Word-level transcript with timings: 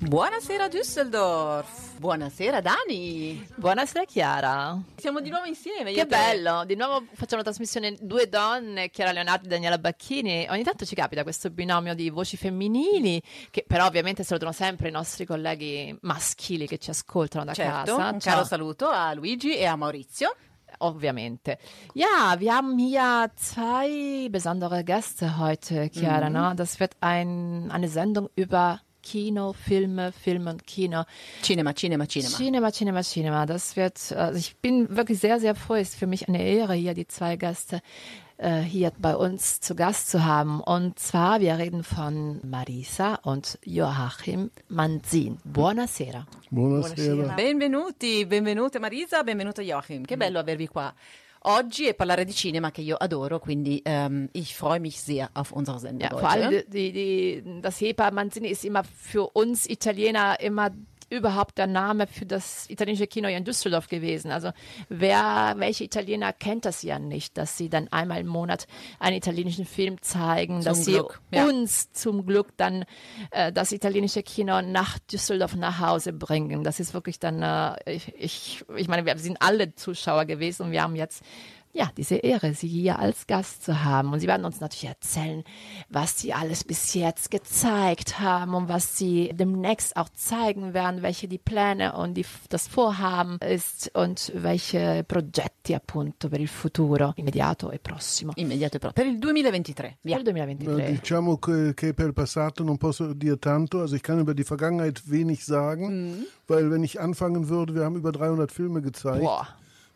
Buonasera 0.00 0.72
Düsseldorf. 0.72 1.91
Buonasera 2.02 2.60
Dani. 2.60 3.46
Buonasera 3.54 4.04
Chiara. 4.04 4.76
Siamo 4.96 5.20
di 5.20 5.30
nuovo 5.30 5.44
insieme. 5.44 5.92
Che 5.92 6.04
bello, 6.04 6.64
di 6.64 6.74
nuovo 6.74 7.04
facciamo 7.12 7.42
una 7.42 7.44
trasmissione 7.44 7.96
due 8.00 8.28
donne, 8.28 8.90
Chiara 8.90 9.12
Leonardi 9.12 9.46
e 9.46 9.48
Daniela 9.48 9.78
Bacchini. 9.78 10.48
Ogni 10.50 10.64
tanto 10.64 10.84
ci 10.84 10.96
capita 10.96 11.22
questo 11.22 11.48
binomio 11.50 11.94
di 11.94 12.10
voci 12.10 12.36
femminili, 12.36 13.22
che 13.50 13.64
però 13.64 13.86
ovviamente 13.86 14.24
salutano 14.24 14.50
sempre 14.50 14.88
i 14.88 14.90
nostri 14.90 15.24
colleghi 15.24 15.96
maschili 16.00 16.66
che 16.66 16.78
ci 16.78 16.90
ascoltano 16.90 17.44
da 17.44 17.54
Certo, 17.54 17.94
casa. 17.94 18.10
un 18.10 18.18
Ciao. 18.18 18.32
caro 18.34 18.44
saluto 18.46 18.88
a 18.88 19.14
Luigi 19.14 19.56
e 19.56 19.64
a 19.66 19.76
Maurizio. 19.76 20.34
Ovviamente. 20.78 21.60
Ja, 21.94 22.34
wir 22.36 22.52
haben 22.52 22.76
hier 22.78 23.30
zwei 23.36 24.26
besondere 24.28 24.82
Gäste 24.82 25.38
heute, 25.38 25.88
Chiara. 25.90 26.28
Mhm. 26.28 26.34
Ne? 26.34 26.54
Das 26.56 26.80
wird 26.80 26.96
ein, 26.98 27.68
eine 27.70 27.86
Sendung 27.86 28.28
über 28.34 28.80
Kino, 29.02 29.52
Filme, 29.52 30.12
Film 30.12 30.46
und 30.46 30.66
Kino. 30.66 31.04
Cinema, 31.42 31.74
cinema, 31.74 32.06
cinema. 32.06 32.36
Cinema, 32.36 32.72
Cinema, 32.72 33.02
Cinema. 33.02 33.46
Das 33.46 33.76
wird, 33.76 34.12
also 34.12 34.38
ich 34.38 34.56
bin 34.56 34.96
wirklich 34.96 35.18
sehr, 35.18 35.40
sehr 35.40 35.54
froh. 35.54 35.74
Es 35.74 35.90
ist 35.90 35.98
für 35.98 36.06
mich 36.06 36.28
eine 36.28 36.42
Ehre, 36.42 36.74
hier 36.74 36.94
die 36.94 37.06
zwei 37.06 37.36
Gäste 37.36 37.82
äh, 38.42 38.60
hier 38.60 38.92
bei 38.98 39.16
uns 39.16 39.60
zu 39.60 39.74
Gast 39.74 40.10
zu 40.10 40.24
haben. 40.24 40.60
Und 40.60 40.98
zwar, 40.98 41.40
wir 41.40 41.58
reden 41.58 41.84
von 41.84 42.40
Marisa 42.42 43.14
und 43.22 43.58
Joachim 43.64 44.50
Manzin. 44.68 45.38
Buonasera. 45.44 46.26
Buonasera. 46.50 47.34
Benvenuti, 47.34 48.26
benvenute 48.26 48.80
Marisa, 48.80 49.22
benvenuto 49.22 49.62
Joachim. 49.62 50.04
Che 50.04 50.16
bello 50.16 50.38
avervi 50.38 50.66
qua 50.66 50.92
oggi 51.44 51.86
e 51.86 51.94
parlare 51.94 52.24
di 52.24 52.32
cinema 52.32 52.70
che 52.70 52.80
io 52.82 52.96
adoro, 52.96 53.38
quindi 53.38 53.80
ähm, 53.84 54.28
ich 54.32 54.54
freue 54.54 54.80
mich 54.80 55.00
sehr 55.00 55.28
auf 55.34 55.52
unsere 55.52 55.78
Sendung 55.78 56.08
Ja, 56.08 56.10
heute. 56.12 56.20
vor 56.20 56.30
allem 56.30 56.50
die, 56.50 56.92
die, 56.92 57.42
die, 57.42 57.60
das 57.60 57.80
Hepa 57.80 58.10
Manzini 58.10 58.48
ist 58.48 58.64
immer 58.64 58.84
für 58.84 59.28
uns 59.34 59.68
Italiener 59.68 60.38
immer 60.40 60.70
überhaupt 61.12 61.58
der 61.58 61.66
Name 61.66 62.06
für 62.06 62.24
das 62.24 62.68
italienische 62.70 63.06
Kino 63.06 63.28
hier 63.28 63.36
in 63.36 63.44
Düsseldorf 63.44 63.88
gewesen. 63.88 64.30
Also 64.30 64.50
wer, 64.88 65.54
welche 65.58 65.84
Italiener 65.84 66.32
kennt 66.32 66.64
das 66.64 66.82
ja 66.82 66.98
nicht, 66.98 67.36
dass 67.36 67.58
sie 67.58 67.68
dann 67.68 67.88
einmal 67.88 68.20
im 68.20 68.26
Monat 68.26 68.66
einen 68.98 69.16
italienischen 69.16 69.66
Film 69.66 70.00
zeigen, 70.00 70.64
dass 70.64 70.86
Glück, 70.86 71.20
sie 71.30 71.36
ja. 71.36 71.46
uns 71.46 71.92
zum 71.92 72.24
Glück 72.24 72.56
dann 72.56 72.84
äh, 73.30 73.52
das 73.52 73.72
italienische 73.72 74.22
Kino 74.22 74.62
nach 74.62 74.98
Düsseldorf 74.98 75.54
nach 75.54 75.80
Hause 75.80 76.12
bringen. 76.12 76.64
Das 76.64 76.80
ist 76.80 76.94
wirklich 76.94 77.18
dann, 77.18 77.42
äh, 77.42 77.92
ich, 77.92 78.14
ich, 78.16 78.64
ich 78.76 78.88
meine, 78.88 79.04
wir 79.04 79.18
sind 79.18 79.36
alle 79.40 79.74
Zuschauer 79.74 80.24
gewesen 80.24 80.62
und 80.64 80.72
wir 80.72 80.82
haben 80.82 80.96
jetzt 80.96 81.22
ja, 81.72 81.90
diese 81.96 82.16
Ehre, 82.16 82.52
Sie 82.54 82.68
hier 82.68 82.98
als 82.98 83.26
Gast 83.26 83.64
zu 83.64 83.84
haben. 83.84 84.12
Und 84.12 84.20
Sie 84.20 84.26
werden 84.26 84.44
uns 84.44 84.60
natürlich 84.60 84.88
erzählen, 84.88 85.42
was 85.88 86.18
Sie 86.18 86.32
alles 86.32 86.64
bis 86.64 86.92
jetzt 86.94 87.30
gezeigt 87.30 88.20
haben 88.20 88.54
und 88.54 88.68
was 88.68 88.98
Sie 88.98 89.30
demnächst 89.32 89.96
auch 89.96 90.10
zeigen 90.10 90.74
werden, 90.74 91.02
welche 91.02 91.28
die 91.28 91.38
Pläne 91.38 91.96
und 91.96 92.14
die, 92.14 92.26
das 92.50 92.68
Vorhaben 92.68 93.38
ist 93.38 93.90
und 93.94 94.32
welche 94.34 95.04
Progetti 95.08 95.74
appunto 95.74 96.28
per 96.28 96.40
il 96.40 96.48
futuro 96.48 97.14
immediato 97.16 97.70
e 97.70 97.78
prossimo. 97.78 98.32
Immediato 98.36 98.76
e 98.76 98.78
proprio. 98.78 99.04
Per 99.04 99.12
il 99.12 99.18
2023, 99.18 99.98
via. 100.02 100.16
Per 100.16 100.26
il 100.26 100.32
2023. 100.32 100.86
Äh, 100.86 100.92
Diciamo 100.92 101.38
che, 101.38 101.72
che 101.74 101.94
per 101.94 102.06
il 102.06 102.12
passato 102.12 102.62
non 102.62 102.76
posso 102.76 103.14
dir 103.14 103.38
tanto, 103.38 103.80
also 103.80 103.94
ich 103.94 104.02
kann 104.02 104.18
über 104.18 104.34
die 104.34 104.44
Vergangenheit 104.44 105.02
wenig 105.10 105.44
sagen, 105.44 106.26
weil 106.46 106.70
wenn 106.70 106.84
ich 106.84 107.00
anfangen 107.00 107.48
würde, 107.48 107.74
wir 107.74 107.84
haben 107.84 107.96
über 107.96 108.12
300 108.12 108.52
Filme 108.52 108.82
gezeigt, 108.82 109.22
Boah, 109.22 109.48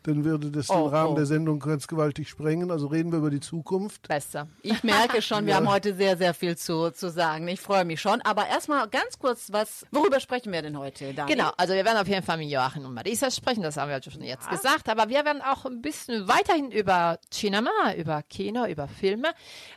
dann 0.07 0.23
würde 0.23 0.49
das 0.49 0.67
den 0.67 0.77
Oh, 0.77 0.87
Rahmen 0.87 1.13
oh. 1.13 1.15
der 1.15 1.25
Sendung 1.25 1.59
ganz 1.59 1.87
gewaltig 1.87 2.29
sprengen. 2.29 2.71
Also 2.71 2.87
reden 2.87 3.11
wir 3.11 3.19
über 3.19 3.29
die 3.29 3.41
Zukunft. 3.41 4.07
besser. 4.07 4.47
Ich 4.61 4.83
merke 4.83 5.21
schon, 5.21 5.45
wir 5.45 5.55
haben 5.57 5.69
heute 5.69 5.93
sehr, 5.93 6.17
sehr 6.17 6.33
viel 6.33 6.57
zu, 6.57 6.91
zu 6.91 7.11
sagen. 7.11 7.47
Ich 7.49 7.59
freue 7.59 7.83
mich 7.83 7.99
schon. 7.99 8.21
Aber 8.21 8.47
erstmal 8.47 8.87
ganz 8.87 9.19
kurz, 9.19 9.51
was, 9.51 9.85
worüber 9.91 10.19
sprechen 10.19 10.53
wir 10.53 10.61
denn 10.61 10.77
heute, 10.77 11.13
Dani? 11.13 11.33
Genau, 11.33 11.51
also 11.57 11.73
wir 11.73 11.83
werden 11.83 11.97
auf 11.97 12.07
jeden 12.07 12.23
Fall 12.23 12.37
mit 12.37 12.49
Joachim 12.49 12.85
und 12.85 12.93
Marisa 12.93 13.29
sprechen, 13.29 13.61
das 13.63 13.75
haben 13.77 13.89
wir 13.89 14.01
schon 14.01 14.23
jetzt 14.23 14.49
gesagt, 14.49 14.87
aber 14.87 15.09
wir 15.09 15.25
werden 15.25 15.41
auch 15.41 15.65
ein 15.65 15.81
bisschen 15.81 16.27
weiterhin 16.27 16.71
über 16.71 17.19
Cinema, 17.29 17.93
über 17.97 18.23
Kino, 18.23 18.65
über 18.65 18.87
Filme, 18.87 19.29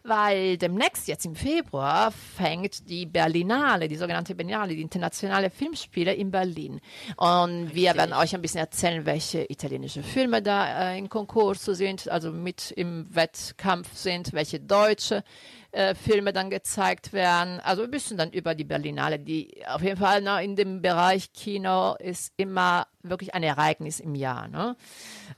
weil 0.04 0.58
demnächst 0.58 1.08
jetzt 1.08 1.26
im 1.26 1.34
Februar 1.34 2.12
fängt 2.12 2.88
die 2.88 3.06
Berlinale, 3.06 3.88
die 3.88 3.96
sogenannte 3.96 4.34
Berlinale, 4.34 4.74
die 4.74 4.82
internationale 4.82 5.50
Filmspiele 5.50 6.14
in 6.14 6.30
Berlin. 6.30 6.80
Und 7.16 7.74
wir 7.74 7.96
werden 7.96 8.12
euch 8.12 8.34
ein 8.34 8.42
bisschen 8.42 8.60
erzählen, 8.60 9.04
welche 9.06 9.50
italienische 9.50 10.02
Filme 10.02 10.19
da 10.42 10.92
äh, 10.92 10.98
in 10.98 11.08
Konkurs 11.08 11.64
sind, 11.64 12.08
also 12.08 12.32
mit 12.32 12.70
im 12.72 13.06
Wettkampf 13.14 13.96
sind, 13.96 14.32
welche 14.32 14.60
deutsche 14.60 15.24
äh, 15.72 15.94
Filme 15.94 16.32
dann 16.32 16.50
gezeigt 16.50 17.12
werden. 17.12 17.60
Also 17.60 17.82
ein 17.82 17.90
bisschen 17.90 18.16
dann 18.16 18.30
über 18.32 18.54
die 18.54 18.64
Berlinale, 18.64 19.18
die 19.18 19.62
auf 19.66 19.82
jeden 19.82 19.96
Fall 19.96 20.22
ne, 20.22 20.42
in 20.42 20.56
dem 20.56 20.82
Bereich 20.82 21.32
Kino 21.32 21.94
ist 21.94 22.32
immer 22.36 22.86
wirklich 23.02 23.34
ein 23.34 23.42
Ereignis 23.42 24.00
im 24.00 24.14
Jahr. 24.14 24.48
Ne? 24.48 24.76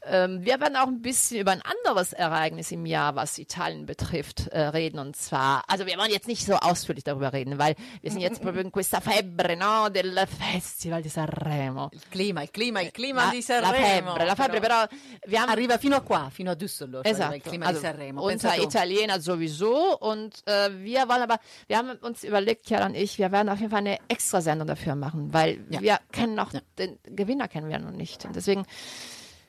Ähm, 0.04 0.44
wir 0.44 0.60
werden 0.60 0.76
auch 0.76 0.86
ein 0.86 1.02
bisschen 1.02 1.40
über 1.40 1.52
ein 1.52 1.62
anderes 1.62 2.12
Ereignis 2.12 2.70
im 2.72 2.86
Jahr, 2.86 3.14
was 3.16 3.38
Italien 3.38 3.86
betrifft, 3.86 4.48
äh, 4.48 4.60
reden. 4.60 4.98
Und 4.98 5.16
zwar, 5.16 5.64
also 5.68 5.86
wir 5.86 5.96
wollen 5.98 6.10
jetzt 6.10 6.28
nicht 6.28 6.44
so 6.44 6.54
ausführlich 6.54 7.04
darüber 7.04 7.32
reden, 7.32 7.58
weil 7.58 7.74
wir 8.00 8.10
sind 8.10 8.20
jetzt 8.20 8.42
in 8.42 8.72
questa 8.72 9.00
febbre 9.00 9.56
no, 9.56 9.88
del 9.88 10.16
Festival 10.26 11.02
di 11.02 11.08
Sanremo. 11.08 11.90
Il 11.92 12.00
clima, 12.10 12.42
il 12.42 12.50
clima, 12.50 12.80
il 12.82 12.90
clima 12.92 13.26
La, 13.26 13.30
di 13.30 13.36
la 13.38 13.42
Sanremo. 13.42 13.84
febbre, 14.12 14.24
la 14.26 14.34
febbre, 14.36 14.60
però 14.60 14.86
wir 15.26 15.40
haben 15.40 15.50
Arriva 15.50 15.78
fino 15.78 15.96
a 15.96 16.00
qua, 16.00 16.30
fino 16.30 16.50
a 16.50 16.54
Düsseldorf. 16.54 17.06
Esatto, 17.06 17.34
Il 17.34 17.42
clima 17.42 17.66
also 17.66 17.80
di 17.80 17.86
Sanremo. 17.86 18.22
unser. 18.22 18.56
Italiener 18.62 19.20
sowieso 19.20 19.98
und 19.98 20.42
äh, 20.46 20.70
wir 20.82 21.08
wollen 21.08 21.22
aber, 21.22 21.38
wir 21.66 21.76
haben 21.78 21.90
uns 22.02 22.22
überlegt, 22.24 22.66
Chiara 22.66 22.86
und 22.86 22.94
ich, 22.94 23.18
wir 23.18 23.32
werden 23.32 23.48
auf 23.48 23.58
jeden 23.58 23.70
Fall 23.70 23.80
eine 23.80 23.98
Extrasendung 24.08 24.66
dafür 24.66 24.94
machen, 24.94 25.32
weil 25.32 25.64
Ja. 25.70 25.80
wir 25.80 25.98
kennen 26.12 26.34
noch, 26.34 26.52
Ja. 26.52 26.60
den 26.78 26.98
Gewinner 27.04 27.48
kennen 27.48 27.68
wir 27.68 27.78
noch 27.78 27.90
nicht 27.90 28.24
und 28.24 28.36
deswegen, 28.36 28.64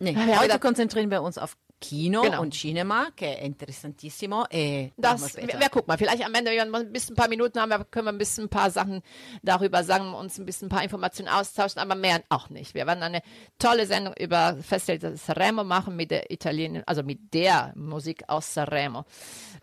Nee, 0.03 0.15
haben 0.15 0.39
heute 0.39 0.59
konzentrieren 0.59 1.09
wir 1.09 1.21
uns 1.21 1.37
auf 1.37 1.55
Kino 1.83 2.21
Genau. 2.21 2.41
und 2.41 2.53
Cinema, 2.53 3.11
che 3.13 3.37
è 3.39 3.43
interessantissimo. 3.43 4.45
E 4.49 4.91
das, 4.97 5.35
wir 5.35 5.47
wir, 5.59 5.69
gucken 5.69 5.87
mal, 5.87 5.97
vielleicht 5.97 6.25
am 6.25 6.33
Ende, 6.33 6.51
wenn 6.51 6.69
wir 6.69 6.77
ein 6.79 6.91
bisschen 6.93 7.13
ein 7.13 7.17
paar 7.17 7.27
Minuten 7.27 7.59
haben, 7.59 7.83
können 7.91 8.05
wir 8.05 8.13
ein 8.13 8.17
bisschen 8.17 8.45
ein 8.45 8.49
paar 8.49 8.71
Sachen 8.71 9.01
darüber 9.41 9.83
sagen, 9.83 10.13
uns 10.13 10.37
ein 10.39 10.45
bisschen 10.45 10.67
ein 10.67 10.69
paar 10.69 10.83
Informationen 10.83 11.27
austauschen, 11.27 11.81
aber 11.81 11.95
mehr 11.95 12.21
auch 12.29 12.49
nicht. 12.49 12.73
Wir 12.73 12.87
werden 12.87 13.03
eine 13.03 13.21
tolle 13.59 13.85
Sendung 13.85 14.13
über 14.17 14.55
Festival 14.61 15.17
Sanremo 15.17 15.65
machen 15.65 15.97
mit 15.97 16.09
der 16.11 16.31
Italien, 16.31 16.83
also 16.85 17.03
mit 17.03 17.33
der 17.33 17.73
Musik 17.75 18.23
aus 18.27 18.53
Sanremo. 18.53 19.03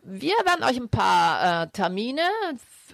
Wir 0.03 0.35
werden 0.45 0.63
euch 0.65 0.77
ein 0.77 0.91
paar 0.91 1.63
äh, 1.63 1.69
Termine, 1.69 2.23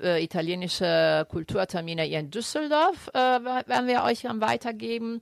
äh, 0.03 0.23
italienische 0.23 1.27
Kulturtermine 1.29 2.03
hier 2.03 2.21
in 2.21 2.31
Düsseldorf, 2.31 3.09
äh, 3.13 3.19
werden 3.19 3.89
wir 3.89 4.05
euch 4.05 4.23
dann 4.23 4.41
weitergeben. 4.41 5.21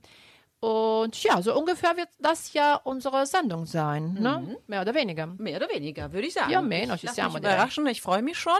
Und 0.59 1.21
ja, 1.23 1.41
so 1.41 1.55
ungefähr 1.57 1.95
wird 1.95 2.09
das 2.19 2.53
ja 2.53 2.75
unsere 2.83 3.25
Sendung 3.25 3.65
sein, 3.65 4.13
ne? 4.13 4.57
Mehr 4.67 4.81
oder 4.81 4.93
weniger. 4.93 5.27
Mehr 5.27 5.57
oder 5.57 5.69
weniger, 5.69 6.11
würde 6.11 6.27
ich 6.27 6.33
sagen. 6.33 6.49
Più 6.49 6.57
o 6.57 6.61
meno, 6.61 6.95
Ich 6.95 7.01
ci 7.01 7.07
siamo, 7.09 7.37
überraschen, 7.37 7.85
ich 7.87 8.01
freue 8.01 8.21
mich 8.21 8.37
schon. 8.37 8.59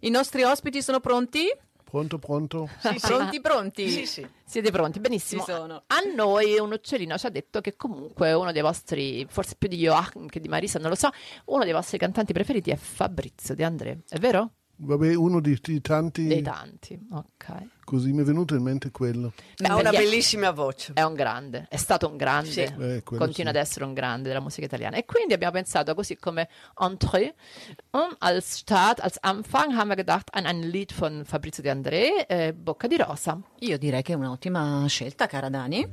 I 0.00 0.10
nostri 0.10 0.44
ospiti 0.44 0.82
sono 0.82 1.00
pronti? 1.00 1.48
Pronto, 1.84 2.18
pronto. 2.18 2.68
Pronti, 3.00 3.40
pronti? 3.40 4.06
Siete 4.44 4.70
pronti? 4.70 5.00
Benissimo. 5.00 5.44
A 5.44 6.00
noi 6.14 6.58
un 6.58 6.72
uccellino 6.72 7.16
ci 7.16 7.26
ha 7.26 7.30
detto 7.30 7.62
che 7.62 7.76
comunque 7.76 8.32
uno 8.34 8.52
dei 8.52 8.60
vostri, 8.60 9.26
forse 9.30 9.54
più 9.56 9.68
di 9.68 9.78
Joachim 9.78 10.26
che 10.28 10.38
di 10.38 10.48
Marisa, 10.48 10.78
non 10.78 10.90
lo 10.90 10.96
so, 10.96 11.08
uno 11.46 11.64
dei 11.64 11.72
vostri 11.72 11.96
cantanti 11.96 12.34
preferiti 12.34 12.70
è 12.70 12.76
Fabrizio 12.76 13.54
De 13.54 13.64
André. 13.64 14.00
È 14.06 14.18
vero? 14.18 14.50
Vabbè, 14.80 15.14
uno 15.14 15.40
di, 15.40 15.58
di 15.60 15.80
tanti, 15.80 16.26
Dei 16.28 16.40
tanti, 16.40 16.96
ok. 17.10 17.66
così 17.82 18.12
mi 18.12 18.20
è 18.20 18.24
venuto 18.24 18.54
in 18.54 18.62
mente 18.62 18.92
quello. 18.92 19.32
Beh, 19.56 19.66
Ha 19.66 19.74
una 19.74 19.90
bellissima 19.90 20.52
voce. 20.52 20.92
È 20.94 21.02
un 21.02 21.14
grande, 21.14 21.66
è 21.68 21.76
stato 21.76 22.08
un 22.08 22.16
grande, 22.16 22.50
Sì. 22.50 22.60
Eh, 22.60 23.02
continua 23.02 23.32
sì. 23.32 23.48
ad 23.48 23.56
essere 23.56 23.84
un 23.84 23.92
grande 23.92 24.28
della 24.28 24.40
musica 24.40 24.66
italiana. 24.66 24.96
E 24.96 25.04
quindi 25.04 25.32
abbiamo 25.34 25.54
pensato, 25.54 25.96
così 25.96 26.16
come 26.16 26.48
entrée, 26.80 27.34
um, 27.90 28.14
als 28.18 28.58
Start, 28.58 29.00
als 29.00 29.18
Anfang, 29.20 29.72
haben 29.74 29.88
wir 29.88 29.96
gedacht 29.96 30.32
an 30.32 30.46
ein 30.46 30.60
Lied 30.60 30.92
von 30.92 31.24
Fabrizio 31.24 31.60
De 31.60 31.70
André, 31.70 32.26
eh, 32.28 32.54
Bocca 32.54 32.86
di 32.86 32.96
Rosa. 32.96 33.36
Io 33.58 33.78
direi 33.78 34.02
che 34.02 34.12
è 34.12 34.16
un'ottima 34.16 34.86
scelta, 34.86 35.26
cara 35.26 35.48
Dani. 35.48 35.86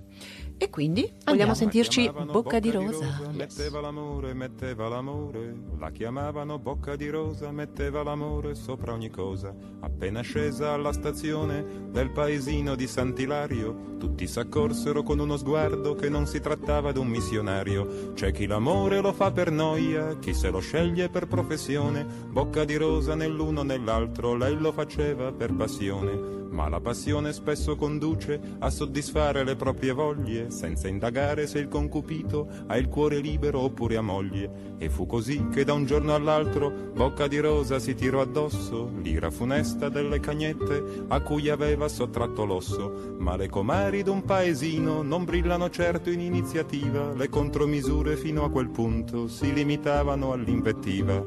E 0.57 0.69
quindi 0.69 1.12
vogliamo 1.25 1.54
sentirci 1.54 2.04
chiamavano 2.04 2.31
Bocca 2.31 2.60
di 2.60 2.72
Rosa. 2.72 3.30
metteva 3.34 3.81
l'amore, 3.81 4.34
metteva 4.34 4.88
l'amore, 4.88 5.54
la 5.78 5.92
chiamavano 5.92 6.60
Bocca 6.60 6.96
di 6.96 7.10
Rosa, 7.10 7.52
metteva 7.52 8.04
l'amore 8.04 8.56
sopra 8.56 8.94
ogni 8.94 9.10
cosa. 9.10 9.54
Appena 9.81 10.22
scesa 10.22 10.72
alla 10.72 10.94
stazione, 10.94 11.90
del 11.92 12.10
paesino 12.10 12.75
di 12.75 12.88
Sant'Ilario. 12.88 13.98
Tutti 13.98 14.28
s'accorsero 14.28 15.04
con 15.04 15.19
uno 15.19 15.36
sguardo 15.36 15.94
che 15.94 16.07
non 16.07 16.25
si 16.25 16.40
trattava 16.40 16.94
d'un 16.94 17.08
missionario. 17.08 18.13
C'è 18.13 18.31
chi 18.31 18.48
l'amore 18.48 19.01
lo 19.01 19.12
fa 19.12 19.31
per 19.31 19.51
noia, 19.51 20.18
chi 20.19 20.34
se 20.34 20.50
lo 20.50 20.60
sceglie 20.60 21.10
per 21.10 21.28
professione. 21.28 22.06
Bocca 22.06 22.63
di 22.63 22.78
rosa 22.78 23.13
nell'uno 23.13 23.62
nell'altro, 23.62 24.36
lei 24.36 24.58
lo 24.58 24.72
faceva 24.72 25.34
per 25.34 25.54
passione. 25.54 26.44
Ma 26.56 26.69
la 26.69 26.80
passione 26.80 27.34
spesso 27.34 27.75
conduce 27.75 28.40
a 28.60 28.69
soddisfare 28.69 29.44
le 29.44 29.57
proprie 29.57 29.92
voglie, 29.92 30.52
senza 30.52 30.88
indagare 30.88 31.48
se 31.48 31.60
il 31.60 31.68
concupito 31.68 32.48
ha 32.68 32.78
il 32.78 32.88
cuore 32.88 33.19
libero 33.19 33.60
oppure 33.60 33.98
a 33.98 34.02
moglie. 34.02 34.75
E 34.78 34.90
fu 34.90 35.06
così 35.06 35.50
che 35.52 35.66
da 35.66 35.74
un 35.74 35.86
giorno 35.86 36.16
all'altro 36.16 36.72
Bocca 36.94 37.28
di 37.28 37.40
Rosa 37.40 37.78
si 37.78 37.94
tirò 37.94 38.22
addosso 38.22 38.90
l'ira 39.02 39.30
funesta 39.30 39.90
delle 39.90 40.22
cagnette 40.22 41.04
a 41.10 41.19
cui 41.19 41.50
aveva 41.50 41.90
sottratto 41.90 42.46
l'osso. 42.46 43.18
Ma 43.18 43.36
le 43.36 43.50
comari 43.50 44.01
d'un 44.01 44.24
paesino 44.24 45.01
non 45.01 45.25
brillano 45.25 45.69
certo 45.69 46.10
in 46.10 46.22
iniziativa, 46.22 47.13
le 47.13 47.28
contromisure 47.28 48.16
fino 48.16 48.46
a 48.46 48.50
quel 48.50 48.69
punto 48.69 49.28
si 49.28 49.51
limitavano 49.51 50.31
all'invettiva. 50.31 51.22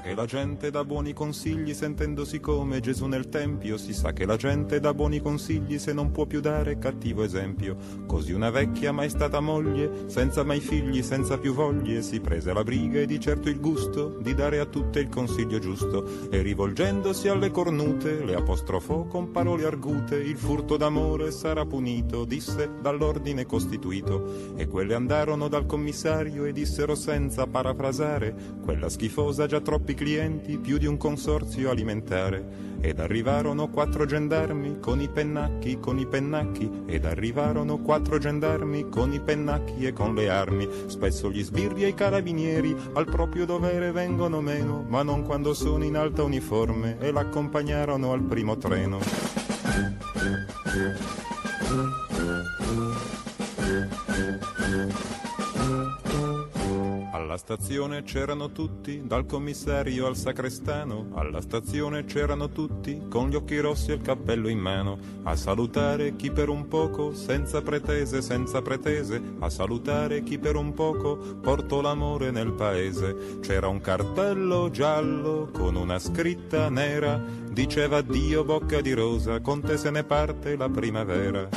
Che 0.00 0.14
la 0.14 0.24
gente 0.26 0.70
dà 0.70 0.84
buoni 0.84 1.12
consigli 1.12 1.74
sentendosi 1.74 2.40
come 2.40 2.80
Gesù 2.80 3.06
nel 3.06 3.28
Tempio, 3.28 3.76
si 3.76 3.92
sa 3.92 4.12
che 4.12 4.26
la 4.26 4.36
gente 4.36 4.80
dà 4.80 4.94
buoni 4.94 5.20
consigli 5.20 5.78
se 5.78 5.92
non 5.92 6.10
può 6.10 6.26
più 6.26 6.40
dare 6.40 6.78
cattivo 6.78 7.22
esempio. 7.22 7.76
Così 8.06 8.32
una 8.32 8.50
vecchia 8.50 8.92
mai 8.92 9.08
stata 9.08 9.40
moglie, 9.40 10.04
senza 10.06 10.44
mai 10.44 10.60
figli, 10.60 11.02
senza 11.02 11.38
più 11.38 11.52
voglie, 11.52 12.02
si 12.02 12.20
prese 12.20 12.52
la 12.52 12.62
briga 12.62 13.00
e 13.00 13.06
di 13.06 13.20
certo 13.20 13.48
il 13.48 13.60
gusto 13.60 14.16
di 14.20 14.34
dare 14.34 14.58
a 14.58 14.66
tutte 14.66 15.00
il 15.00 15.08
consiglio 15.08 15.58
giusto. 15.58 16.28
E 16.30 16.42
rivolgendosi 16.42 17.28
alle 17.28 17.50
cornute 17.50 18.24
le 18.24 18.34
apostrofò 18.34 19.04
con 19.04 19.30
parole 19.30 19.64
argute, 19.64 20.16
il 20.16 20.36
furto 20.36 20.76
d'amore 20.76 21.30
sarà 21.30 21.64
punito, 21.64 22.24
disse 22.24 22.70
dall'ordine 22.80 23.46
costituito. 23.46 24.54
E 24.56 24.66
quelle 24.66 24.94
andarono 24.94 25.48
dal 25.48 25.66
commissario 25.66 26.44
e 26.44 26.52
dissero 26.52 26.94
senza 26.94 27.46
parafrasare, 27.46 28.34
quella 28.62 28.88
schifosa 28.88 29.46
già 29.46 29.60
troppi 29.88 29.94
clienti, 29.94 30.58
più 30.58 30.76
di 30.76 30.86
un 30.86 30.98
consorzio 30.98 31.70
alimentare. 31.70 32.66
Ed 32.80 33.00
arrivarono 33.00 33.68
quattro 33.68 34.04
gendarmi 34.04 34.78
con 34.80 35.00
i 35.00 35.08
pennacchi, 35.08 35.78
con 35.80 35.98
i 35.98 36.06
pennacchi, 36.06 36.84
ed 36.86 37.06
arrivarono 37.06 37.78
quattro 37.78 38.18
gendarmi 38.18 38.88
con 38.88 39.12
i 39.12 39.20
pennacchi 39.20 39.86
e 39.86 39.92
con 39.92 40.14
le 40.14 40.28
armi. 40.28 40.68
Spesso 40.86 41.30
gli 41.30 41.42
sbirri 41.42 41.84
e 41.84 41.88
i 41.88 41.94
carabinieri 41.94 42.76
al 42.92 43.06
proprio 43.06 43.46
dovere 43.46 43.90
vengono 43.90 44.40
meno, 44.40 44.84
ma 44.86 45.02
non 45.02 45.22
quando 45.24 45.54
sono 45.54 45.84
in 45.84 45.96
alta 45.96 46.22
uniforme 46.22 46.98
e 47.00 47.10
l'accompagnarono 47.10 48.12
al 48.12 48.22
primo 48.22 48.58
treno. 48.58 48.98
Alla 57.18 57.36
stazione 57.36 58.04
c'erano 58.04 58.52
tutti, 58.52 59.02
dal 59.04 59.26
commissario 59.26 60.06
al 60.06 60.14
sacrestano. 60.14 61.08
Alla 61.14 61.40
stazione 61.40 62.04
c'erano 62.04 62.50
tutti, 62.50 63.06
con 63.10 63.28
gli 63.28 63.34
occhi 63.34 63.58
rossi 63.58 63.90
e 63.90 63.94
il 63.94 64.02
cappello 64.02 64.46
in 64.46 64.60
mano. 64.60 64.96
A 65.24 65.34
salutare 65.34 66.14
chi 66.14 66.30
per 66.30 66.48
un 66.48 66.68
poco, 66.68 67.12
senza 67.14 67.60
pretese, 67.60 68.22
senza 68.22 68.62
pretese. 68.62 69.20
A 69.40 69.50
salutare 69.50 70.22
chi 70.22 70.38
per 70.38 70.54
un 70.54 70.72
poco 70.74 71.16
portò 71.16 71.80
l'amore 71.80 72.30
nel 72.30 72.52
paese. 72.52 73.40
C'era 73.40 73.66
un 73.66 73.80
cartello 73.80 74.70
giallo 74.70 75.48
con 75.52 75.74
una 75.74 75.98
scritta 75.98 76.68
nera. 76.68 77.20
Diceva 77.50 78.00
Dio 78.00 78.44
bocca 78.44 78.80
di 78.80 78.92
rosa, 78.92 79.40
con 79.40 79.60
te 79.60 79.76
se 79.76 79.90
ne 79.90 80.04
parte 80.04 80.54
la 80.54 80.68
primavera. 80.68 81.48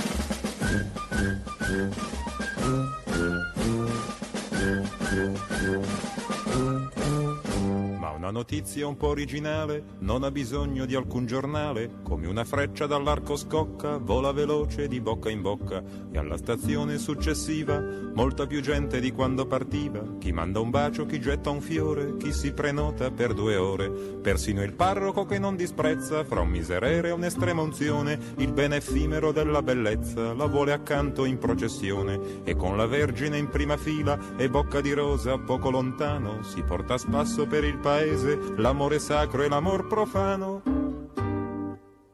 Notizia 8.42 8.88
un 8.88 8.98
po' 8.98 9.10
originale 9.10 9.84
non 10.00 10.24
ha 10.24 10.32
bisogno 10.32 10.88
di 10.88 10.96
alcun 10.96 11.28
giornale, 11.28 12.00
come 12.02 12.26
una 12.26 12.44
freccia 12.44 12.88
dall'arco 12.88 13.36
scocca, 13.36 13.98
vola 13.98 14.32
veloce 14.32 14.88
di 14.88 15.00
bocca 15.00 15.30
in 15.30 15.42
bocca 15.42 15.84
e 16.12 16.18
alla 16.18 16.38
stazione 16.38 16.98
successiva 16.98 17.80
molta 18.16 18.48
più 18.48 18.60
gente 18.62 19.00
di 19.00 19.12
quando 19.12 19.46
partiva, 19.46 20.02
chi 20.18 20.32
manda 20.32 20.60
un 20.60 20.72
bacio, 20.72 21.06
chi 21.06 21.20
getta 21.20 21.52
un 21.52 21.62
fiore, 21.62 22.18
chi 22.18 22.34
si 22.34 22.52
prenota 22.52 23.12
per 23.12 23.36
due 23.36 23.58
ore, 23.58 23.90
persino 23.90 24.64
il 24.64 24.74
parroco 24.74 25.26
che 25.26 25.38
non 25.38 25.56
disprezza 25.56 26.24
fra 26.24 26.42
un 26.42 26.50
miserere 26.50 27.10
e 27.10 27.12
un'estrema 27.12 27.62
unzione, 27.62 28.18
il 28.38 28.54
bene 28.54 28.78
effimero 28.78 29.32
della 29.32 29.62
bellezza 29.62 30.34
la 30.34 30.48
vuole 30.48 30.74
accanto 30.74 31.26
in 31.26 31.38
processione 31.38 32.42
e 32.44 32.56
con 32.56 32.76
la 32.76 32.88
Vergine 32.88 33.38
in 33.38 33.50
prima 33.50 33.78
fila 33.78 34.18
e 34.36 34.50
bocca 34.50 34.82
di 34.82 34.94
rosa 34.94 35.38
poco 35.38 35.70
lontano 35.70 36.42
si 36.42 36.64
porta 36.64 36.96
a 36.96 36.98
spasso 36.98 37.46
per 37.46 37.64
il 37.64 37.78
paese 37.78 38.31
l'amore 38.58 39.00
sacro 39.00 39.44
e 39.44 39.50
l'amor 39.50 39.88
profano. 39.88 40.62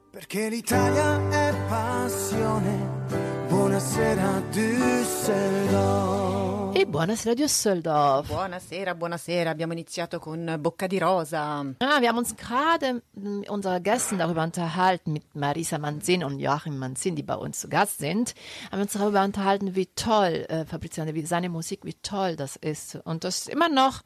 Perché 0.10 0.50
l'Italia 0.50 1.30
è 1.30 1.54
passione. 1.68 3.06
Buonasera 3.48 4.42
Düsseldorf. 4.52 6.37
E 6.78 6.86
buonasera 6.86 7.34
Düsseldorf. 7.34 8.28
Buonasera, 8.28 8.94
buonasera. 8.94 9.50
Abbiamo 9.50 9.74
iniziato 9.74 10.20
con 10.20 10.58
Bocca 10.60 10.86
di 10.86 11.00
Rosa. 11.00 11.66
Ah, 11.80 12.00
wir 12.00 12.08
haben 12.08 12.20
uns 12.20 12.36
gerade 12.36 13.02
mit 13.14 13.50
unsere 13.50 13.82
Gästen 13.82 14.20
darüber 14.20 14.44
unterhalten, 14.44 15.12
mit 15.12 15.24
Marisa 15.34 15.80
Manzin 15.80 16.24
und 16.24 16.40
Joachim 16.40 16.78
Manzin, 16.78 17.16
die 17.16 17.24
bei 17.24 17.34
uns 17.34 17.62
zu 17.62 17.68
Gast 17.68 17.98
sind, 17.98 18.36
haben 18.72 18.80
uns 18.80 18.94
darüber 18.94 19.24
unterhalten, 19.24 19.74
wie 19.74 19.88
toll 19.88 20.46
äh, 20.50 20.66
Fabrizio, 20.66 21.04
wie 21.16 21.26
seine 21.26 21.50
Musik, 21.50 21.80
wie 21.82 21.96
toll 21.96 22.36
das 22.36 22.56
ist. 22.58 23.00
Und 23.06 23.24
das 23.24 23.48
immer 23.48 23.70
noch 23.70 24.04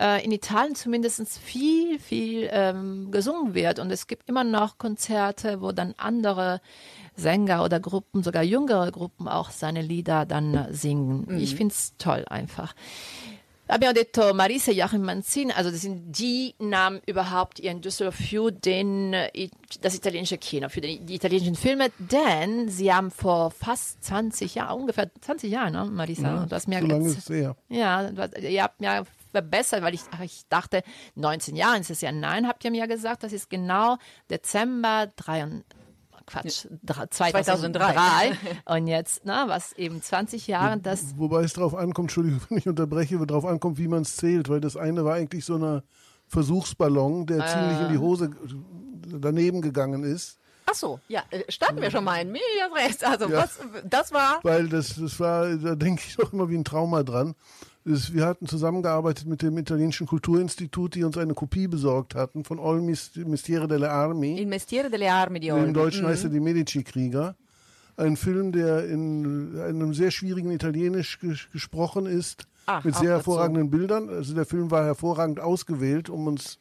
äh, 0.00 0.24
in 0.24 0.30
Italien 0.30 0.76
zumindest 0.76 1.40
viel, 1.40 1.98
viel 1.98 2.48
ähm, 2.52 3.10
gesungen 3.10 3.54
wird. 3.54 3.80
Und 3.80 3.90
es 3.90 4.06
gibt 4.06 4.28
immer 4.28 4.44
noch 4.44 4.78
Konzerte, 4.78 5.60
wo 5.60 5.72
dann 5.72 5.92
andere 5.96 6.60
Sänger 7.16 7.64
oder 7.64 7.78
Gruppen, 7.80 8.22
sogar 8.22 8.42
jüngere 8.42 8.90
Gruppen 8.90 9.28
auch 9.28 9.50
seine 9.50 9.82
Lieder 9.82 10.24
dann 10.26 10.54
äh, 10.54 10.72
singen. 10.74 11.38
Ich 11.38 11.54
finde 11.54 11.72
es 11.74 11.94
toll 11.98 12.24
einfach. 12.28 12.74
Abbiamo 13.68 13.94
detto 13.94 14.34
Marisa 14.34 14.70
Joachim 14.72 15.02
Manzin, 15.02 15.50
also 15.50 15.70
das 15.70 15.80
sind 15.80 16.18
die 16.18 16.54
Namen 16.58 17.00
überhaupt 17.06 17.58
hier 17.58 17.70
in 17.70 17.80
Düsseldorf 17.80 18.16
für 18.16 18.50
den, 18.50 19.14
äh, 19.14 19.48
das 19.80 19.94
italienische 19.94 20.36
Kino, 20.36 20.68
für 20.68 20.80
die, 20.82 20.98
die 20.98 21.14
italienischen 21.14 21.54
Filme, 21.54 21.90
denn 21.98 22.68
sie 22.68 22.92
haben 22.92 23.10
vor 23.10 23.50
fast 23.50 24.04
20 24.04 24.56
Jahren, 24.56 24.80
ungefähr 24.80 25.10
20 25.22 25.50
Jahren, 25.50 25.72
ne, 25.72 25.84
Marisa, 25.86 26.44
du 26.46 26.54
hast 26.54 26.68
mir 26.68 26.80
So 26.80 26.86
lange 26.86 27.06
ist 27.08 27.18
es 27.18 27.28
her. 27.30 27.56
ja, 27.70 28.10
hast- 28.16 28.36
ihr 28.38 28.62
habt 28.62 28.80
mir 28.80 29.06
verbessert, 29.30 29.80
weil 29.82 29.94
ich, 29.94 30.02
ich 30.22 30.42
dachte, 30.50 30.82
19 31.14 31.56
Jahren 31.56 31.80
ist 31.80 31.90
es 31.90 32.02
ja. 32.02 32.12
Nein, 32.12 32.46
habt 32.46 32.62
ihr 32.66 32.70
mir 32.70 32.86
gesagt, 32.86 33.22
das 33.22 33.32
ist 33.32 33.48
genau 33.48 33.96
Dezember 34.28 35.06
3, 35.16 35.62
Quatsch, 36.26 36.66
dra- 36.84 37.10
2003. 37.10 37.92
2003. 37.94 38.38
Und 38.76 38.86
jetzt, 38.86 39.22
na, 39.24 39.48
was 39.48 39.72
eben 39.74 40.00
20 40.02 40.46
Jahre, 40.46 40.78
das, 40.78 41.16
Wobei 41.18 41.42
es 41.44 41.52
darauf 41.54 41.74
ankommt, 41.74 42.06
Entschuldigung, 42.10 42.40
wenn 42.48 42.58
ich 42.58 42.68
unterbreche, 42.68 43.18
wo 43.20 43.24
darauf 43.24 43.44
ankommt, 43.46 43.78
wie 43.78 43.88
man 43.88 44.02
es 44.02 44.16
zählt, 44.16 44.48
weil 44.48 44.60
das 44.60 44.76
eine 44.76 45.04
war 45.04 45.14
eigentlich 45.14 45.44
so 45.44 45.54
eine 45.56 45.82
Versuchsballon, 46.28 47.26
der 47.26 47.46
ziemlich 47.46 47.80
in 47.80 47.92
die 47.92 47.98
Hose 47.98 48.30
daneben 49.20 49.60
gegangen 49.60 50.02
ist. 50.02 50.38
Ach 50.66 50.74
so, 50.74 51.00
ja, 51.08 51.22
äh, 51.30 51.42
standen 51.50 51.82
wir 51.82 51.90
schon 51.90 52.04
mal 52.04 52.20
in 52.22 52.28
Medias 52.32 52.72
Rechts. 52.74 53.02
Also, 53.04 53.30
was, 53.30 53.58
das 53.84 54.12
war. 54.12 54.38
Weil 54.42 54.68
das, 54.68 54.94
das 54.96 55.18
war, 55.20 55.48
da 55.56 55.74
denke 55.74 56.02
ich 56.06 56.16
doch 56.16 56.32
immer 56.32 56.48
wie 56.48 56.56
ein 56.56 56.64
Trauma 56.64 57.02
dran. 57.02 57.34
Wir 57.84 58.26
hatten 58.26 58.46
zusammengearbeitet 58.46 59.26
mit 59.26 59.42
dem 59.42 59.58
italienischen 59.58 60.06
Kulturinstitut, 60.06 60.94
die 60.94 61.02
uns 61.02 61.18
eine 61.18 61.34
Kopie 61.34 61.66
besorgt 61.66 62.14
hatten 62.14 62.44
von 62.44 62.60
All 62.60 62.80
Mistiere 62.80 63.66
delle 63.66 63.90
Armi. 63.90 64.38
Il 64.40 64.46
mestiere 64.46 64.88
delle 64.88 65.12
armi 65.12 65.44
Im. 65.44 65.74
Deutschen 65.74 66.06
heißt 66.06 66.24
er 66.24 66.30
die 66.30 66.38
Medici-Krieger. 66.40 67.34
Ein 67.96 68.16
Film, 68.16 68.52
der 68.52 68.88
in 68.88 69.58
einem 69.60 69.94
sehr 69.94 70.10
schwierigen 70.10 70.50
Italienisch 70.52 71.18
ges 71.18 71.50
gesprochen 71.52 72.06
ist, 72.06 72.46
Ach, 72.66 72.84
mit 72.84 72.94
sehr 72.94 73.02
dazu. 73.02 73.32
hervorragenden 73.32 73.70
Bildern. 73.70 74.08
Also 74.08 74.34
der 74.34 74.46
Film 74.46 74.70
war 74.70 74.84
hervorragend 74.84 75.40
ausgewählt, 75.40 76.08
um 76.08 76.26
uns 76.28 76.58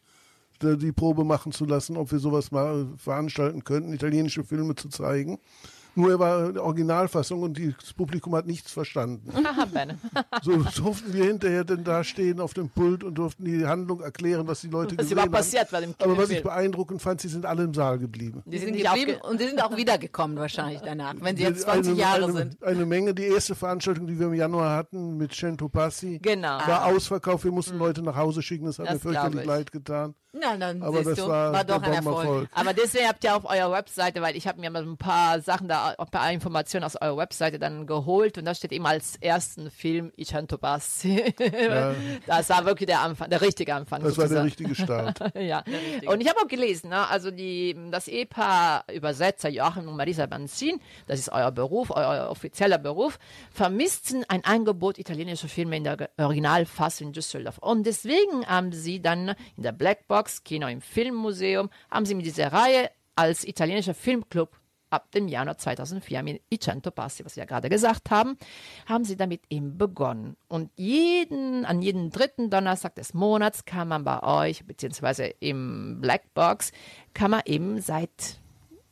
die 0.61 0.91
Probe 0.91 1.23
machen 1.23 1.51
zu 1.51 1.65
lassen, 1.65 1.97
ob 1.97 2.11
wir 2.11 2.19
sowas 2.19 2.51
mal 2.51 2.87
veranstalten 2.97 3.63
könnten, 3.63 3.93
italienische 3.93 4.43
Filme 4.43 4.75
zu 4.75 4.89
zeigen. 4.89 5.39
Nur 5.95 6.11
er 6.11 6.19
war 6.19 6.47
in 6.47 6.53
der 6.53 6.63
Originalfassung 6.63 7.41
und 7.43 7.59
das 7.59 7.93
Publikum 7.93 8.35
hat 8.35 8.45
nichts 8.45 8.71
verstanden. 8.71 9.31
So 10.43 10.57
durften 10.57 11.13
wir 11.13 11.25
hinterher 11.25 11.63
dann 11.63 11.83
da 11.83 12.03
stehen 12.03 12.39
auf 12.39 12.53
dem 12.53 12.69
Pult 12.69 13.03
und 13.03 13.15
durften 13.15 13.45
die 13.45 13.65
Handlung 13.65 14.01
erklären, 14.01 14.47
was 14.47 14.61
die 14.61 14.67
Leute 14.67 14.95
Was 14.97 15.03
gesehen 15.03 15.11
überhaupt 15.13 15.27
haben. 15.27 15.31
passiert 15.43 15.71
bei 15.71 15.81
dem 15.81 15.95
Aber 15.99 16.17
was 16.17 16.29
ich 16.29 16.41
beeindruckend 16.43 17.01
fand, 17.01 17.21
sie 17.21 17.27
sind 17.27 17.45
alle 17.45 17.63
im 17.63 17.73
Saal 17.73 17.99
geblieben. 17.99 18.41
Die 18.45 18.57
sind 18.57 18.75
geblieben 18.77 19.15
und 19.21 19.39
die 19.39 19.45
sind 19.47 19.61
auch 19.63 19.75
wiedergekommen 19.75 20.37
wahrscheinlich 20.37 20.81
danach, 20.81 21.15
wenn 21.19 21.35
sie 21.37 21.43
jetzt 21.43 21.65
eine, 21.67 21.83
20 21.83 21.97
Jahre 21.97 22.23
eine, 22.23 22.33
sind. 22.33 22.63
Eine 22.63 22.85
Menge. 22.85 23.13
Die 23.13 23.23
erste 23.25 23.55
Veranstaltung, 23.55 24.07
die 24.07 24.17
wir 24.19 24.27
im 24.27 24.33
Januar 24.33 24.75
hatten 24.75 25.17
mit 25.17 25.33
Cento 25.33 25.69
Passi, 25.69 26.19
Genau. 26.21 26.59
war 26.65 26.85
ausverkauft. 26.85 27.43
Wir 27.43 27.51
mussten 27.51 27.77
Leute 27.77 28.01
nach 28.01 28.15
Hause 28.15 28.41
schicken. 28.41 28.65
Das 28.65 28.79
hat 28.79 28.87
Das 28.87 28.95
mir 28.95 28.99
fürchterlich 28.99 29.45
leid 29.45 29.71
getan. 29.71 30.15
Na, 30.33 30.55
dann 30.55 30.81
Aber 30.81 30.99
siehst 30.99 31.09
das 31.09 31.19
du, 31.19 31.27
war, 31.27 31.51
war 31.51 31.63
doch 31.65 31.81
ein 31.81 31.91
Erfolg. 31.91 32.15
Bomberfolg. 32.15 32.49
Aber 32.53 32.73
deswegen 32.73 33.05
habt 33.05 33.21
ihr 33.25 33.35
auf 33.35 33.43
eurer 33.43 33.69
Webseite, 33.73 34.21
weil 34.21 34.37
ich 34.37 34.47
habe 34.47 34.61
mir 34.61 34.69
mal 34.71 34.81
ein 34.81 34.95
paar 34.95 35.41
Sachen 35.41 35.67
da, 35.67 35.80
ein 35.89 36.07
paar 36.07 36.31
Informationen 36.31 36.83
aus 36.83 36.95
eurer 36.99 37.17
Webseite 37.17 37.59
dann 37.59 37.85
geholt 37.87 38.37
und 38.37 38.45
da 38.45 38.55
steht 38.55 38.71
eben 38.71 38.85
als 38.85 39.15
ersten 39.17 39.69
Film 39.71 40.11
Ich 40.15 40.33
Bassi. 40.61 41.33
Das 42.25 42.49
war 42.49 42.65
wirklich 42.65 42.87
der 42.87 43.01
Anfang, 43.01 43.29
der 43.29 43.41
richtige 43.41 43.73
Anfang. 43.73 44.03
Das 44.03 44.17
war 44.17 44.27
der 44.27 44.43
sozusagen. 44.43 44.45
richtige 44.45 44.75
Start. 44.75 45.35
ja. 45.35 45.63
Und 46.05 46.21
ich 46.21 46.29
habe 46.29 46.39
auch 46.39 46.47
gelesen, 46.47 46.89
ne, 46.89 47.07
also 47.07 47.31
die, 47.31 47.75
das 47.91 48.07
Ehepaar 48.07 48.85
Übersetzer 48.91 49.49
Joachim 49.49 49.87
und 49.87 49.95
Marisa 49.95 50.25
Banzin, 50.25 50.79
das 51.07 51.19
ist 51.19 51.29
euer 51.29 51.51
Beruf, 51.51 51.91
euer 51.91 52.29
offizieller 52.29 52.77
Beruf, 52.77 53.19
vermissten 53.51 54.23
ein 54.27 54.43
Angebot 54.45 54.97
italienischer 54.97 55.47
Filme 55.47 55.77
in 55.77 55.83
der 55.83 56.09
Originalfassung 56.17 57.07
in 57.07 57.13
Düsseldorf. 57.13 57.57
Und 57.57 57.85
deswegen 57.85 58.45
haben 58.45 58.71
sie 58.71 59.01
dann 59.01 59.35
in 59.57 59.63
der 59.63 59.71
Blackbox 59.71 60.43
Kino 60.43 60.67
im 60.67 60.81
Filmmuseum, 60.81 61.69
haben 61.89 62.05
sie 62.05 62.15
mit 62.15 62.25
dieser 62.25 62.51
Reihe 62.51 62.89
als 63.15 63.43
italienischer 63.43 63.93
Filmclub 63.93 64.60
ab 64.91 65.11
dem 65.11 65.27
Januar 65.27 65.57
2004 65.57 66.23
mit 66.23 66.41
I 66.53 66.59
Cento 66.59 66.91
Passi, 66.91 67.25
was 67.25 67.35
wir 67.35 67.41
ja 67.41 67.45
gerade 67.45 67.69
gesagt 67.69 68.11
haben, 68.11 68.37
haben 68.85 69.05
sie 69.05 69.15
damit 69.15 69.41
eben 69.49 69.77
begonnen. 69.77 70.35
Und 70.47 70.69
jeden, 70.75 71.65
an 71.65 71.81
jeden 71.81 72.11
dritten 72.11 72.49
Donnerstag 72.49 72.95
des 72.95 73.13
Monats 73.13 73.65
kann 73.65 73.87
man 73.87 74.03
bei 74.03 74.21
euch, 74.21 74.65
beziehungsweise 74.65 75.25
im 75.39 75.99
Blackbox, 76.01 76.71
kann 77.13 77.31
man 77.31 77.41
eben 77.45 77.81
seit 77.81 78.39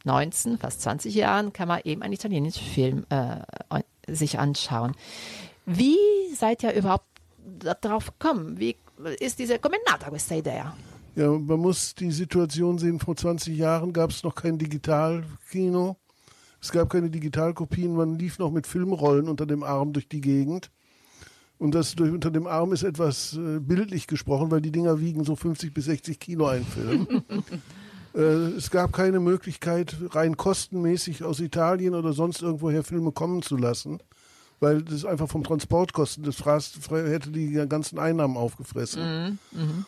19, 0.06 0.58
fast 0.58 0.82
20 0.82 1.14
Jahren, 1.14 1.54
kann 1.54 1.68
man 1.68 1.82
eben 1.84 2.02
einen 2.02 2.14
italienischen 2.14 2.66
Film 2.66 3.06
äh, 3.10 3.42
sich 4.08 4.40
anschauen. 4.40 4.96
Wie 5.66 5.98
seid 6.34 6.64
ihr 6.64 6.74
überhaupt 6.74 7.06
darauf 7.82 8.08
gekommen? 8.18 8.60
Wie 8.60 8.76
ist 9.20 9.40
diese, 9.40 9.60
come 9.60 9.78
è 9.78 9.80
nata 9.86 10.10
questa 10.10 10.36
idea? 10.36 10.76
Ja, 11.16 11.32
man 11.32 11.60
muss 11.60 11.96
die 11.96 12.12
Situation 12.12 12.78
sehen, 12.78 13.00
vor 13.00 13.16
20 13.16 13.58
Jahren 13.58 13.94
gab 13.94 14.12
es 14.12 14.24
noch 14.24 14.36
kein 14.36 14.58
Digitalkino. 14.58 15.98
Es 16.62 16.72
gab 16.72 16.90
keine 16.90 17.10
Digitalkopien, 17.10 17.96
man 17.96 18.20
lief 18.20 18.38
noch 18.38 18.52
mit 18.52 18.68
Filmrollen 18.68 19.30
unter 19.30 19.46
dem 19.46 19.64
Arm 19.64 19.94
durch 19.94 20.08
die 20.08 20.22
Gegend. 20.22 20.72
Und 21.58 21.76
das 21.76 21.96
durch 21.96 22.12
unter 22.12 22.32
dem 22.32 22.48
Arm 22.48 22.72
ist 22.72 22.84
etwas 22.84 23.34
äh, 23.34 23.60
bildlich 23.60 24.08
gesprochen, 24.08 24.50
weil 24.50 24.62
die 24.62 24.72
Dinger 24.72 25.00
wiegen 25.02 25.26
so 25.26 25.36
50 25.36 25.74
bis 25.74 25.86
60 25.86 26.20
Kilo 26.20 26.48
ein 26.48 26.64
Film. 26.64 27.24
äh, 28.16 28.22
es 28.22 28.72
gab 28.72 28.94
keine 28.94 29.20
Möglichkeit, 29.20 29.98
rein 30.12 30.38
kostenmäßig 30.38 31.24
aus 31.24 31.42
Italien 31.42 31.96
oder 31.96 32.14
sonst 32.14 32.42
irgendwoher 32.42 32.84
Filme 32.84 33.12
kommen 33.12 33.42
zu 33.42 33.58
lassen, 33.58 34.00
weil 34.60 34.82
das 34.82 35.06
einfach 35.06 35.30
vom 35.30 35.44
Transportkosten, 35.44 36.24
das 36.24 36.36
fraß, 36.36 36.80
hätte 36.90 37.32
die 37.32 37.52
ganzen 37.68 37.98
Einnahmen 38.00 38.38
aufgefressen. 38.38 39.40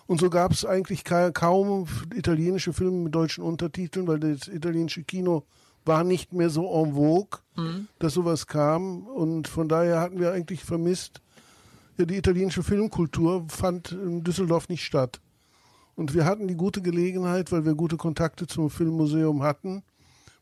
Und 0.08 0.20
so 0.20 0.30
gab 0.30 0.52
es 0.52 0.66
eigentlich 0.66 1.04
ka 1.04 1.32
kaum 1.32 1.88
italienische 2.16 2.74
Filme 2.74 3.04
mit 3.04 3.16
deutschen 3.16 3.44
Untertiteln, 3.44 4.08
weil 4.08 4.20
das 4.20 4.48
italienische 4.48 5.04
Kino 5.04 5.44
war 5.84 6.04
nicht 6.04 6.32
mehr 6.32 6.50
so 6.50 6.72
en 6.84 6.94
vogue, 6.94 7.40
dass 8.00 8.14
sowas 8.14 8.48
kam. 8.48 9.08
Und 9.08 9.48
von 9.48 9.68
daher 9.68 10.00
hatten 10.00 10.20
wir 10.20 10.32
eigentlich 10.32 10.64
vermisst, 10.64 11.22
ja, 11.98 12.06
die 12.06 12.18
italienische 12.18 12.64
Filmkultur 12.64 13.46
fand 13.50 13.92
in 13.92 14.24
Düsseldorf 14.24 14.70
nicht 14.70 14.86
statt. 14.86 15.20
Und 15.96 16.14
wir 16.14 16.26
hatten 16.26 16.48
die 16.48 16.56
gute 16.56 16.82
Gelegenheit, 16.82 17.52
weil 17.52 17.66
wir 17.66 17.76
gute 17.76 17.98
Kontakte 17.98 18.48
zum 18.48 18.70
Filmmuseum 18.70 19.44
hatten, 19.44 19.84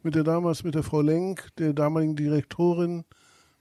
mit 0.04 0.16
der 0.16 0.24
damals 0.24 0.64
mit 0.64 0.76
der 0.76 0.84
Frau 0.84 1.02
Lenk, 1.02 1.50
der 1.58 1.74
damaligen 1.74 2.16
Direktorin, 2.16 3.04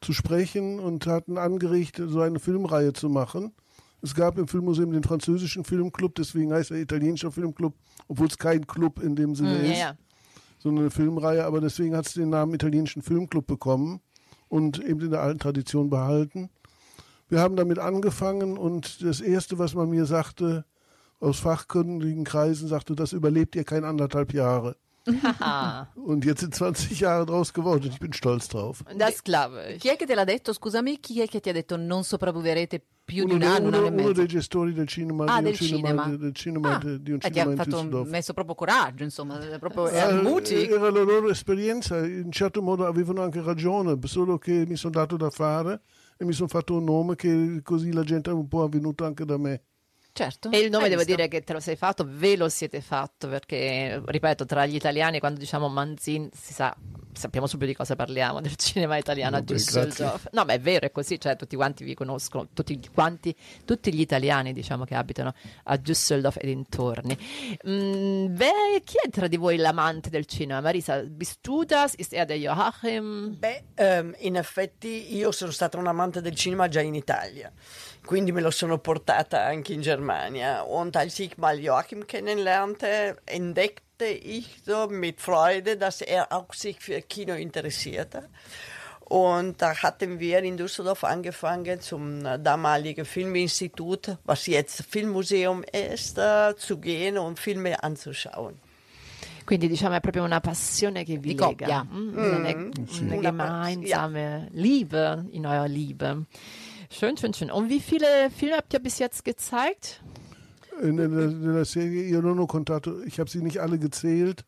zu 0.00 0.12
sprechen 0.12 0.78
und 0.78 1.06
hatten 1.06 1.38
angeregt, 1.38 2.00
so 2.06 2.20
eine 2.20 2.38
Filmreihe 2.38 2.92
zu 2.92 3.08
machen. 3.08 3.52
Es 4.00 4.14
gab 4.14 4.38
im 4.38 4.46
Filmmuseum 4.46 4.92
den 4.92 5.02
französischen 5.02 5.64
Filmclub, 5.64 6.14
deswegen 6.14 6.52
heißt 6.52 6.70
er 6.70 6.78
italienischer 6.78 7.32
Filmclub, 7.32 7.74
obwohl 8.06 8.28
es 8.28 8.38
kein 8.38 8.66
Club 8.66 9.02
in 9.02 9.16
dem 9.16 9.34
Sinne 9.34 9.56
Ja, 9.66 9.72
ist, 9.72 9.78
ja. 9.80 9.96
sondern 10.58 10.84
eine 10.84 10.90
Filmreihe, 10.90 11.44
aber 11.44 11.60
deswegen 11.60 11.96
hat 11.96 12.06
es 12.06 12.14
den 12.14 12.30
Namen 12.30 12.54
italienischen 12.54 13.02
Filmclub 13.02 13.46
bekommen 13.46 14.00
und 14.48 14.78
eben 14.84 15.00
in 15.00 15.10
der 15.10 15.22
alten 15.22 15.40
Tradition 15.40 15.90
behalten. 15.90 16.48
Wir 17.28 17.40
haben 17.40 17.56
damit 17.56 17.78
angefangen 17.78 18.56
und 18.56 19.02
das 19.02 19.20
Erste, 19.20 19.58
was 19.58 19.74
man 19.74 19.90
mir 19.90 20.06
sagte, 20.06 20.64
aus 21.20 21.40
fachkundigen 21.40 22.24
Kreisen, 22.24 22.68
sagte, 22.68 22.94
das 22.94 23.12
überlebt 23.12 23.56
ihr 23.56 23.64
kein 23.64 23.84
anderthalb 23.84 24.32
Jahre. 24.32 24.76
Und 25.94 26.24
jetzt 26.24 26.40
sind 26.40 26.54
20 26.54 26.98
Jahre 27.00 27.24
draus 27.26 27.52
geworden 27.52 27.84
und 27.84 27.92
ich 27.92 27.98
bin 27.98 28.12
stolz 28.12 28.48
drauf. 28.48 28.84
Das 28.96 29.22
glaube 29.22 29.72
ich. 29.74 29.80
Chi 29.80 29.88
è 29.88 29.96
che 29.96 30.06
te 30.06 30.14
l'ha 30.14 30.24
detto? 30.24 30.52
Scusami, 30.52 30.98
chi 31.00 31.20
è 31.20 31.26
che 31.26 31.40
ti 31.40 31.48
ha 31.48 31.52
detto 31.52 31.76
non 31.76 32.04
sopravviverete 32.04 32.82
più 33.04 33.24
di 33.24 33.32
Uno, 33.32 33.34
un 33.34 33.38
dei- 33.40 33.48
anno, 33.48 33.58
un 33.58 33.66
uno- 33.68 33.76
anno 33.78 33.86
e 33.86 33.90
uno 33.90 34.02
mezzo? 34.02 34.12
dei 34.12 34.26
gestori 34.26 34.72
del 34.74 34.86
cinema, 34.86 35.24
Ah, 35.24 35.26
di 35.26 35.36
un 35.38 35.44
del 35.44 35.54
cinema, 35.56 35.88
cinema. 36.02 36.16
del 36.16 36.34
cinema 36.34 36.74
Ah, 36.74 36.78
di 36.78 37.10
un 37.12 37.16
e 37.16 37.30
ti 37.30 37.40
ha 37.40 37.44
cinema 37.44 37.64
fatto, 37.64 38.04
messo 38.04 38.32
proprio 38.34 38.54
coraggio, 38.54 39.02
insomma, 39.04 39.38
proprio 39.58 39.88
Eh, 39.88 40.00
è 40.08 40.12
mutig. 40.20 40.70
Era 40.72 40.90
la 40.90 41.02
loro 41.02 41.30
esperienza, 41.30 42.04
in 42.04 42.30
certo 42.30 42.60
modo 42.60 42.86
avevano 42.86 43.22
anche 43.22 43.40
ragione, 43.40 43.98
solo 44.04 44.36
che 44.36 44.64
mi 44.66 44.76
sono 44.76 44.92
dato 44.92 45.16
da 45.16 45.30
fare 45.30 45.80
e 46.18 46.24
mi 46.26 46.32
sono 46.34 46.48
fatto 46.48 46.74
un 46.76 46.84
nome 46.84 47.14
che 47.14 47.60
così 47.62 47.92
la 47.92 48.02
gente 48.02 48.28
è 48.30 48.32
un 48.34 48.46
po' 48.46 48.62
avvenuta 48.62 49.06
anche 49.06 49.24
da 49.24 49.38
me. 49.38 49.62
Certo. 50.18 50.50
E 50.50 50.58
il 50.58 50.68
nome 50.68 50.88
devo 50.88 51.02
visto? 51.02 51.14
dire 51.14 51.28
che 51.28 51.42
te 51.42 51.52
lo 51.52 51.60
sei 51.60 51.76
fatto, 51.76 52.04
ve 52.04 52.36
lo 52.36 52.48
siete 52.48 52.80
fatto, 52.80 53.28
perché 53.28 54.02
ripeto, 54.04 54.46
tra 54.46 54.66
gli 54.66 54.74
italiani 54.74 55.20
quando 55.20 55.38
diciamo 55.38 55.68
Manzin 55.68 56.28
si 56.34 56.52
sa, 56.52 56.76
sappiamo 57.12 57.46
subito 57.46 57.70
di 57.70 57.76
cosa 57.76 57.94
parliamo, 57.94 58.40
del 58.40 58.56
cinema 58.56 58.96
italiano 58.96 59.36
a 59.36 59.38
Vabbè, 59.38 59.54
Düsseldorf. 59.54 60.30
No, 60.32 60.44
ma 60.44 60.54
è 60.54 60.58
vero, 60.58 60.86
è 60.86 60.90
così, 60.90 61.20
cioè 61.20 61.36
tutti 61.36 61.54
quanti 61.54 61.84
vi 61.84 61.94
conoscono, 61.94 62.48
tutti 62.52 62.80
quanti, 62.92 63.32
tutti 63.64 63.94
gli 63.94 64.00
italiani 64.00 64.52
diciamo 64.52 64.82
che 64.84 64.96
abitano 64.96 65.32
a 65.64 65.74
Düsseldorf 65.76 66.38
e 66.40 66.46
dintorni. 66.46 67.16
Mm, 67.68 68.36
wer, 68.36 68.82
chi 68.82 68.96
è 69.00 69.08
tra 69.10 69.28
di 69.28 69.36
voi 69.36 69.56
l'amante 69.56 70.10
del 70.10 70.26
cinema? 70.26 70.60
Marisa, 70.60 71.00
bist 71.02 71.38
du 71.42 71.62
das? 71.64 71.94
Ist 71.96 72.12
er 72.12 72.26
der 72.26 72.38
Joachim? 72.38 73.36
Beh, 73.38 73.66
ehm, 73.74 74.16
in 74.18 74.34
effetti 74.34 75.14
io 75.14 75.30
sono 75.30 75.52
stata 75.52 75.78
un 75.78 75.86
amante 75.86 76.20
del 76.20 76.34
cinema 76.34 76.66
già 76.66 76.80
in 76.80 76.96
Italia, 76.96 77.52
quindi 78.08 78.32
me 78.32 78.40
lo 78.40 78.50
sono 78.50 78.78
portata 78.78 79.44
anche 79.44 79.74
in 79.74 79.82
Germania. 79.82 80.62
Und 80.62 80.96
als 80.96 81.18
ich 81.18 81.36
mal 81.36 81.58
Joachim 81.58 82.06
kennenlernte, 82.06 83.18
entdeckte 83.26 84.06
ich 84.06 84.62
so 84.64 84.86
mit 84.88 85.20
Freude, 85.20 85.76
dass 85.76 86.00
er 86.00 86.32
auch 86.32 86.54
sich 86.54 86.80
für 86.80 87.02
Kino 87.02 87.34
interessierte. 87.34 88.30
Und 89.10 89.60
da 89.60 89.76
hatten 89.82 90.18
wir 90.18 90.42
in 90.42 90.56
Düsseldorf 90.56 91.04
angefangen, 91.04 91.82
zum 91.82 92.22
damaligen 92.42 93.04
Filminstitut, 93.04 94.16
was 94.24 94.46
jetzt 94.46 94.84
Filmmuseum 94.88 95.62
ist, 95.92 96.16
äh, 96.16 96.56
zu 96.56 96.78
gehen 96.78 97.18
und 97.18 97.38
Filme 97.38 97.82
anzuschauen. 97.82 98.58
Quindi 99.44 99.68
diciamo 99.68 99.96
è 99.96 100.00
proprio 100.00 100.24
una 100.24 100.40
passione 100.40 101.04
che 101.04 101.18
vi 101.18 101.34
lega, 101.34 101.46
coppia. 101.46 101.84
Mm, 101.84 102.18
eine, 102.18 102.48
eine 102.48 102.72
Una 103.00 103.20
gemeinsame 103.20 104.48
Liebe 104.52 105.26
in 105.30 105.44
eurer 105.44 105.68
Liebe. 105.68 106.24
Schön, 106.90 107.16
schön, 107.16 107.34
schön. 107.34 107.50
Und 107.50 107.68
wie 107.68 107.80
viele 107.80 108.30
Filme 108.30 108.56
habt 108.56 108.72
ihr 108.72 108.80
bis 108.80 108.98
jetzt 108.98 109.24
gezeigt? 109.24 110.02
In 110.82 110.96
der, 110.96 111.06
in 111.06 111.54
der 111.54 111.64
Serie 111.64 112.08
Io 112.08 112.22
non 112.22 112.38
ho 112.38 112.46
contato, 112.46 113.02
ich 113.02 113.18
habe 113.20 113.28
sie 113.28 113.42
nicht 113.42 113.60
alle 113.60 113.78
gezählt. 113.78 114.44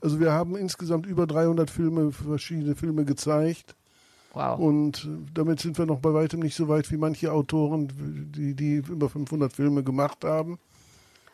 Also 0.00 0.18
wir 0.20 0.32
haben 0.32 0.56
insgesamt 0.56 1.06
über 1.06 1.26
300 1.26 1.70
Filme, 1.70 2.12
verschiedene 2.12 2.74
Filme 2.74 3.04
gezeigt. 3.04 3.76
Wow. 4.32 4.58
Und 4.58 5.08
damit 5.34 5.60
sind 5.60 5.76
wir 5.78 5.86
noch 5.86 5.98
bei 5.98 6.14
weitem 6.14 6.40
nicht 6.40 6.54
so 6.54 6.68
weit 6.68 6.90
wie 6.90 6.96
manche 6.96 7.32
Autoren, 7.32 7.88
die, 8.34 8.54
die 8.54 8.76
über 8.76 9.08
500 9.08 9.52
Filme 9.52 9.82
gemacht 9.82 10.24
haben. 10.24 10.58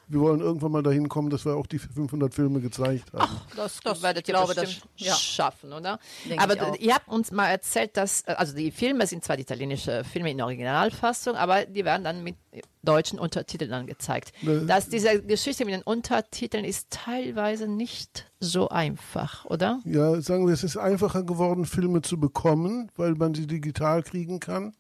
Wir 0.09 0.21
wollen 0.21 0.41
irgendwann 0.41 0.71
mal 0.71 0.83
dahin 0.85 1.09
kommen, 1.09 1.31
dass 1.31 1.45
wir 1.45 1.57
auch 1.57 1.67
die 1.67 1.79
500 1.81 2.33
Filme 2.33 2.61
gezeigt 2.61 3.13
haben. 3.13 3.41
Das, 3.57 3.81
Das- 3.83 4.03
werdet 4.03 4.23
ich 4.23 4.29
ihr 4.29 4.35
glaube, 4.39 4.55
bestimmt 4.55 4.89
das- 4.99 5.07
ja. 5.09 5.15
schaffen, 5.15 5.73
oder? 5.73 5.99
Denke 6.29 6.43
aber 6.43 6.79
ihr 6.81 6.95
habt 6.95 7.09
uns 7.09 7.33
mal 7.33 7.49
erzählt, 7.49 7.97
dass, 7.97 8.23
äh, 8.23 8.33
also 8.33 8.55
die 8.55 8.71
Filme 8.71 9.07
sind 9.07 9.25
zwar 9.25 9.37
die 9.37 9.43
italienische 9.43 10.05
Filme 10.05 10.31
in 10.31 10.41
Originalfassung, 10.41 11.35
aber 11.35 11.65
die 11.67 11.85
werden 11.85 12.05
dann 12.05 12.23
mit 12.23 12.37
deutschen 12.85 13.19
Untertiteln 13.19 13.71
dann 13.71 13.87
gezeigt. 13.89 14.33
Ne. 14.43 14.65
Dass 14.65 14.89
diese 14.89 15.21
Geschichte 15.23 15.65
mit 15.65 15.75
den 15.75 15.83
Untertiteln 15.83 16.65
ist 16.65 16.89
teilweise 16.91 17.67
nicht 17.67 18.31
so 18.39 18.69
einfach, 18.69 19.45
oder? 19.47 19.81
Ja, 19.85 20.21
sagen 20.21 20.47
wir, 20.47 20.55
es 20.55 20.63
ist 20.63 20.77
einfacher 20.77 21.25
geworden, 21.25 21.65
Filme 21.65 22.03
zu 22.03 22.21
bekommen, 22.21 22.93
weil 22.97 23.15
man 23.15 23.35
sie 23.35 23.49
digital 23.49 24.05
kriegen 24.05 24.39
kann. 24.39 24.73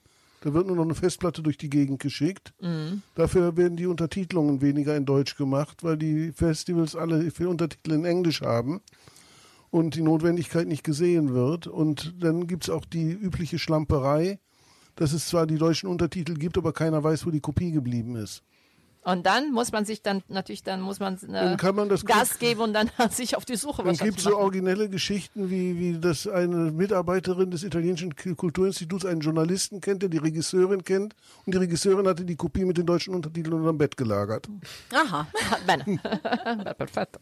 Da 0.46 0.54
wird 0.54 0.68
nur 0.68 0.76
noch 0.76 0.84
eine 0.84 0.94
Festplatte 0.94 1.42
durch 1.42 1.58
die 1.58 1.68
Gegend 1.68 1.98
geschickt. 1.98 2.54
Dafür 3.16 3.56
werden 3.56 3.76
die 3.76 3.86
Untertitelungen 3.86 4.60
weniger 4.60 4.96
in 4.96 5.04
Deutsch 5.04 5.36
gemacht, 5.36 5.82
weil 5.82 5.96
die 5.96 6.30
Festivals 6.30 6.94
alle 6.94 7.32
für 7.32 7.48
Untertitel 7.48 7.90
in 7.90 8.04
Englisch 8.04 8.42
haben. 8.42 8.80
und 9.70 9.96
die 9.96 10.02
Notwendigkeit 10.02 10.68
nicht 10.68 10.84
gesehen 10.84 11.34
wird. 11.34 11.66
Und 11.66 12.14
dann 12.20 12.46
gibt 12.46 12.62
es 12.62 12.70
auch 12.70 12.84
die 12.84 13.10
übliche 13.10 13.58
Schlamperei, 13.58 14.38
dass 14.94 15.12
es 15.12 15.26
zwar 15.26 15.48
die 15.48 15.58
deutschen 15.58 15.88
Untertitel 15.88 16.34
gibt, 16.34 16.56
aber 16.56 16.72
keiner 16.72 17.02
weiß, 17.02 17.26
wo 17.26 17.30
die 17.30 17.40
Kopie 17.40 17.72
geblieben 17.72 18.14
ist. 18.14 18.44
Und 19.06 19.24
dann 19.24 19.52
muss 19.52 19.70
man 19.70 19.84
sich 19.84 20.02
dann 20.02 20.24
natürlich, 20.26 20.64
dann 20.64 20.80
muss 20.80 20.98
man, 20.98 21.14
äh, 21.14 21.30
Dann 21.30 21.56
kann 21.58 21.76
man 21.76 21.88
das 21.88 22.04
Gas 22.04 22.40
geben 22.40 22.60
und 22.60 22.72
dann 22.72 22.90
sich 23.12 23.36
auf 23.36 23.44
die 23.44 23.54
Suche 23.54 23.82
Es 23.82 23.86
wahrscheinlich 23.86 24.16
gibt 24.16 24.20
so 24.20 24.30
machen. 24.30 24.42
originelle 24.42 24.88
Geschichten, 24.88 25.48
wie, 25.48 25.78
wie 25.78 25.98
dass 26.00 26.26
eine 26.26 26.72
Mitarbeiterin 26.72 27.52
des 27.52 27.62
italienischen 27.62 28.16
Kulturinstituts 28.16 29.04
einen 29.04 29.20
Journalisten 29.20 29.80
kennt, 29.80 30.02
der 30.02 30.08
die 30.08 30.18
Regisseurin 30.18 30.82
kennt. 30.82 31.14
Und 31.44 31.54
die 31.54 31.58
Regisseurin 31.58 32.08
hatte 32.08 32.24
die 32.24 32.34
Kopie 32.34 32.64
mit 32.64 32.78
den 32.78 32.86
deutschen 32.86 33.14
Untertiteln 33.14 33.54
unterm 33.54 33.78
Bett 33.78 33.96
gelagert. 33.96 34.48
Aha. 34.92 35.28
Bene. 35.68 36.00
Perfetto. 36.76 37.20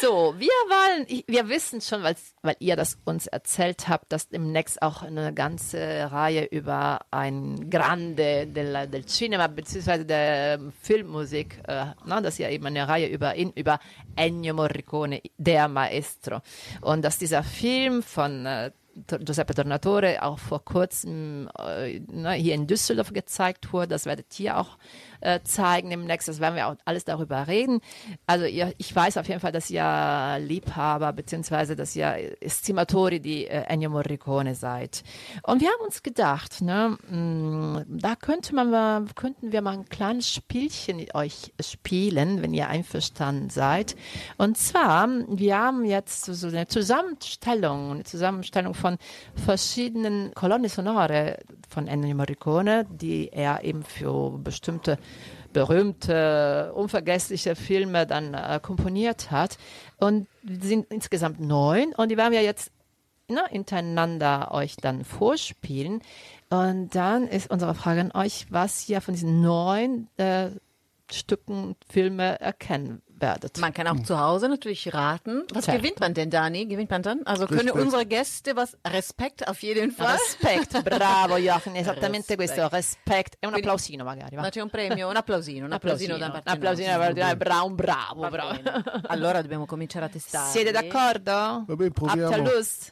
So, 0.00 0.34
wir 0.38 0.48
wollen, 0.48 1.24
wir 1.26 1.48
wissen 1.48 1.80
schon, 1.80 2.02
weil, 2.02 2.16
weil 2.42 2.56
ihr 2.58 2.76
das 2.76 2.98
uns 3.04 3.26
erzählt 3.26 3.88
habt, 3.88 4.12
dass 4.12 4.28
demnächst 4.28 4.82
auch 4.82 5.02
eine 5.02 5.32
ganze 5.32 5.78
Reihe 6.10 6.44
über 6.44 7.00
ein 7.10 7.70
Grande 7.70 8.46
del, 8.46 8.88
del 8.88 9.04
Cinema 9.06 9.46
bzw. 9.46 10.04
der 10.04 10.60
Filmmusik, 10.80 11.60
äh, 11.66 11.86
na, 12.04 12.20
dass 12.20 12.38
ihr 12.38 12.50
eben 12.50 12.66
eine 12.66 12.88
Reihe 12.88 13.08
über 13.08 13.34
ihn, 13.34 13.52
über 13.54 13.78
Ennio 14.16 14.54
Morricone, 14.54 15.22
der 15.36 15.68
Maestro. 15.68 16.40
Und 16.80 17.04
dass 17.04 17.18
dieser 17.18 17.42
Film 17.42 18.02
von 18.02 18.46
äh, 18.46 18.70
Giuseppe 18.94 19.54
Tornatore 19.54 20.22
auch 20.22 20.38
vor 20.38 20.64
kurzem 20.64 21.50
äh, 21.58 21.98
ne, 21.98 22.32
hier 22.32 22.54
in 22.54 22.66
Düsseldorf 22.66 23.12
gezeigt 23.12 23.72
wurde. 23.72 23.88
Das 23.88 24.06
werdet 24.06 24.38
ihr 24.38 24.56
auch 24.56 24.78
äh, 25.24 25.40
zeigen 25.42 25.90
demnächst. 25.90 26.28
Das 26.28 26.40
werden 26.40 26.54
wir 26.54 26.68
auch 26.68 26.76
alles 26.84 27.04
darüber 27.04 27.48
reden. 27.48 27.80
Also 28.26 28.44
ihr, 28.44 28.74
ich 28.78 28.94
weiß 28.94 29.16
auf 29.16 29.26
jeden 29.26 29.40
Fall, 29.40 29.52
dass 29.52 29.70
ihr 29.70 30.38
Liebhaber 30.40 31.12
beziehungsweise 31.12 31.76
dass 31.76 31.96
ihr 31.96 32.36
Estimatori 32.40 33.20
di 33.20 33.46
äh, 33.46 33.64
Ennio 33.68 33.90
Morricone 33.90 34.54
seid. 34.54 35.02
Und 35.42 35.60
wir 35.60 35.68
haben 35.68 35.84
uns 35.84 36.02
gedacht, 36.02 36.60
ne, 36.60 36.96
mh, 37.08 37.84
da 37.88 38.14
könnte 38.16 38.54
man 38.54 38.70
mal, 38.70 39.04
könnten 39.14 39.52
wir 39.52 39.62
mal 39.62 39.72
ein 39.72 39.88
kleines 39.88 40.30
Spielchen 40.30 41.04
euch 41.14 41.52
spielen, 41.60 42.42
wenn 42.42 42.52
ihr 42.54 42.68
einverstanden 42.68 43.50
seid. 43.50 43.96
Und 44.36 44.58
zwar, 44.58 45.08
wir 45.28 45.58
haben 45.58 45.84
jetzt 45.84 46.26
so 46.26 46.46
eine 46.48 46.66
Zusammenstellung, 46.66 47.92
eine 47.92 48.04
Zusammenstellung 48.04 48.74
von 48.74 48.98
verschiedenen 49.34 50.32
Colonne 50.34 50.68
Sonore 50.68 51.38
von 51.68 51.88
Ennio 51.88 52.14
Morricone, 52.14 52.86
die 52.90 53.28
er 53.32 53.64
eben 53.64 53.82
für 53.82 54.38
bestimmte 54.38 54.98
berühmte, 55.52 56.72
unvergessliche 56.74 57.56
Filme 57.56 58.06
dann 58.06 58.34
äh, 58.34 58.60
komponiert 58.62 59.30
hat. 59.30 59.58
Und 59.98 60.26
sind 60.46 60.86
insgesamt 60.90 61.40
neun 61.40 61.94
und 61.94 62.10
die 62.10 62.16
werden 62.16 62.32
wir 62.32 62.42
jetzt 62.42 62.70
ne, 63.28 63.42
hintereinander 63.48 64.52
euch 64.52 64.76
dann 64.76 65.04
vorspielen. 65.04 66.02
Und 66.50 66.94
dann 66.94 67.26
ist 67.26 67.50
unsere 67.50 67.74
Frage 67.74 68.00
an 68.00 68.12
euch, 68.12 68.46
was 68.50 68.88
ihr 68.88 69.00
von 69.00 69.14
diesen 69.14 69.40
neun 69.40 70.08
äh, 70.18 70.50
Stücken 71.10 71.76
Filme 71.88 72.40
erkennen 72.40 73.02
werdet. 73.24 73.58
Man 73.58 73.72
kann 73.72 73.86
auch 73.86 74.02
zu 74.04 74.18
Hause 74.18 74.48
natürlich 74.48 74.92
raten. 74.92 75.44
Was 75.52 75.64
Certo. 75.64 75.80
gewinnt 75.80 76.00
man 76.00 76.12
denn, 76.14 76.28
Dani? 76.30 76.66
Gewinnt 76.66 76.90
man 76.90 77.02
dann? 77.02 77.20
Also 77.24 77.46
können 77.46 77.60
Respekt. 77.68 77.84
unsere 77.84 78.04
Gäste 78.06 78.54
was? 78.56 78.76
Respekt 78.86 79.48
auf 79.48 79.62
jeden 79.62 79.90
Fall. 79.90 80.16
Respect, 80.16 80.82
bravo 80.84 81.36
Joachim, 81.38 81.74
esattamente 81.76 82.36
Respect. 82.36 82.54
questo, 82.54 82.68
respect. 82.76 83.34
E 83.40 83.46
un 83.46 83.52
Quindi- 83.52 83.60
applausino 83.60 84.04
magari, 84.04 84.36
va? 84.36 84.42
Ma 84.42 84.50
c'è 84.50 84.60
un 84.60 84.70
premio, 84.70 85.08
un 85.08 85.16
applausino, 85.16 85.64
un 85.66 85.72
applausino, 85.78 86.16
da 86.18 86.30
parte 86.30 86.48
un 86.50 86.54
applausino 86.56 87.12
dire 87.12 87.36
bravo, 87.36 87.70
bravo, 87.70 88.28
bravo. 88.28 88.58
Allora 89.08 89.40
dobbiamo 89.40 89.66
cominciare 89.66 90.04
a 90.06 90.08
testare. 90.08 90.50
Siete 90.50 90.70
d'accordo? 90.70 91.64
Vabbè, 91.66 91.90
proviamo. 91.90 92.42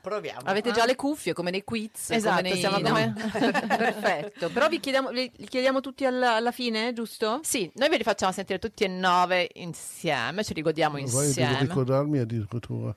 Proviamo. 0.00 0.40
Avete 0.44 0.72
già 0.72 0.86
le 0.86 0.96
cuffie 0.96 1.32
come 1.32 1.50
nei 1.50 1.64
quiz? 1.64 2.10
Esatto, 2.10 2.36
come 2.36 2.48
nei, 2.48 2.58
siamo 2.58 2.78
no? 2.78 2.88
come- 2.88 3.12
Perfetto. 3.76 4.48
Però 4.50 4.68
vi 4.68 4.80
chiediamo, 4.80 5.10
li 5.10 5.30
li 5.36 5.46
chiediamo 5.46 5.80
tutti 5.80 6.04
alla, 6.04 6.34
alla 6.36 6.52
fine, 6.52 6.92
giusto? 6.92 7.40
Sì, 7.42 7.70
noi 7.74 7.88
ve 7.88 7.96
li 7.96 8.02
facciamo 8.02 8.32
sentire 8.32 8.58
tutti 8.58 8.84
e 8.84 8.88
nove 8.88 9.48
insieme, 9.54 10.21
ci 10.42 10.52
rigodiamo 10.54 10.94
Vai, 10.94 11.04
devo 11.04 11.22
insieme. 11.22 11.58
ricordarmi 11.60 12.18
addirittura. 12.18 12.94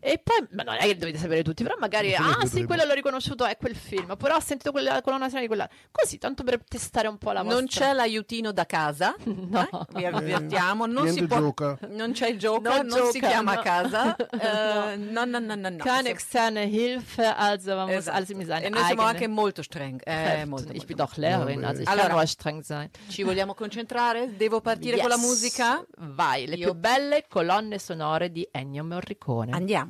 E 0.00 0.20
poi, 0.22 0.46
ma 0.50 0.62
non 0.62 0.74
è 0.74 0.80
che 0.80 0.96
dovete 0.96 1.18
sapere 1.18 1.42
tutti, 1.42 1.62
però 1.62 1.76
magari, 1.78 2.10
Sì, 2.10 2.14
ah 2.16 2.46
sì, 2.46 2.64
quello 2.64 2.84
l'ho 2.84 2.94
riconosciuto, 2.94 3.44
è 3.44 3.56
quel 3.56 3.74
film, 3.76 4.16
però 4.16 4.36
ho 4.36 4.40
sentito 4.40 4.70
quella 4.72 5.00
colonna 5.02 5.24
sonora 5.26 5.40
di 5.42 5.46
quella. 5.46 5.68
Così, 5.90 6.18
tanto 6.18 6.42
per 6.44 6.60
testare 6.66 7.08
un 7.08 7.18
po' 7.18 7.32
la 7.32 7.42
vostra. 7.42 7.58
Non 7.60 7.68
c'è 7.68 7.92
l'aiutino 7.92 8.52
da 8.52 8.66
casa, 8.66 9.14
No. 9.24 9.62
eh? 9.62 9.68
vi 9.94 10.04
avvertiamo, 10.04 10.86
non 10.86 11.08
si 11.08 11.24
può, 11.26 11.38
gioca. 11.38 11.78
non 11.88 12.12
c'è 12.12 12.28
il 12.28 12.38
gioco, 12.38 12.60
Non 12.68 12.86
non, 12.86 13.10
si 13.10 13.20
chiama 13.20 13.54
no. 13.54 13.60
a 13.60 13.62
casa, 13.62 14.16
Eh, 14.34 14.96
no, 14.96 15.24
no, 15.24 15.38
no, 15.38 15.54
no, 15.54 15.68
no. 15.68 15.76
Keine 15.76 16.10
externe 16.10 16.64
Hilfe, 16.64 17.24
also 17.24 17.74
man 17.76 17.86
muss 17.86 17.96
Esatto. 17.96 18.16
alles 18.16 18.28
in 18.30 18.44
seine 18.44 18.66
E 18.66 18.68
noi 18.68 18.84
siamo 18.84 19.02
anche 19.02 19.26
molto 19.28 19.62
streng. 19.62 20.00
Eh, 20.00 20.02
Kräfte. 20.04 20.44
molto, 20.46 20.72
ich 20.72 20.72
molto, 20.72 20.86
bin 20.86 20.96
doch 20.96 21.16
Lehrerin, 21.16 21.60
Ja, 21.60 21.68
also 21.68 21.82
ich 21.82 21.88
Allora- 21.88 22.06
kann 22.08 22.16
nur 22.16 22.26
streng 22.26 22.62
sein. 22.62 22.90
Ci 23.08 23.22
vogliamo 23.22 23.54
concentrare? 23.54 24.36
Devo 24.36 24.60
partire 24.60 24.98
con 24.98 25.08
la 25.08 25.16
Yes. 25.16 25.24
musica? 25.24 25.84
Vai, 25.98 26.46
le 26.46 26.56
Io- 26.56 26.70
più 26.70 26.78
belle 26.78 27.24
colonne 27.28 27.78
sonore 27.78 28.30
di 28.30 28.46
Ennio 28.50 28.84
Morricone. 28.84 29.52
Andiamo. 29.52 29.83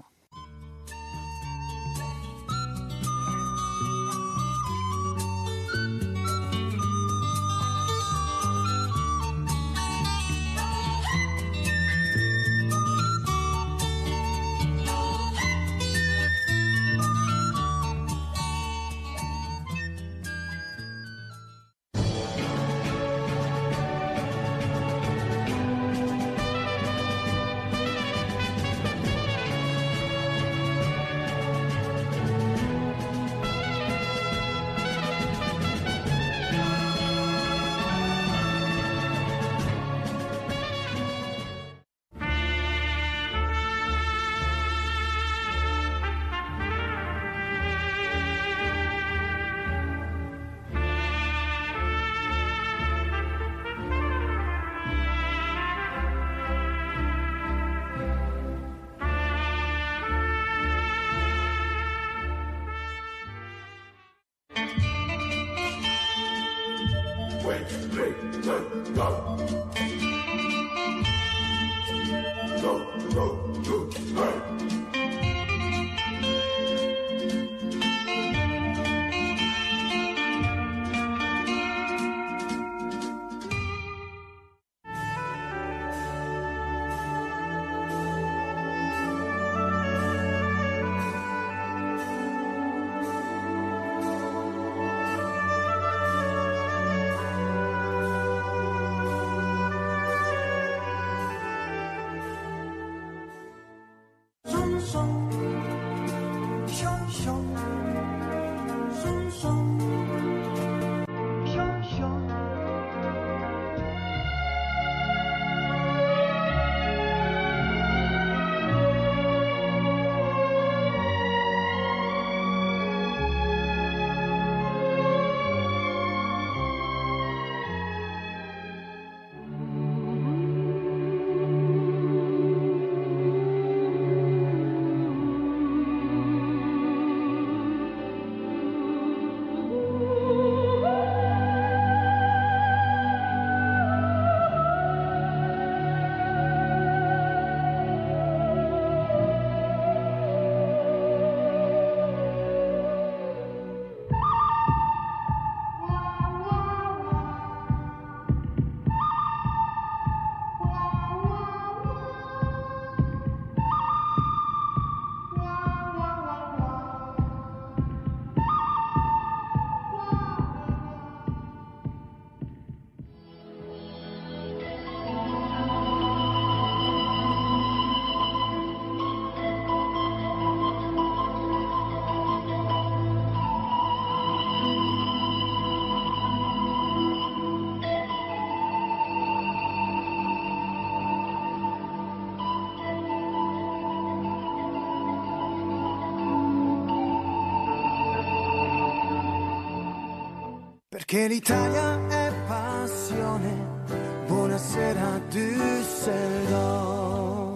Perché 200.94 201.26
l'Italia 201.26 202.06
è 202.06 202.32
passione. 202.46 203.82
Buonasera 204.28 205.18
Düsseldorf. 205.28 206.84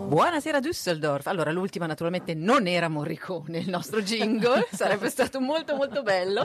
Buonasera 0.08 0.58
Düsseldorf. 0.58 1.28
Allora, 1.28 1.52
l'ultima 1.52 1.86
naturalmente 1.86 2.34
non 2.34 2.66
era 2.66 2.88
Morricone, 2.88 3.58
il 3.58 3.68
nostro 3.68 4.02
jingle, 4.02 4.66
sarebbe 4.74 5.08
stato 5.08 5.38
molto 5.38 5.76
molto 5.76 6.02
bello. 6.02 6.44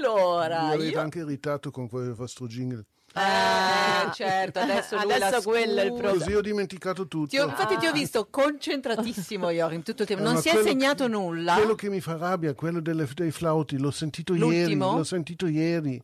Allora, 0.00 0.62
Mi 0.62 0.72
avete 0.72 0.90
io... 0.90 0.98
anche 0.98 1.20
irritato 1.20 1.70
con 1.70 1.88
quel 1.88 2.14
vostro 2.14 2.48
jingle. 2.48 2.84
Eh, 3.16 4.12
certo, 4.12 4.58
adesso 4.58 4.96
lui 4.96 5.12
Adesso 5.12 5.30
la 5.30 5.40
quello 5.42 5.80
è 5.80 5.84
il 5.84 5.92
problema. 5.92 6.18
Così 6.18 6.34
ho 6.34 6.40
dimenticato 6.42 7.06
tutto. 7.08 7.28
Ti 7.28 7.38
ho- 7.38 7.46
infatti 7.46 7.76
ti 7.78 7.86
ho 7.86 7.92
visto 7.92 8.26
concentratissimo, 8.30 9.50
Joachim, 9.52 9.82
tutto 9.82 10.02
il 10.02 10.08
tempo. 10.08 10.22
Eh, 10.22 10.26
Non 10.26 10.34
ma 10.34 10.40
si 10.40 10.48
è 10.50 10.62
segnato 10.62 11.08
nulla. 11.08 11.54
Quello 11.54 11.74
che 11.74 11.88
mi 11.88 12.00
fa 12.00 12.16
rabbia, 12.16 12.52
quello 12.54 12.80
delle- 12.80 13.08
dei 13.14 13.30
flauti, 13.30 13.78
l'ho 13.78 13.90
sentito 13.90 14.34
ieri, 14.34 14.74
L'ultimo? 14.74 14.96
l'ho 14.96 15.04
sentito 15.04 15.46
ieri 15.46 16.02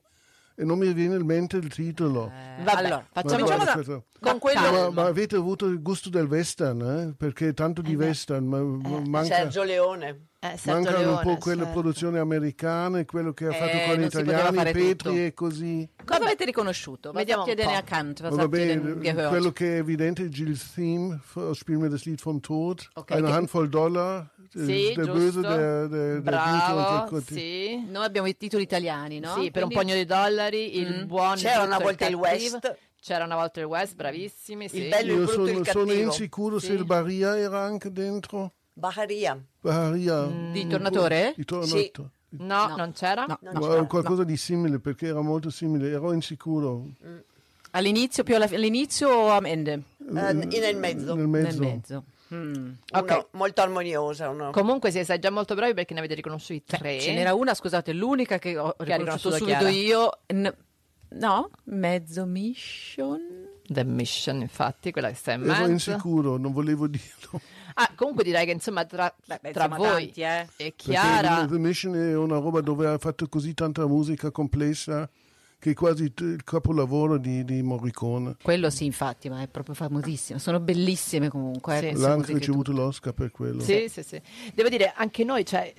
e 0.54 0.64
non 0.64 0.78
mi 0.78 0.92
viene 0.92 1.16
in 1.16 1.24
mente 1.26 1.56
il 1.58 1.68
titolo. 1.68 2.30
Vabbè, 2.64 2.78
allora, 2.78 3.06
facciamo 3.12 3.34
cominciamo 3.44 3.64
da- 3.64 3.72
questo- 3.72 4.04
con 4.20 4.38
quello... 4.38 4.60
Ma, 4.60 4.90
ma 4.90 5.04
avete 5.06 5.36
avuto 5.36 5.66
il 5.66 5.82
gusto 5.82 6.08
del 6.08 6.26
western, 6.26 6.80
eh? 6.80 7.14
perché 7.16 7.52
tanto 7.52 7.82
di 7.82 7.94
western, 7.94 8.46
ma, 8.46 8.60
ma 8.62 9.00
manca, 9.06 9.34
Sergio 9.34 9.62
Leone. 9.64 10.26
Eh, 10.44 10.58
mancano 10.64 10.98
un 10.98 11.04
Leone, 11.04 11.22
po' 11.22 11.36
quelle 11.36 11.62
certo. 11.62 11.72
produzioni 11.72 12.18
americane, 12.18 13.04
quello 13.04 13.32
che 13.32 13.46
ha 13.46 13.54
Eh, 13.54 13.58
fatto 13.58 13.78
con 13.86 13.94
gli 13.94 14.04
italiani, 14.06 14.56
Petri 14.72 14.96
tutto. 14.96 15.10
e 15.12 15.32
così. 15.34 15.88
Cosa 16.04 16.24
avete 16.24 16.44
riconosciuto? 16.44 17.12
Vediamo 17.12 17.44
un 17.44 17.54
denn 17.54 17.64
po'. 17.64 17.72
erkannt? 17.72 18.20
Was 18.22 18.36
habt 18.38 18.56
ihr 18.58 19.28
quello 19.28 19.52
che 19.52 19.76
è 19.76 19.78
evidente, 19.78 20.28
Gilles 20.30 20.72
Theme 20.74 21.20
aus 21.34 21.58
Spiel 21.58 21.78
mir 21.78 21.90
das 21.90 22.02
Lied 22.06 22.20
vom 22.20 22.40
Tod, 22.40 22.80
Okay, 22.94 23.18
eine 23.18 23.30
Handvoll 23.32 23.68
Dollar, 23.68 24.28
Sì, 24.52 24.92
der 24.96 25.04
giusto. 25.04 25.12
Böse, 25.12 25.40
der, 25.42 26.20
Bravo, 26.22 27.08
der 27.08 27.22
sì. 27.24 27.86
Noi 27.88 28.04
abbiamo 28.04 28.26
i 28.26 28.36
titoli 28.36 28.64
italiani, 28.64 29.20
no? 29.20 29.34
Sì, 29.38 29.52
per 29.52 29.62
un 29.62 29.70
Quindi- 29.70 29.74
pugno 29.92 29.94
di 29.94 30.04
dollari, 30.04 30.76
il 30.76 31.06
buono, 31.06 31.34
il 31.34 31.38
C'era 31.40 31.62
una 31.62 31.78
volta 31.78 32.06
il. 32.08 32.14
West. 32.16 32.78
C'era 33.00 33.24
una 33.24 33.36
volta 33.36 33.60
il 33.60 33.66
West, 33.66 33.94
bravissimi, 33.94 34.68
sì. 34.68 34.82
Il 34.82 34.88
bello, 34.88 35.12
il 35.12 35.18
brutto 35.24 35.32
sono, 35.46 35.48
il 35.58 35.66
sono 35.68 35.92
insicuro 35.92 36.58
se 36.58 36.66
Sì. 36.66 36.72
il 36.72 36.84
Baria 36.84 37.38
era 37.38 37.60
anche 37.62 37.92
dentro. 37.92 38.52
Baharia. 38.72 39.38
Baharia. 39.60 40.24
Di 40.52 40.66
Tornatore? 40.66 41.34
Di 41.36 41.44
Tornato. 41.44 41.76
Sì. 41.76 41.92
No, 42.38 42.68
No. 42.68 42.76
non 42.76 42.92
c'era? 42.92 43.26
No, 43.26 43.38
Non 43.42 43.52
no. 43.54 43.60
c'era. 43.68 43.84
Qualcosa 43.84 44.24
di 44.24 44.36
simile 44.38 44.78
perché 44.78 45.08
era 45.08 45.20
molto 45.20 45.50
simile, 45.50 45.90
ero 45.90 46.12
insicuro. 46.12 46.86
All'inizio, 47.72 48.22
più 48.22 48.34
alla- 48.36 48.46
all'inizio 48.50 49.08
o 49.10 49.28
am 49.30 49.46
Ende? 49.46 49.82
Eh, 49.98 50.32
nel 50.32 50.76
mezzo. 50.76 51.14
Nel 51.14 51.26
Nel 51.28 51.42
mezzo. 51.44 51.60
mezzo. 51.60 52.04
Mm. 52.34 52.70
Ok. 52.92 53.10
Uno 53.10 53.28
molto 53.32 53.60
armoniosa. 53.60 54.28
uno- 54.30 54.50
Comunque 54.50 54.90
siete 54.90 55.04
stai 55.04 55.18
già 55.18 55.30
molto 55.30 55.54
bravi 55.54 55.74
perché 55.74 55.92
ne 55.92 56.00
avete 56.00 56.14
riconosciuti 56.14 56.62
tre. 56.64 56.98
Ce 56.98 57.12
n'era 57.12 57.34
una, 57.34 57.52
scusate, 57.54 57.92
l'unica 57.92 58.38
che 58.38 58.56
ho 58.56 58.68
ha 58.68 58.84
riconosciuto 58.84 59.36
riconosciuto 59.36 59.36
subito 59.36 59.66
io. 59.66 60.18
N- 60.34 60.54
no? 61.18 61.50
Mezzo 61.64 62.24
mission? 62.24 63.20
The 63.64 63.84
Mission, 63.84 64.40
infatti, 64.40 64.90
quella 64.90 65.08
che 65.08 65.14
sta 65.14 65.32
in 65.32 65.42
Ero 65.44 65.52
mezzo. 65.52 65.70
insicuro, 65.70 66.36
non 66.36 66.52
volevo 66.52 66.86
dirlo. 66.88 67.40
Ah, 67.74 67.90
comunque 67.94 68.24
direi 68.24 68.44
che 68.46 68.52
insomma 68.52 68.84
tra, 68.84 69.14
Beh, 69.26 69.38
beh, 69.40 69.52
tra 69.52 69.64
insomma, 69.66 69.88
voi 69.88 70.04
tanti, 70.06 70.20
eh. 70.20 70.40
e 70.40 70.46
Perché 70.56 70.72
Chiara... 70.74 71.46
The 71.46 71.58
Mission 71.58 71.94
è 71.96 72.16
una 72.16 72.38
roba 72.38 72.60
dove 72.60 72.86
ha 72.86 72.98
fatto 72.98 73.28
così 73.28 73.54
tanta 73.54 73.86
musica 73.86 74.30
complessa 74.30 75.08
che 75.58 75.70
è 75.70 75.74
quasi 75.74 76.12
il 76.16 76.40
capolavoro 76.42 77.18
di, 77.18 77.44
di 77.44 77.62
Morricone. 77.62 78.34
Quello 78.42 78.68
sì, 78.68 78.84
infatti, 78.84 79.28
ma 79.28 79.42
è 79.42 79.46
proprio 79.46 79.76
famosissimo. 79.76 80.40
Sono 80.40 80.58
bellissime 80.58 81.28
comunque. 81.28 81.74
eh, 81.74 81.78
Sì. 81.78 81.86
queste 81.90 82.00
L'ha 82.00 82.06
anche 82.08 82.18
musiche 82.32 82.38
ricevuto 82.38 82.72
l'Oscar 82.72 83.12
per 83.12 83.30
quello. 83.30 83.62
Sì, 83.62 83.86
sì, 83.88 84.02
sì. 84.02 84.20
Devo 84.54 84.68
dire, 84.68 84.92
anche 84.96 85.22
noi, 85.22 85.46
cioè, 85.46 85.72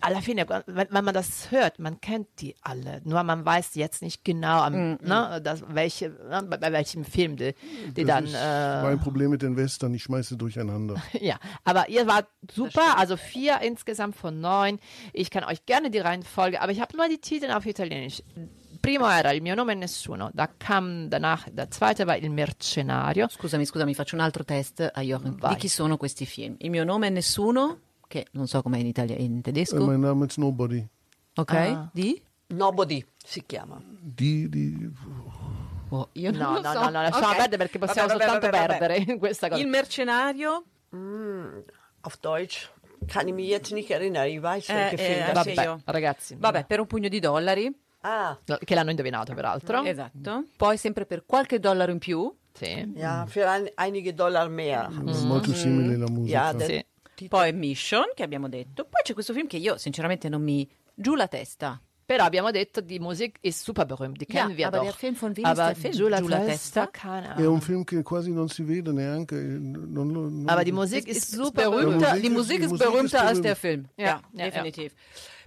alla 0.00 0.20
fine, 0.20 0.46
wenn, 0.48 0.86
wenn 0.90 1.04
man 1.04 1.14
das 1.14 1.50
hört, 1.50 1.78
man 1.78 2.00
kennt 2.00 2.28
die 2.40 2.56
alle, 2.62 3.00
nur 3.04 3.22
man 3.22 3.44
weiß 3.44 3.74
jetzt 3.74 4.02
nicht 4.02 4.24
genau, 4.24 4.62
am, 4.62 4.98
ne, 5.00 5.40
das, 5.42 5.62
welche, 5.68 6.10
ne, 6.10 6.42
bei, 6.48 6.56
bei 6.56 6.72
welchem 6.72 7.04
Film 7.04 7.36
die, 7.36 7.54
die 7.96 8.04
Das 8.04 8.16
dann. 8.16 8.24
ist 8.24 8.34
Äh, 8.34 8.82
mein 8.82 9.00
Problem 9.00 9.30
mit 9.30 9.42
den 9.42 9.56
Western, 9.56 9.94
ich 9.94 10.02
schmeiße 10.02 10.36
durcheinander. 10.36 11.00
ja, 11.20 11.38
aber 11.64 11.88
ihr 11.88 12.06
wart 12.06 12.28
super, 12.50 12.98
also 12.98 13.16
vier 13.16 13.60
insgesamt 13.62 14.16
von 14.16 14.40
neun. 14.40 14.78
Ich 15.12 15.30
kann 15.30 15.44
euch 15.44 15.66
gerne 15.66 15.90
die 15.90 15.98
Reihenfolge, 15.98 16.60
aber 16.60 16.72
ich 16.72 16.80
habe 16.80 16.96
nur 16.96 17.08
die 17.08 17.18
Titel 17.18 17.50
auf 17.50 17.66
Italienisch. 17.66 18.22
Primo 18.80 19.06
era 19.10 19.32
Il 19.32 19.42
mio 19.42 19.54
nome 19.54 19.72
è 19.72 19.76
nessuno, 19.76 20.30
da 20.32 20.48
kam 20.56 21.10
danach, 21.10 21.46
der 21.50 21.70
zweite 21.70 22.06
war 22.06 22.16
Il 22.16 22.30
mercenario. 22.30 23.28
Scusami, 23.28 23.66
scusami, 23.66 23.94
faccio 23.94 24.16
un 24.16 24.22
altro 24.22 24.42
test 24.42 24.80
a 24.80 25.02
Jochen. 25.02 25.36
Vai. 25.36 25.54
Di 25.54 25.60
chi 25.60 25.68
sono 25.68 25.98
questi 25.98 26.24
film? 26.24 26.54
Il 26.58 26.70
mio 26.70 26.84
nome 26.84 27.08
è 27.08 27.10
Nessuno, 27.10 27.80
che 28.10 28.26
non 28.32 28.48
so 28.48 28.60
com'è 28.60 28.78
in, 28.78 28.86
Italia, 28.86 29.14
in 29.16 29.40
tedesco. 29.40 29.84
mein 29.86 30.00
Name 30.00 30.24
ist 30.26 30.36
Nobody. 30.36 30.84
ok? 31.36 31.52
Ah. 31.54 31.88
Di? 31.92 32.20
Nobody 32.48 33.06
si 33.24 33.44
chiama. 33.46 33.80
Die, 34.02 34.48
die, 34.48 34.90
Oh, 35.92 36.08
io 36.12 36.30
non 36.32 36.40
No, 36.40 36.52
lo 36.54 36.60
no, 36.60 36.72
so. 36.72 36.78
no, 36.80 36.84
no, 36.90 37.02
lasciamo 37.02 37.26
Ok. 37.28 37.36
perdere 37.36 37.56
perché 37.56 37.78
possiamo 37.78 38.08
Vabbè, 38.08 38.20
soltanto 38.24 38.46
vabbè, 38.50 38.66
vabbè. 38.66 38.78
perdere 38.78 39.12
in 39.12 39.18
questa 39.18 39.48
cosa. 39.48 39.60
Il 39.60 39.68
mercenario? 39.68 40.64
Auf 42.02 42.18
Deutsch 42.20 42.68
kann 43.06 43.28
ich 43.28 43.34
mich 43.34 43.48
jetzt 43.48 43.72
nicht 43.72 43.90
erinnern. 43.90 44.26
Ich 44.28 44.40
weiß, 44.42 44.68
Eh, 44.68 44.90
eh, 44.94 45.32
vabbè. 45.32 45.32
Vabbè, 45.54 45.62
io. 45.64 45.80
ragazzi, 45.84 46.36
Vabbè, 46.38 46.64
per 46.66 46.80
un 46.80 46.86
pugno 46.86 47.08
di 47.08 47.20
dollari. 47.20 47.72
Ah, 48.02 48.36
che 48.64 48.74
l'hanno 48.74 48.90
indovinato 48.90 49.34
peraltro. 49.34 49.82
Esatto. 49.84 50.44
Poi 50.56 50.76
sempre 50.76 51.06
per 51.06 51.24
qualche 51.26 51.58
dollaro 51.60 51.92
in 51.92 51.98
più. 51.98 52.32
Sì. 52.52 52.92
ja, 52.96 53.24
für 53.26 53.46
ein, 53.48 53.70
einige 53.76 54.12
Dollar 54.12 54.48
mehr. 54.48 54.90
molto 55.24 55.52
simile 55.54 55.96
la 55.96 56.08
musica. 56.10 56.50
Ja, 56.50 56.52
der 56.52 56.84
Sì. 57.22 57.28
Poi 57.28 57.52
Mission, 57.52 58.04
che 58.14 58.22
abbiamo 58.22 58.48
detto. 58.48 58.84
Poi 58.84 59.02
c'è 59.02 59.14
questo 59.14 59.32
film 59.32 59.46
che 59.46 59.56
io 59.58 59.76
sinceramente 59.78 60.28
non 60.28 60.42
mi... 60.42 60.68
Giù 60.94 61.14
la 61.14 61.28
testa. 61.28 61.80
Però 62.04 62.24
abbiamo 62.24 62.50
detto, 62.50 62.80
die 62.80 62.98
Musik 62.98 63.38
ist 63.42 63.62
super 63.62 63.86
berühmt, 63.86 64.18
die 64.18 64.26
Ja, 64.28 64.40
kennen 64.42 64.56
wir 64.56 64.66
aber 64.66 64.78
doch. 64.78 64.86
der 64.86 64.94
Film 64.94 65.14
von 65.14 65.36
wem 65.36 65.44
ist 65.44 65.50
aber 65.50 65.66
der 65.68 65.76
Film? 65.76 65.92
Giù 65.94 66.08
la 66.08 66.18
Giù 66.20 66.26
la 66.26 66.40
testa, 66.40 66.86
testa? 66.88 67.34
È 67.36 67.46
un 67.46 67.60
film 67.60 67.84
che 67.84 68.02
quasi 68.02 68.32
non 68.32 68.48
si 68.48 68.64
vede 68.64 68.90
neanche. 68.90 69.36
Non 69.36 70.10
lo- 70.10 70.28
non- 70.28 70.48
Aber 70.48 70.64
die 70.64 70.72
Musik 70.72 71.06
ist, 71.06 71.30
super 71.36 71.70
berühmter, 71.70 72.06
berühmt. 72.10 72.22
die 72.24 72.30
Musik 72.30 72.60
ist- 72.62 72.72
ist 72.72 72.78
berühmter 72.78 73.04
ist 73.22 73.28
als 73.28 73.40
der 73.40 73.54
Film. 73.54 73.88
Ja, 73.96 74.04
Ja, 74.06 74.20
ja, 74.32 74.44
definitiv. 74.50 74.92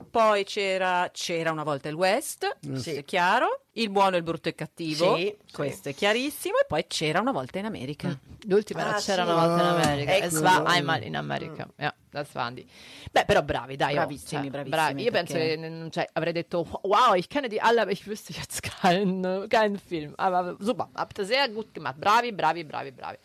Poi 0.10 0.46
c'era, 0.46 1.10
c'era 1.12 1.52
una 1.52 1.64
volta 1.64 1.90
il 1.90 1.96
West, 1.96 2.48
questo 2.66 2.92
Sì. 2.92 2.96
è 2.96 3.04
chiaro. 3.04 3.63
Il 3.76 3.90
buono, 3.90 4.18
il 4.18 4.24
brutto 4.24 4.50
e 4.50 4.52
il 4.52 4.56
cattivo, 4.56 5.16
Sì, 5.18 5.36
questo 5.52 5.90
è 5.90 5.96
chiarissimo. 5.96 6.58
E 6.60 6.66
poi 6.68 6.86
c'era 6.88 7.20
una 7.20 7.32
volta 7.32 7.58
in 7.58 7.66
America. 7.66 8.16
L'ultima 8.46 8.94
Ah, 8.96 9.00
c'era 9.00 9.26
sì. 9.26 9.32
una 9.32 9.48
volta 9.48 9.62
in 9.64 9.68
Ah, 9.68 9.82
America. 9.82 10.16
Ecco. 10.16 10.40
war 10.42 10.64
einmal 10.68 11.04
in 11.04 11.16
America. 11.16 11.68
Ja, 11.78 11.96
das 12.12 12.28
waren 12.34 12.54
die. 12.54 12.66
Beh, 13.12 13.26
però 13.26 13.42
bravi, 13.42 13.76
dai. 13.76 13.94
oh, 13.94 13.96
Bravissimi, 13.96 14.42
cioè, 14.42 14.52
bravissimi, 14.52 14.70
bravi. 14.70 15.02
Io 15.04 15.12
penso 15.12 15.34
che 15.34 15.58
mm, 15.58 15.90
cioè, 15.90 16.08
avrei 16.14 16.34
detto, 16.34 16.68
wow, 16.84 17.16
ich 17.16 17.28
kenne 17.28 17.48
die 17.48 17.60
alle, 17.60 17.86
ich 17.92 18.06
wüsste 18.06 18.32
jetzt 18.34 18.62
keinen, 18.62 19.48
keinen 19.50 19.80
Film. 19.80 20.14
Aber 20.18 20.56
super, 20.60 20.90
habt 20.94 21.18
ihr 21.18 21.26
sehr 21.26 21.50
gut 21.50 21.74
gemacht. 21.74 21.98
Bravi, 21.98 22.32
bravi, 22.32 22.64
bravi, 22.64 22.92
bravi. 22.92 23.18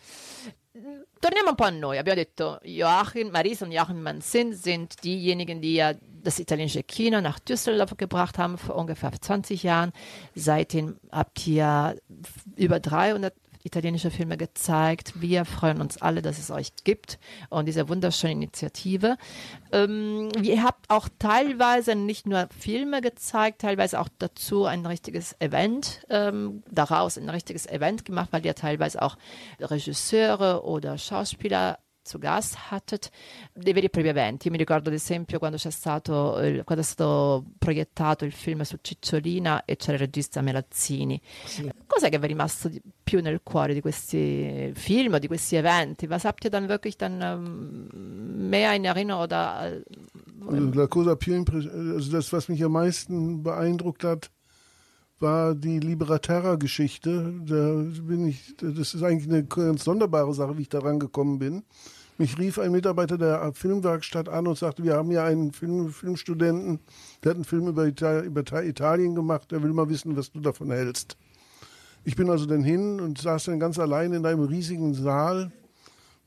Torniamo 1.19 1.49
un 1.49 1.55
po' 1.55 1.65
a 1.65 1.69
noi. 1.69 1.97
Abbiamo 1.97 2.19
detto, 2.19 2.59
Joachim, 2.63 3.29
Maris 3.29 3.61
und 3.61 3.71
Joachim 3.71 3.99
Manzin 4.01 4.53
sind 4.53 4.93
diejenigen, 5.03 5.59
die 5.61 5.73
ja 5.73 5.93
das 6.23 6.39
italienische 6.39 6.83
Kino 6.83 7.21
nach 7.21 7.39
Düsseldorf 7.39 7.97
gebracht 7.97 8.37
haben 8.37 8.57
vor 8.57 8.75
ungefähr 8.75 9.11
20 9.11 9.63
Jahren. 9.63 9.91
Seitdem 10.35 10.97
habt 11.11 11.45
ihr 11.47 11.95
über 12.55 12.79
300 12.79 13.33
italienische 13.63 14.09
Filme 14.09 14.37
gezeigt. 14.37 15.21
Wir 15.21 15.45
freuen 15.45 15.81
uns 15.81 16.01
alle, 16.01 16.21
dass 16.21 16.39
es 16.39 16.49
euch 16.49 16.71
gibt 16.83 17.19
und 17.49 17.67
diese 17.67 17.89
wunderschöne 17.89 18.33
Initiative. 18.33 19.17
Ähm, 19.71 20.29
ihr 20.41 20.63
habt 20.63 20.89
auch 20.89 21.09
teilweise 21.19 21.95
nicht 21.95 22.25
nur 22.25 22.47
Filme 22.57 23.01
gezeigt, 23.01 23.61
teilweise 23.61 23.99
auch 23.99 24.07
dazu 24.17 24.65
ein 24.65 24.85
richtiges 24.85 25.35
Event, 25.39 26.05
ähm, 26.09 26.63
daraus 26.71 27.17
ein 27.17 27.29
richtiges 27.29 27.65
Event 27.65 28.05
gemacht, 28.05 28.29
weil 28.31 28.45
ihr 28.45 28.55
teilweise 28.55 29.01
auch 29.01 29.17
Regisseure 29.59 30.63
oder 30.63 30.97
Schauspieler 30.97 31.79
zu 32.09 32.17
Gast 32.19 32.55
hattet 32.71 33.09
dei 33.53 33.73
veri 33.73 33.85
e 33.85 33.89
propri 33.89 34.09
eventi. 34.09 34.47
Io 34.47 34.51
mi 34.53 34.57
ricordo 34.57 34.89
ad 34.89 34.95
esempio 34.95 35.37
quando 35.37 35.57
c'è 35.57 35.69
stato 35.69 36.39
il- 36.41 36.63
quando 36.63 36.83
è 36.83 36.87
stato 36.87 37.45
proiettato 37.57 38.25
il 38.25 38.31
film 38.31 38.61
su 38.63 38.77
Cicciolina 38.81 39.65
e 39.65 39.75
c'era 39.75 39.93
il 39.93 39.99
regista 39.99 40.41
Melazzini. 40.41 41.21
Cos'è 41.85 42.09
che 42.09 42.17
vi 42.17 42.25
è 42.25 42.27
rimasto 42.27 42.67
di- 42.69 42.81
più 43.03 43.21
nel 43.21 43.41
cuore 43.43 43.73
di 43.73 43.81
questi 43.81 44.71
film, 44.73 45.17
di 45.19 45.27
questi 45.27 45.55
eventi? 45.55 46.07
Was 46.07 46.23
habt 46.25 46.43
ihr 46.45 46.49
dann 46.49 46.67
wirklich 46.67 46.95
dann 46.97 47.21
ähm, 47.21 47.87
mehr 48.49 48.73
in 48.73 48.85
Erinnerung 48.85 49.21
oder 49.23 49.81
Also 50.47 50.71
La 50.73 50.87
cosa 50.87 51.15
più 51.15 51.33
impre- 51.35 51.69
also 51.95 52.09
das, 52.11 52.31
was 52.31 52.47
mich 52.47 52.63
am 52.63 52.71
meisten 52.71 53.43
beeindruckt 53.43 54.03
hat, 54.03 54.31
war 55.19 55.53
die 55.53 55.79
Liberaterra-Geschichte. 55.79 57.33
Da 57.45 57.83
bin 58.07 58.27
ich, 58.27 58.55
das 58.57 58.93
ist 58.93 59.03
eigentlich 59.03 59.29
eine 59.29 59.43
ganz 59.43 59.83
sonderbare 59.83 60.33
Sache, 60.33 60.57
wie 60.57 60.61
ich 60.63 60.69
da 60.69 60.79
rangekommen 60.79 61.39
bin. 61.39 61.63
Mich 62.19 62.37
rief 62.37 62.59
ein 62.59 62.73
Mitarbeiter 62.73 63.17
der 63.17 63.53
Filmwerkstatt 63.53 64.27
an 64.27 64.45
und 64.45 64.57
sagte, 64.57 64.83
wir 64.83 64.95
haben 64.95 65.09
hier 65.09 65.23
einen 65.23 65.53
Film, 65.53 65.89
Filmstudenten, 65.89 66.79
der 67.23 67.29
hat 67.29 67.37
einen 67.37 67.45
Film 67.45 67.69
über, 67.69 67.87
Ital 67.87 68.25
über 68.25 68.43
Ta- 68.43 68.61
Italien 68.61 69.15
gemacht, 69.15 69.51
der 69.51 69.63
will 69.63 69.71
mal 69.71 69.87
wissen, 69.87 70.17
was 70.17 70.29
du 70.29 70.41
davon 70.41 70.69
hältst. 70.69 71.15
Ich 72.03 72.17
bin 72.17 72.29
also 72.29 72.45
dann 72.45 72.61
hin 72.61 72.99
und 72.99 73.19
saß 73.19 73.45
dann 73.45 73.59
ganz 73.59 73.79
allein 73.79 74.11
in 74.11 74.25
einem 74.25 74.41
riesigen 74.41 74.93
Saal, 74.93 75.53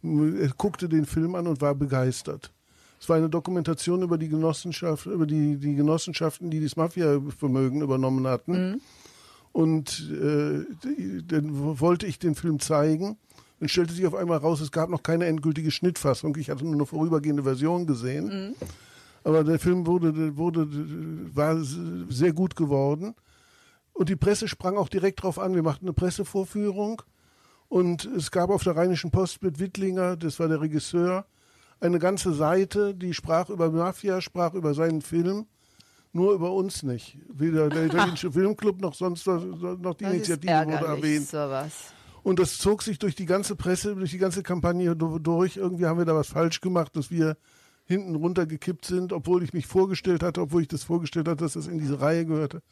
er 0.02 0.48
guckte 0.56 0.88
den 0.88 1.04
Film 1.04 1.34
an 1.34 1.46
und 1.46 1.60
war 1.60 1.74
begeistert. 1.74 2.52
Es 2.98 3.10
war 3.10 3.16
eine 3.16 3.28
Dokumentation 3.28 4.00
über 4.00 4.16
die 4.16 4.30
Genossenschaft, 4.30 5.04
über 5.04 5.26
die, 5.26 5.58
die 5.58 5.74
Genossenschaften, 5.74 6.50
die 6.50 6.62
das 6.62 6.74
Mafia-Vermögen 6.74 7.82
übernommen 7.82 8.26
hatten. 8.26 8.80
Und 9.52 10.10
äh, 10.10 10.64
dann 11.26 11.80
wollte 11.80 12.06
ich 12.06 12.18
den 12.18 12.34
Film 12.34 12.60
zeigen. 12.60 13.18
Dann 13.62 13.68
stellte 13.68 13.94
sich 13.94 14.04
auf 14.08 14.16
einmal 14.16 14.38
raus, 14.38 14.60
es 14.60 14.72
gab 14.72 14.90
noch 14.90 15.04
keine 15.04 15.26
endgültige 15.26 15.70
Schnittfassung. 15.70 16.34
Ich 16.34 16.50
hatte 16.50 16.64
nur 16.64 16.74
eine 16.74 16.84
vorübergehende 16.84 17.44
Version 17.44 17.86
gesehen. 17.86 18.56
Aber 19.22 19.44
der 19.44 19.60
Film 19.60 19.86
wurde, 19.86 20.36
wurde, 20.36 20.66
war 21.32 21.56
sehr 21.62 22.32
gut 22.32 22.56
geworden. 22.56 23.14
Und 23.92 24.08
die 24.08 24.16
Presse 24.16 24.48
sprang 24.48 24.76
auch 24.76 24.88
direkt 24.88 25.22
drauf 25.22 25.38
an. 25.38 25.54
Wir 25.54 25.62
machten 25.62 25.84
eine 25.84 25.92
Pressevorführung. 25.92 27.02
Und 27.68 28.04
es 28.04 28.32
gab 28.32 28.50
auf 28.50 28.64
der 28.64 28.74
Rheinischen 28.74 29.12
Post 29.12 29.44
mit 29.44 29.60
Wittlinger, 29.60 30.16
das 30.16 30.40
war 30.40 30.48
der 30.48 30.60
Regisseur, 30.60 31.24
eine 31.78 32.00
ganze 32.00 32.32
Seite, 32.34 32.96
die 32.96 33.14
sprach 33.14 33.48
über 33.48 33.70
Mafia, 33.70 34.20
sprach 34.20 34.54
über 34.54 34.74
seinen 34.74 35.02
Film, 35.02 35.46
nur 36.12 36.32
über 36.34 36.50
uns 36.50 36.82
nicht. 36.82 37.16
Weder 37.32 37.68
der 37.68 37.84
italienische 37.86 38.32
Filmclub 38.32 38.80
noch 38.80 38.94
sonst 38.94 39.24
noch 39.24 39.94
die 39.94 40.02
Das 40.02 40.14
Initiative 40.14 40.66
wurde 40.66 40.86
erwähnt. 40.86 41.28
sowas. 41.28 41.92
Und 42.22 42.38
das 42.38 42.58
zog 42.58 42.82
sich 42.82 42.98
durch 42.98 43.14
die 43.14 43.26
ganze 43.26 43.56
Presse, 43.56 43.94
durch 43.96 44.12
die 44.12 44.18
ganze 44.18 44.42
Kampagne 44.42 44.94
du- 44.94 45.18
durch. 45.18 45.56
Irgendwie 45.56 45.86
haben 45.86 45.98
wir 45.98 46.04
da 46.04 46.14
was 46.14 46.28
falsch 46.28 46.60
gemacht, 46.60 46.96
dass 46.96 47.10
wir 47.10 47.36
hinten 47.84 48.14
runtergekippt 48.14 48.84
sind, 48.84 49.12
obwohl 49.12 49.42
ich 49.42 49.52
mich 49.52 49.66
vorgestellt 49.66 50.22
hatte, 50.22 50.40
obwohl 50.40 50.62
ich 50.62 50.68
das 50.68 50.84
vorgestellt 50.84 51.26
hatte, 51.26 51.42
dass 51.44 51.54
das 51.54 51.66
in 51.66 51.78
diese 51.78 52.00
Reihe 52.00 52.24
gehörte. 52.24 52.62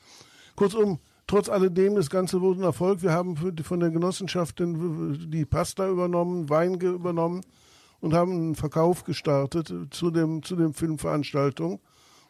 Kurzum, 0.55 1.01
trotz 1.27 1.49
alledem, 1.49 1.97
das 1.97 2.11
Ganze 2.11 2.41
wurde 2.41 2.61
ein 2.61 2.65
Erfolg. 2.65 3.03
Wir 3.03 3.13
haben 3.13 3.37
von 3.37 3.81
der 3.81 3.91
Genossenschaft 3.91 4.61
den, 4.61 5.31
die 5.31 5.45
Pasta 5.45 5.89
übernommen, 5.89 6.49
Wein 6.49 6.75
übernommen 6.75 7.41
und 8.01 8.15
haben 8.15 8.33
einen 8.33 8.55
Verkauf 8.55 9.05
gestartet 9.05 9.73
zu 9.91 10.11
dem, 10.11 10.43
zu 10.43 10.55
dem 10.55 10.75
Filmveranstaltung 10.75 11.81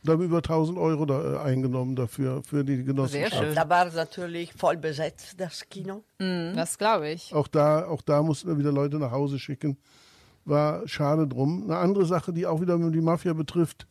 und 0.03 0.11
haben 0.11 0.23
über 0.23 0.39
1000 0.39 0.79
Euro 0.79 1.05
da, 1.05 1.35
äh, 1.35 1.39
eingenommen 1.39 1.97
dafür, 1.97 2.43
für 2.43 2.65
die 2.65 2.85
Genossenschaft. 2.85 3.35
schön. 3.43 3.55
Da 3.55 3.69
war 3.69 3.87
es 3.87 3.95
natürlich 3.95 4.53
voll 4.55 4.77
besetzt, 4.77 5.35
das 5.39 5.69
Kino. 5.69 6.05
Das 6.19 6.79
glaube 6.79 7.11
ich. 7.11 7.35
Auch 7.35 7.49
da, 7.49 7.87
auch 7.87 8.03
da 8.03 8.23
mussten 8.23 8.49
wir 8.49 8.59
wieder 8.59 8.73
Leute 8.73 8.99
nach 8.99 9.11
Hause 9.11 9.39
schicken. 9.39 9.77
War 10.45 10.87
schade 10.89 11.27
drum. 11.27 11.65
Eine 11.65 11.79
andere 11.79 12.07
Sache, 12.07 12.33
die 12.33 12.47
auch 12.47 12.61
wieder 12.61 12.79
die 12.79 13.01
Mafia 13.01 13.33
betrifft. 13.33 13.87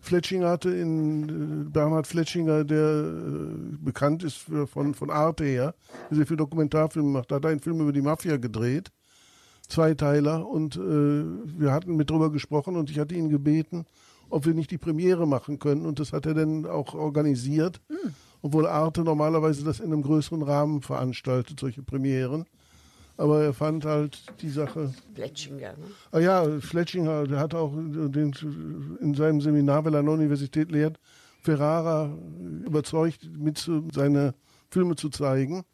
Fletchinger 0.00 0.50
hatte 0.50 0.70
in 0.70 1.28
äh, 1.28 1.70
Bernhard 1.70 2.06
Fletchinger, 2.06 2.64
der 2.64 3.04
äh, 3.04 3.76
bekannt 3.78 4.22
ist 4.22 4.36
für, 4.36 4.66
von, 4.66 4.92
von 4.92 5.10
Arte 5.10 5.44
her, 5.44 5.74
der 6.10 6.18
sehr 6.18 6.26
viel 6.26 6.36
Dokumentarfilme 6.36 7.08
macht, 7.08 7.30
da 7.30 7.36
hat 7.36 7.44
er 7.44 7.50
einen 7.50 7.60
Film 7.60 7.80
über 7.80 7.92
die 7.92 8.02
Mafia 8.02 8.36
gedreht. 8.36 8.90
Zweiteiler. 9.66 10.46
Und 10.46 10.76
äh, 10.76 10.80
wir 10.80 11.72
hatten 11.72 11.96
mit 11.96 12.10
drüber 12.10 12.30
gesprochen 12.30 12.76
und 12.76 12.90
ich 12.90 12.98
hatte 12.98 13.14
ihn 13.14 13.30
gebeten, 13.30 13.86
ob 14.30 14.46
wir 14.46 14.54
nicht 14.54 14.70
die 14.70 14.78
Premiere 14.78 15.26
machen 15.26 15.58
können. 15.58 15.86
Und 15.86 16.00
das 16.00 16.12
hat 16.12 16.26
er 16.26 16.34
dann 16.34 16.66
auch 16.66 16.94
organisiert. 16.94 17.80
Obwohl 18.42 18.66
Arte 18.66 19.02
normalerweise 19.02 19.64
das 19.64 19.80
in 19.80 19.86
einem 19.86 20.02
größeren 20.02 20.42
Rahmen 20.42 20.82
veranstaltet, 20.82 21.58
solche 21.60 21.82
Premieren. 21.82 22.44
Aber 23.16 23.42
er 23.42 23.54
fand 23.54 23.84
halt 23.84 24.22
die 24.42 24.50
Sache. 24.50 24.92
Fletchinger. 25.14 25.72
Ne? 25.72 25.84
Ah 26.10 26.18
ja, 26.18 26.60
Fletchinger, 26.60 27.26
der 27.26 27.38
hat 27.38 27.54
auch 27.54 27.72
den, 27.72 28.34
in 29.00 29.14
seinem 29.14 29.40
Seminar, 29.40 29.84
weil 29.84 29.94
er 29.94 30.00
an 30.00 30.06
der 30.06 30.14
Universität 30.14 30.70
lehrt, 30.72 30.98
Ferrara 31.40 32.12
überzeugt, 32.66 33.28
mit 33.38 33.70
seine 33.92 34.34
Filme 34.70 34.96
zu 34.96 35.10
zeigen. 35.10 35.64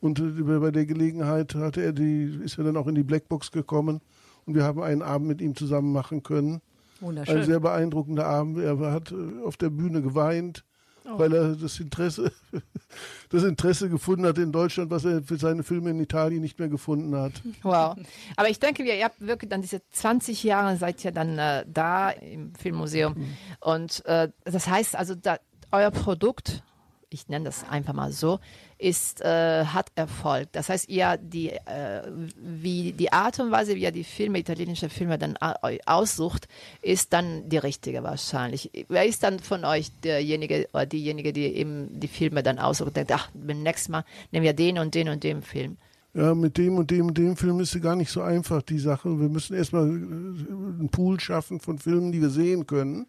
Und 0.00 0.20
äh, 0.20 0.42
bei 0.42 0.70
der 0.70 0.86
Gelegenheit 0.86 1.54
hatte 1.54 1.82
er 1.82 1.92
die, 1.92 2.38
ist 2.44 2.58
er 2.58 2.64
dann 2.64 2.76
auch 2.76 2.86
in 2.86 2.94
die 2.94 3.02
Blackbox 3.02 3.50
gekommen 3.50 4.00
und 4.44 4.54
wir 4.54 4.62
haben 4.62 4.80
einen 4.80 5.02
Abend 5.02 5.26
mit 5.26 5.40
ihm 5.40 5.56
zusammen 5.56 5.92
machen 5.92 6.22
können. 6.22 6.60
Ein 7.00 7.06
Wunderschön. 7.06 7.44
sehr 7.44 7.60
beeindruckender 7.60 8.26
Abend. 8.26 8.58
Er 8.58 8.78
hat 8.92 9.12
äh, 9.12 9.44
auf 9.44 9.56
der 9.56 9.70
Bühne 9.70 10.02
geweint, 10.02 10.64
weil 11.04 11.32
er 11.32 11.54
das 11.54 11.78
Interesse, 11.78 12.32
das 13.30 13.44
Interesse 13.44 13.88
gefunden 13.88 14.26
hat 14.26 14.38
in 14.38 14.52
Deutschland, 14.52 14.90
was 14.90 15.04
er 15.04 15.22
für 15.22 15.36
seine 15.36 15.62
Filme 15.62 15.90
in 15.90 16.00
Italien 16.00 16.40
nicht 16.40 16.58
mehr 16.58 16.68
gefunden 16.68 17.14
hat. 17.16 17.32
Wow. 17.62 17.96
Aber 18.36 18.48
ich 18.48 18.58
denke, 18.58 18.82
ihr 18.82 19.04
habt 19.04 19.20
wirklich 19.20 19.48
dann 19.48 19.62
diese 19.62 19.82
20 19.90 20.42
Jahre 20.42 20.76
seid 20.76 21.04
ihr 21.04 21.12
dann 21.12 21.38
äh, 21.38 21.64
da 21.68 22.10
im 22.10 22.54
Filmmuseum. 22.54 23.14
Und 23.60 24.04
äh, 24.06 24.28
das 24.44 24.68
heißt 24.68 24.96
also, 24.96 25.14
da, 25.14 25.38
euer 25.70 25.90
Produkt, 25.90 26.62
ich 27.08 27.28
nenne 27.28 27.44
das 27.44 27.68
einfach 27.68 27.92
mal 27.92 28.12
so, 28.12 28.40
ist, 28.78 29.20
äh, 29.22 29.64
hat 29.64 29.90
Erfolg. 29.94 30.48
Das 30.52 30.68
heißt, 30.68 30.88
ihr 30.88 31.16
die, 31.20 31.50
äh, 31.50 32.02
wie 32.36 32.92
die 32.92 33.12
Art 33.12 33.38
und 33.40 33.50
Weise, 33.50 33.74
wie 33.74 33.82
ihr 33.82 33.90
die 33.92 34.04
Filme, 34.04 34.38
italienische 34.38 34.88
Filme 34.88 35.18
dann 35.18 35.36
eu- 35.40 35.78
aussucht, 35.86 36.46
ist 36.82 37.12
dann 37.12 37.48
die 37.48 37.58
richtige 37.58 38.02
wahrscheinlich. 38.02 38.70
Wer 38.88 39.06
ist 39.06 39.22
dann 39.22 39.38
von 39.38 39.64
euch 39.64 39.90
derjenige 40.04 40.68
oder 40.72 40.86
diejenige, 40.86 41.32
die 41.32 41.44
eben 41.46 41.98
die 42.00 42.08
Filme 42.08 42.42
dann 42.42 42.58
aussucht 42.58 42.88
und 42.88 42.96
denkt, 42.96 43.12
ach, 43.12 43.30
beim 43.34 43.62
nächsten 43.62 43.92
Mal 43.92 44.04
nehmen 44.30 44.44
wir 44.44 44.52
den 44.52 44.78
und 44.78 44.94
den 44.94 45.08
und 45.08 45.24
den 45.24 45.42
Film. 45.42 45.76
Ja, 46.12 46.34
mit 46.34 46.56
dem 46.56 46.76
und 46.78 46.90
dem 46.90 47.08
und 47.08 47.18
dem 47.18 47.36
Film 47.36 47.60
ist 47.60 47.72
sie 47.72 47.80
gar 47.80 47.94
nicht 47.94 48.10
so 48.10 48.22
einfach, 48.22 48.62
die 48.62 48.78
Sache. 48.78 49.20
Wir 49.20 49.28
müssen 49.28 49.54
erstmal 49.54 49.84
äh, 49.84 49.90
einen 49.90 50.88
Pool 50.90 51.20
schaffen 51.20 51.60
von 51.60 51.78
Filmen, 51.78 52.10
die 52.10 52.22
wir 52.22 52.30
sehen 52.30 52.66
können. 52.66 53.06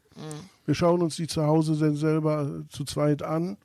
Wir 0.65 0.75
schauen 0.75 1.01
uns 1.01 1.15
die 1.15 1.27
zu 1.27 1.43
Hause 1.45 1.77
dann 1.77 1.95
selber 1.95 2.63
zu 2.69 2.84
zweit 2.84 3.23
an 3.23 3.56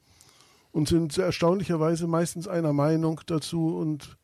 und 0.73 0.89
sind 0.89 1.13
sehr 1.13 1.27
erstaunlicherweise 1.27 2.07
meistens 2.07 2.49
einer 2.49 2.73
Meinung 2.73 3.21
dazu. 3.27 3.77
Und 3.77 4.17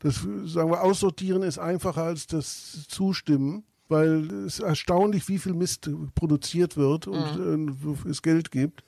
das, 0.00 0.26
sagen 0.44 0.70
wir, 0.70 0.82
aussortieren 0.82 1.42
ist 1.42 1.58
einfacher 1.58 2.02
als 2.02 2.26
das 2.26 2.86
Zustimmen, 2.88 3.64
weil 3.88 4.28
es 4.46 4.58
ist 4.58 4.60
erstaunlich, 4.60 5.28
wie 5.28 5.38
viel 5.38 5.54
Mist 5.54 5.88
produziert 6.14 6.76
wird 6.76 7.06
und 7.06 7.16
äh, 7.16 7.74
wofür 7.82 8.10
es 8.10 8.22
Geld 8.22 8.50
gibt. 8.50 8.84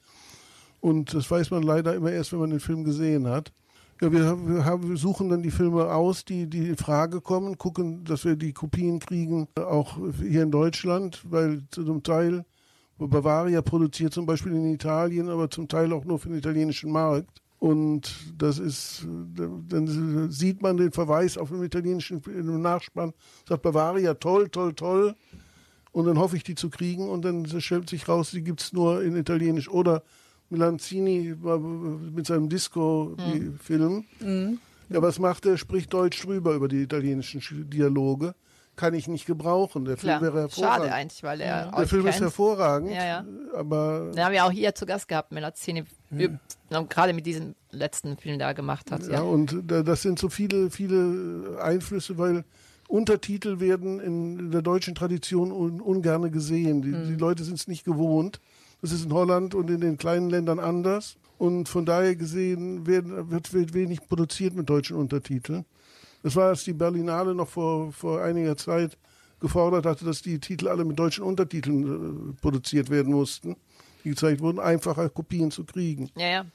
Und 0.81 1.15
das 1.15 1.31
weiß 1.31 1.51
man 1.51 1.63
leider 1.63 1.95
immer 1.95 2.13
erst, 2.13 2.33
wenn 2.33 2.41
man 2.41 2.51
den 2.51 2.61
Film 2.61 2.85
gesehen 2.85 3.27
hat. 3.29 3.53
Ja, 4.01 4.13
wir, 4.13 4.47
wir, 4.47 4.65
haben, 4.65 4.91
wir 4.91 4.97
suchen 4.99 5.31
dann 5.31 5.43
die 5.43 5.51
Filme 5.51 5.91
aus, 5.91 6.25
die, 6.25 6.47
die 6.51 6.69
in 6.69 6.77
Frage 6.77 7.23
kommen, 7.23 7.57
gucken, 7.57 8.05
dass 8.05 8.27
wir 8.27 8.37
die 8.37 8.53
Kopien 8.53 8.99
kriegen, 8.99 9.49
äh, 9.57 9.63
auch 9.63 9.97
hier 10.21 10.43
in 10.43 10.51
Deutschland, 10.51 11.25
weil 11.31 11.63
zum 11.71 12.03
Teil 12.03 12.45
Bavaria 12.99 13.61
produziert 13.63 14.13
zum 14.15 14.25
Beispiel 14.27 14.53
in 14.53 14.73
Italien, 14.73 15.29
aber 15.29 15.51
zum 15.51 15.69
Teil 15.69 15.93
auch 15.93 16.05
nur 16.05 16.19
für 16.19 16.29
den 16.29 16.39
italienischen 16.39 16.91
Markt. 16.91 17.43
Und 17.59 18.15
das 18.37 18.59
ist, 18.59 19.07
dann 19.69 20.31
sieht 20.31 20.61
man 20.63 20.77
den 20.77 20.93
Verweis 20.93 21.39
auf 21.39 21.49
dem 21.49 21.63
italienischen 21.63 22.21
Nachspann, 22.61 23.13
sagt 23.49 23.63
Bavaria, 23.63 24.15
toll, 24.15 24.49
toll, 24.49 24.75
toll. 24.75 25.15
Und 25.93 26.05
dann 26.07 26.19
hoffe 26.19 26.37
ich, 26.37 26.43
die 26.45 26.55
zu 26.55 26.69
kriegen. 26.69 27.09
Und 27.09 27.25
dann 27.25 27.47
stellt 27.61 27.89
sich 27.89 28.07
raus, 28.09 28.31
die 28.31 28.43
gibt 28.43 28.61
es 28.61 28.73
nur 28.75 29.03
in 29.03 29.17
Italienisch. 29.17 29.71
Oder 29.71 30.03
Melanzini 30.51 31.35
mit 32.15 32.27
seinem 32.27 32.49
Disco-Film. 32.51 34.05
Ja, 34.91 35.03
was 35.03 35.19
macht 35.19 35.47
er? 35.47 35.57
Spricht 35.57 35.93
Deutsch 35.93 36.23
drüber 36.23 36.55
über 36.55 36.69
die 36.69 36.83
italienischen 36.83 37.41
Sch- 37.41 37.65
Dialoge. 37.65 38.35
Kann 38.77 38.93
ich 38.95 39.09
nicht 39.09 39.25
gebrauchen. 39.27 39.85
Der 39.87 39.97
Film 39.97 40.11
Klar. 40.19 40.23
wäre 40.23 40.41
hervorragend. 40.41 40.85
Schade 40.85 40.95
eigentlich, 40.95 41.23
weil 41.23 41.41
er 41.41 41.71
Der 41.71 41.79
euch 41.79 41.89
Film 41.89 42.07
ist 42.07 42.13
kennt. 42.13 42.23
hervorragend. 42.25 42.91
Ja, 42.93 43.05
ja. 43.07 43.25
Aber 43.55 44.11
Den 44.15 44.23
haben 44.25 44.33
wir 44.33 44.45
auch 44.45 44.51
hier 44.51 44.75
zu 44.75 44.85
Gast 44.87 45.09
gehabt, 45.09 45.33
Melazzini, 45.33 45.85
üb- 46.13 46.39
gerade 46.91 47.13
mit 47.15 47.25
diesem 47.25 47.55
letzten 47.71 48.17
Film, 48.19 48.39
der 48.39 48.49
er 48.49 48.55
gemacht 48.55 48.91
hat. 48.91 49.03
Ja, 49.05 49.13
Ja. 49.15 49.21
und 49.23 49.57
da, 49.67 49.83
das 49.83 50.03
sind 50.03 50.19
so 50.19 50.29
viele, 50.29 50.71
viele 50.71 51.59
Einflüsse, 51.63 52.19
weil 52.19 52.45
Untertitel 52.89 53.59
werden 53.61 53.99
in 53.99 54.51
der 54.51 54.63
deutschen 54.63 54.95
Tradition 54.95 55.51
un, 55.53 55.81
ungerne 55.81 56.31
gesehen. 56.31 56.83
Die, 56.83 56.93
die 56.93 57.17
Leute 57.19 57.43
sind 57.45 57.55
es 57.59 57.67
nicht 57.69 57.85
gewohnt. 57.85 58.41
Das 58.83 58.93
ist 58.93 59.07
in 59.07 59.13
Holland 59.13 59.55
und 59.55 59.71
in 59.71 59.81
den 59.81 59.97
kleinen 59.97 60.31
Ländern 60.31 60.59
anders. 60.61 61.17
Und 61.39 61.69
von 61.69 61.85
daher 61.85 62.15
gesehen 62.15 62.87
werden, 62.87 63.31
wird, 63.31 63.53
wird 63.53 63.75
wenig 63.75 64.07
produziert 64.07 64.55
mit 64.55 64.69
deutschen 64.71 64.97
Untertiteln. 64.97 65.65
Das 66.27 66.35
war, 66.35 66.49
als 66.49 66.65
die 66.65 66.73
Berlinale 66.73 67.37
noch 67.37 67.47
vor, 67.47 67.93
vor 67.93 68.21
einiger 68.21 68.57
Zeit 68.57 68.99
gefordert 69.39 69.87
hatte, 69.87 70.05
dass 70.05 70.23
die 70.23 70.41
Titel 70.41 70.67
alle 70.67 70.85
mit 70.85 70.99
deutschen 70.99 71.23
Untertiteln 71.23 72.33
äh, 72.33 72.41
produziert 72.41 72.91
werden 72.91 73.13
mussten, 73.13 73.55
die 74.03 74.11
gezeigt 74.11 74.41
wurden, 74.41 74.59
einfacher 74.59 75.09
Kopien 75.09 75.53
zu 75.53 75.63
kriegen. 75.63 76.11
ja, 76.17 76.27
ja. 76.27 76.47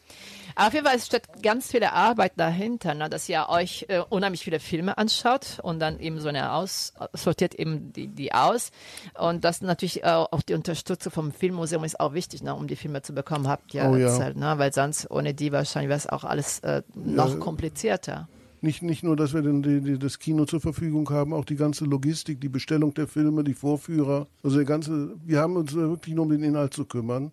Auf 0.58 0.74
jeden 0.74 0.86
Fall 0.86 0.98
es 0.98 1.06
steckt 1.06 1.42
ganz 1.42 1.72
viele 1.72 1.94
Arbeit 1.94 2.34
dahinter, 2.36 2.96
ne, 2.96 3.10
dass 3.10 3.30
ihr 3.30 3.46
euch 3.48 3.86
äh, 3.88 4.02
unheimlich 4.10 4.44
viele 4.44 4.60
Filme 4.60 4.98
anschaut 4.98 5.60
und 5.64 5.80
dann 5.80 6.02
eben 6.02 6.20
so 6.20 6.28
eine 6.28 6.52
aus, 6.52 6.92
sortiert 7.14 7.56
eben 7.56 7.94
die, 7.94 8.10
die 8.10 8.34
aus. 8.34 8.72
Und 9.18 9.46
das 9.46 9.62
natürlich 9.62 10.04
äh, 10.04 10.08
auch 10.08 10.42
die 10.42 10.54
Unterstützung 10.54 11.14
vom 11.14 11.32
Filmmuseum 11.32 11.86
ist 11.86 11.98
auch 11.98 12.12
wichtig, 12.14 12.44
ne, 12.44 12.54
um 12.54 12.68
die 12.68 12.76
Filme 12.76 13.04
zu 13.04 13.14
bekommen, 13.14 13.48
habt 13.48 13.74
ihr 13.74 13.86
Oh 13.86 13.96
ja. 13.96 14.10
erzählt, 14.10 14.36
ne, 14.36 14.56
weil 14.58 14.74
sonst 14.74 15.10
ohne 15.10 15.34
die 15.34 15.54
wahrscheinlich 15.54 15.88
wäre 15.88 16.00
es 16.00 16.10
auch 16.10 16.26
alles 16.26 16.60
äh, 16.60 16.82
noch 16.94 17.40
komplizierter. 17.40 18.28
Nicht, 18.64 18.84
nicht 18.84 19.02
nur, 19.02 19.16
dass 19.16 19.34
wir 19.34 19.42
den, 19.42 19.64
die, 19.64 19.82
die, 19.82 19.98
das 19.98 20.20
Kino 20.20 20.46
zur 20.46 20.62
Verfügung 20.62 21.10
haben, 21.10 21.34
auch 21.34 21.46
die 21.46 21.56
ganze 21.56 21.86
Logistik, 21.86 22.40
die 22.40 22.50
Bestellung 22.50 22.94
der 22.94 23.08
Filme, 23.08 23.44
die 23.44 23.56
Vorführer. 23.56 24.28
Also 24.44 24.58
der 24.58 24.66
ganze, 24.66 25.16
wir 25.26 25.40
haben 25.40 25.56
uns 25.56 25.74
wirklich 25.74 26.14
nur 26.14 26.26
um 26.26 26.32
den 26.32 26.44
Inhalt 26.44 26.76
zu 26.76 26.86
kümmern. 26.86 27.32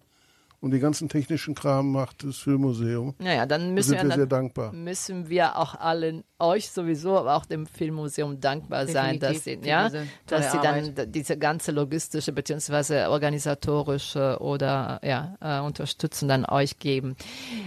Und 0.61 0.73
den 0.73 0.81
ganzen 0.81 1.09
technischen 1.09 1.55
Kram 1.55 1.93
macht 1.93 2.25
das 2.25 2.37
Filmmuseum. 2.39 3.15
Naja, 3.19 3.47
dann 3.47 3.61
Da 3.69 3.73
müssen 3.73 3.89
sind 3.91 3.99
wir, 3.99 4.03
wir 4.05 4.09
dann 4.09 4.19
sehr 4.19 4.27
dankbar. 4.27 4.73
müssen 4.73 5.29
wir 5.29 5.57
auch 5.57 5.75
allen 5.77 6.25
euch 6.39 6.71
sowieso, 6.71 7.17
aber 7.17 7.37
auch 7.37 7.47
dem 7.47 7.67
Filmmuseum 7.67 8.41
dankbar 8.41 8.87
sein, 8.87 9.19
dass 9.21 9.45
sie, 9.45 9.57
Definitiv. 9.57 9.69
ja, 9.69 9.91
dass 10.27 10.53
sie 10.53 10.59
dann 10.61 11.13
diese 11.13 11.39
ganze 11.39 11.71
logistische 11.73 12.33
bzw. 12.33 13.07
organisatorische 13.07 14.39
oder 14.41 15.01
ja, 15.03 15.37
äh, 15.41 15.61
Unterstützung 15.65 16.29
dann 16.29 16.45
euch 16.45 16.79
geben. 16.79 17.17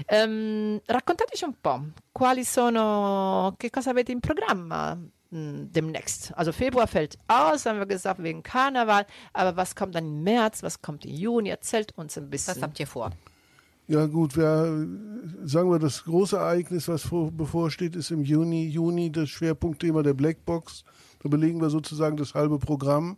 Ähm, 0.08 0.82
raccontateci 0.88 1.46
un 1.46 1.56
po', 1.62 1.80
quali 2.14 2.44
sono, 2.44 3.56
che 3.58 3.70
cosa 3.70 3.92
avete 3.92 4.12
in 4.12 4.20
programma? 4.20 4.98
Mh, 5.32 5.68
Demnächst. 5.72 6.38
Also 6.38 6.52
Februar 6.52 6.88
fällt 6.88 7.18
aus, 7.28 7.66
haben 7.66 7.80
wir 7.80 7.86
gesagt, 7.86 8.22
wegen 8.24 8.44
Karneval. 8.44 9.06
Aber 9.34 9.58
was 9.58 9.76
kommt 9.76 9.96
dann 9.96 10.06
im 10.06 10.24
März? 10.24 10.64
Was 10.64 10.82
kommt 10.82 11.06
im 11.06 11.12
Juni? 11.12 11.50
Erzählt 11.50 11.98
uns 11.98 12.18
ein 12.18 12.30
bisschen. 12.30 12.56
Was 12.56 12.62
habt 12.62 12.80
ihr 12.80 12.88
vor? 12.88 13.12
Ja 13.88 14.06
gut, 14.06 14.38
wir, 14.38 14.44
äh, 14.44 15.48
sagen 15.48 15.70
wir, 15.70 15.80
das 15.80 16.04
große 16.06 16.38
Ereignis, 16.38 16.88
was 16.88 17.02
vor, 17.02 17.32
bevorsteht, 17.32 17.96
ist 17.96 18.12
im 18.12 18.22
Juni, 18.24 18.68
Juni 18.68 19.12
das 19.12 19.30
Schwerpunktthema 19.30 20.02
der 20.04 20.14
Blackbox. 20.14 20.86
Da 21.22 21.28
belegen 21.30 21.60
wir 21.60 21.70
sozusagen 21.70 22.16
das 22.16 22.34
halbe 22.34 22.58
Programm 22.58 23.18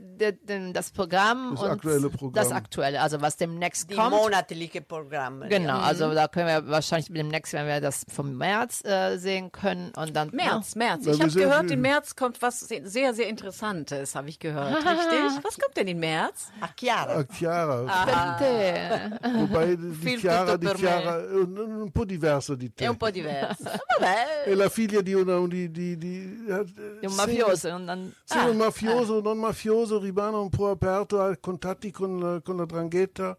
das 0.73 0.91
Programm 0.91 1.51
Das 1.55 1.63
und 1.63 1.69
aktuelle 1.71 2.09
Programm. 2.09 2.33
das 2.33 2.51
aktuelle, 2.51 3.01
also 3.01 3.21
was 3.21 3.37
demnächst 3.37 3.89
Die 3.89 3.95
kommt. 3.95 4.11
monatliche 4.11 4.81
Programme. 4.81 5.47
Genau, 5.49 5.79
also 5.79 6.13
da 6.13 6.27
können 6.27 6.47
wir 6.47 6.67
wahrscheinlich 6.69 7.11
demnächst, 7.11 7.53
wenn 7.53 7.67
wir 7.67 7.79
das 7.81 8.03
vom 8.09 8.35
März 8.37 8.83
äh, 8.85 9.17
sehen 9.17 9.51
können 9.51 9.91
und 9.95 10.15
dann 10.15 10.29
März, 10.33 10.75
März. 10.75 11.05
Weil 11.05 11.13
Ich 11.15 11.21
habe 11.21 11.31
gehört, 11.31 11.71
im 11.71 11.81
März 11.81 12.15
kommt 12.15 12.41
was 12.41 12.59
se- 12.61 12.81
sehr, 12.83 13.13
sehr 13.13 13.27
Interessantes, 13.27 14.15
habe 14.15 14.29
ich 14.29 14.39
gehört. 14.39 14.75
Richtig? 14.75 15.43
Was 15.43 15.57
kommt 15.57 15.77
denn 15.77 15.87
im 15.87 15.99
März? 15.99 16.47
A 16.61 16.67
Chiara. 16.77 17.19
Ah, 17.19 17.23
Chiara. 17.33 17.85
Ja. 17.85 18.37
Te- 18.37 19.19
Wobei 19.39 19.75
die 19.75 20.17
Chiara, 20.17 20.45
tutto 20.53 20.57
di 20.57 20.65
per 20.67 20.75
Chiara 20.75 21.15
un, 21.17 21.57
un 21.83 21.91
po' 21.91 22.05
diversa 22.05 22.55
di 22.55 22.73
te. 22.73 22.85
È 22.85 22.87
un 22.87 22.97
po' 22.97 23.09
diverso. 23.09 23.63
Vabbè. 23.63 24.43
È 24.45 24.53
la 24.53 24.69
figlia 24.69 25.01
di 25.01 25.13
una 25.13 25.39
di, 25.47 25.69
di, 25.71 25.97
di, 25.97 26.43
di 26.45 27.05
un 27.05 27.15
mafioso 27.27 27.75
und 27.75 27.85
dann 27.87 28.13
Sì, 28.25 28.37
un 28.37 28.57
mafioso, 28.57 29.21
non 29.21 29.37
mafioso, 29.39 29.99
rimane 29.99 30.37
un 30.37 30.49
po' 30.49 30.69
aperto 30.69 31.21
a 31.21 31.35
contatti 31.37 31.91
con 31.91 32.19
la, 32.19 32.41
con 32.41 32.57
la 32.57 32.65
drangheta. 32.65 33.37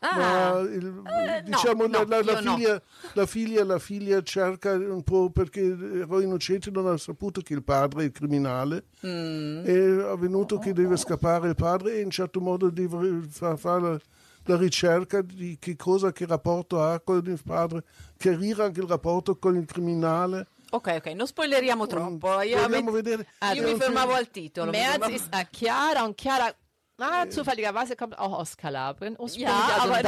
Ma 0.00 0.58
il- 0.58 1.02
diciamo 1.44 1.86
la, 1.86 2.00
no, 2.00 2.04
la- 2.06 2.22
la 2.22 2.40
no. 2.40 2.54
figlia, 2.56 2.82
la, 3.14 3.24
figlia, 3.26 3.64
la 3.64 3.78
figlia 3.78 4.22
cerca 4.22 4.72
un 4.74 5.02
po' 5.02 5.30
perché 5.30 5.74
Roy 6.06 6.24
Innocente 6.24 6.70
non 6.70 6.86
ha 6.88 6.98
saputo 6.98 7.40
che 7.40 7.54
il 7.54 7.62
padre 7.64 8.02
è 8.02 8.04
il 8.04 8.12
criminale. 8.12 8.84
Mm. 9.06 9.64
È 9.64 10.16
venuto 10.18 10.58
che 10.58 10.74
deve 10.74 10.98
scappare 10.98 11.48
il 11.48 11.54
padre 11.54 11.94
e 11.94 12.00
in 12.02 12.10
certo 12.10 12.40
modo 12.42 12.68
deve 12.68 13.22
fa- 13.30 13.56
fare 13.56 13.80
la, 13.80 13.98
la 14.44 14.56
ricerca 14.58 15.22
di 15.22 15.56
che 15.58 15.74
cosa, 15.74 16.12
che 16.12 16.26
rapporto 16.26 16.82
ha 16.82 17.00
con 17.00 17.22
il 17.24 17.40
padre, 17.42 17.82
chiarire 18.18 18.62
anche 18.62 18.80
il 18.80 18.86
rapporto 18.86 19.36
con 19.36 19.56
il 19.56 19.64
criminale. 19.64 20.48
Ok, 20.74 20.94
ok, 20.98 21.06
non 21.14 21.26
spoileriamo 21.28 21.86
troppo. 21.86 22.40
Io, 22.40 22.60
Vogliamo 22.60 22.90
mi- 22.90 22.96
vedere. 22.96 23.26
io 23.52 23.62
mi 23.62 23.76
fermavo 23.76 24.14
al 24.14 24.28
titolo. 24.30 24.72
fermavo- 24.72 25.14
ist 25.14 25.28
Chiara 25.50 26.02
und 26.02 26.16
Chiara, 26.16 26.52
ah, 26.98 27.28
zufälligerweise 27.28 27.96
kommt 27.96 28.18
auch 28.18 28.32
aus 28.32 28.56
Kalabrien. 28.56 29.16
Ursprünglich 29.18 29.48
Ja, 29.48 29.78
also 29.80 29.94
aber- 29.94 30.02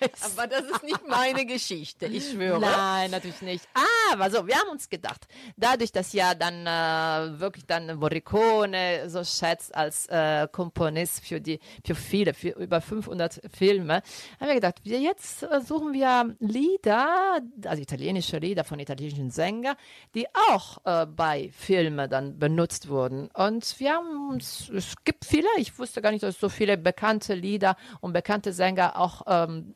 heißt. 0.00 0.38
Aber 0.38 0.46
das 0.46 0.62
ist 0.64 0.82
nicht 0.82 1.06
meine 1.08 1.46
Geschichte, 1.46 2.06
ich 2.06 2.30
schwöre. 2.30 2.60
Nein, 2.60 3.10
natürlich 3.10 3.40
nicht. 3.42 3.68
Aber 4.12 4.30
so, 4.30 4.46
wir 4.46 4.54
haben 4.56 4.70
uns 4.70 4.88
gedacht, 4.88 5.26
dadurch, 5.56 5.92
dass 5.92 6.12
ja 6.12 6.34
dann 6.34 6.66
äh, 6.66 7.40
wirklich 7.40 7.66
dann 7.66 7.96
Morricone 7.98 9.08
so 9.08 9.24
schätzt 9.24 9.74
als 9.74 10.06
äh, 10.06 10.46
Komponist 10.50 11.24
für 11.24 11.40
die, 11.40 11.58
für 11.84 11.94
viele, 11.94 12.34
für 12.34 12.50
über 12.50 12.80
500 12.80 13.40
Filme, 13.56 14.02
haben 14.40 14.48
wir 14.48 14.54
gedacht, 14.54 14.80
wir 14.84 15.00
jetzt 15.00 15.42
äh, 15.42 15.60
suchen 15.60 15.92
wir 15.92 16.34
Lieder, 16.40 17.40
also 17.66 17.82
italienische 17.82 18.38
Lieder 18.38 18.64
von 18.64 18.78
italienischen 18.78 19.30
Sängern, 19.30 19.76
die 20.14 20.26
auch 20.50 20.78
äh, 20.84 21.06
bei 21.06 21.50
Filmen 21.56 22.08
dann 22.10 22.38
benutzt 22.38 22.88
wurden. 22.88 23.28
Und 23.34 23.78
wir 23.80 23.94
haben 23.94 24.30
uns, 24.30 24.68
es 24.70 24.94
gibt 25.04 25.24
viele, 25.24 25.48
ich 25.56 25.78
wusste 25.78 26.02
gar 26.04 26.12
nicht, 26.12 26.22
dass 26.22 26.38
so 26.38 26.48
viele 26.48 26.76
bekannte 26.76 27.34
Lieder 27.34 27.76
und 28.00 28.12
bekannte 28.12 28.52
Sänger 28.52 28.96
auch 28.96 29.22
ähm, 29.26 29.74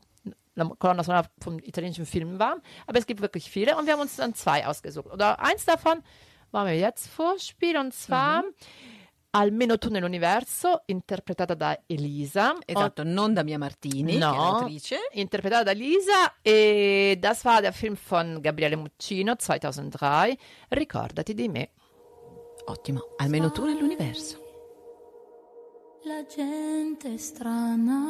Colonna 0.79 1.03
sonora 1.03 1.25
vom 1.41 1.59
italienischen 1.61 2.07
Film 2.07 2.39
war. 2.39 2.59
Aber 2.87 2.99
es 2.99 3.07
gibt 3.07 3.21
wirklich 3.21 3.51
viele 3.51 3.77
und 3.77 3.87
wir 3.87 3.95
haben 3.95 4.01
uns 4.01 4.17
dann 4.17 4.35
zwei 4.35 4.67
ausgesucht. 4.67 5.07
Oder 5.07 5.41
eins 5.41 5.65
davon 5.65 6.03
wollen 6.53 6.67
wir 6.67 6.79
jetzt 6.79 7.09
vorspielen 7.09 7.87
und 7.87 7.95
zwar 7.95 8.45
Almeno 9.31 9.77
tu 9.77 9.91
nell'universo, 9.91 10.81
interpretata 10.87 11.55
da 11.55 11.79
Elisa. 11.87 12.55
Esatto, 12.65 13.05
non 13.05 13.35
da 13.35 13.43
Mia 13.43 13.59
Martini, 13.59 14.17
No, 14.17 14.67
interpretata 15.13 15.65
da 15.65 15.71
Elisa 15.73 16.35
e 16.43 17.19
das 17.21 17.45
war 17.45 17.61
der 17.61 17.75
Film 17.75 17.95
von 17.95 18.41
Gabriele 18.41 18.77
Muccino 18.77 19.37
2003, 19.37 20.37
Ricordati 20.71 21.35
di 21.35 21.49
me. 21.49 21.71
Ottimo, 22.65 23.15
almeno 23.19 23.53
tu 23.53 23.67
nell'universo. 23.67 24.48
La 26.09 26.25
gente 26.25 27.19
strana. 27.19 28.01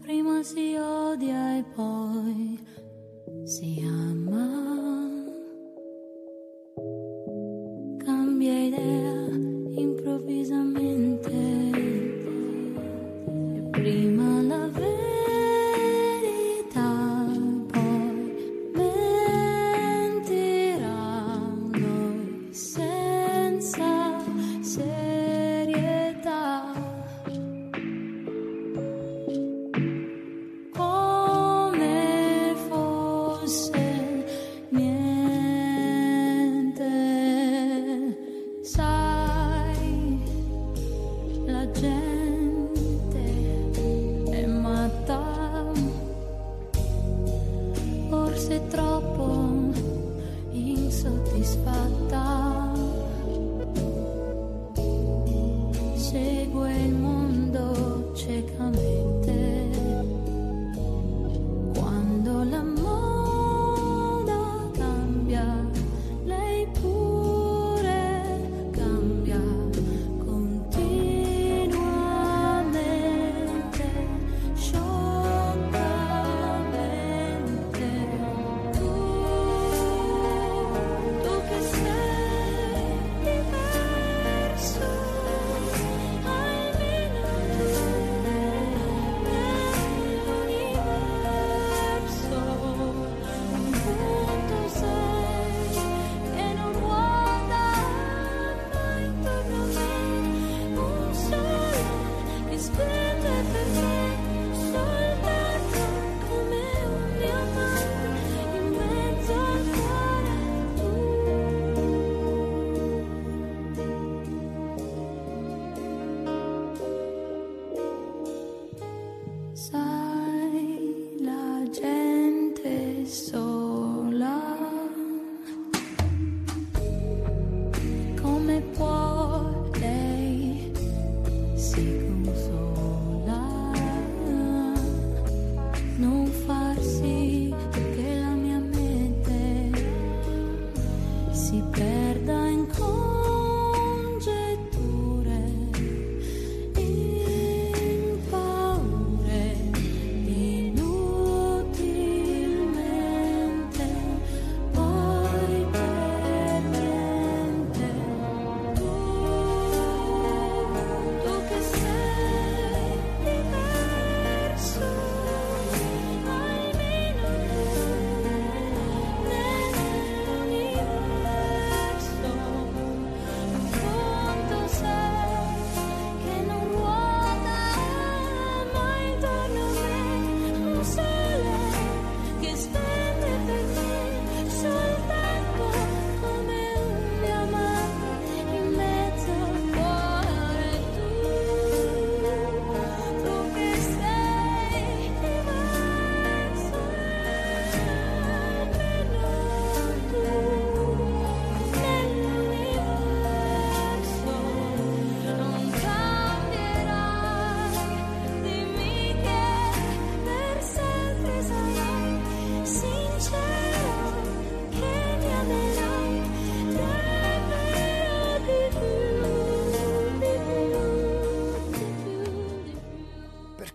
Prima 0.00 0.42
si 0.42 0.74
odia 0.76 1.58
e 1.58 1.64
poi 1.74 2.58
si 3.44 3.84
ama. 3.84 4.48
Cambia 7.98 8.58
idea 8.68 9.28
improvvisamente. 9.84 11.11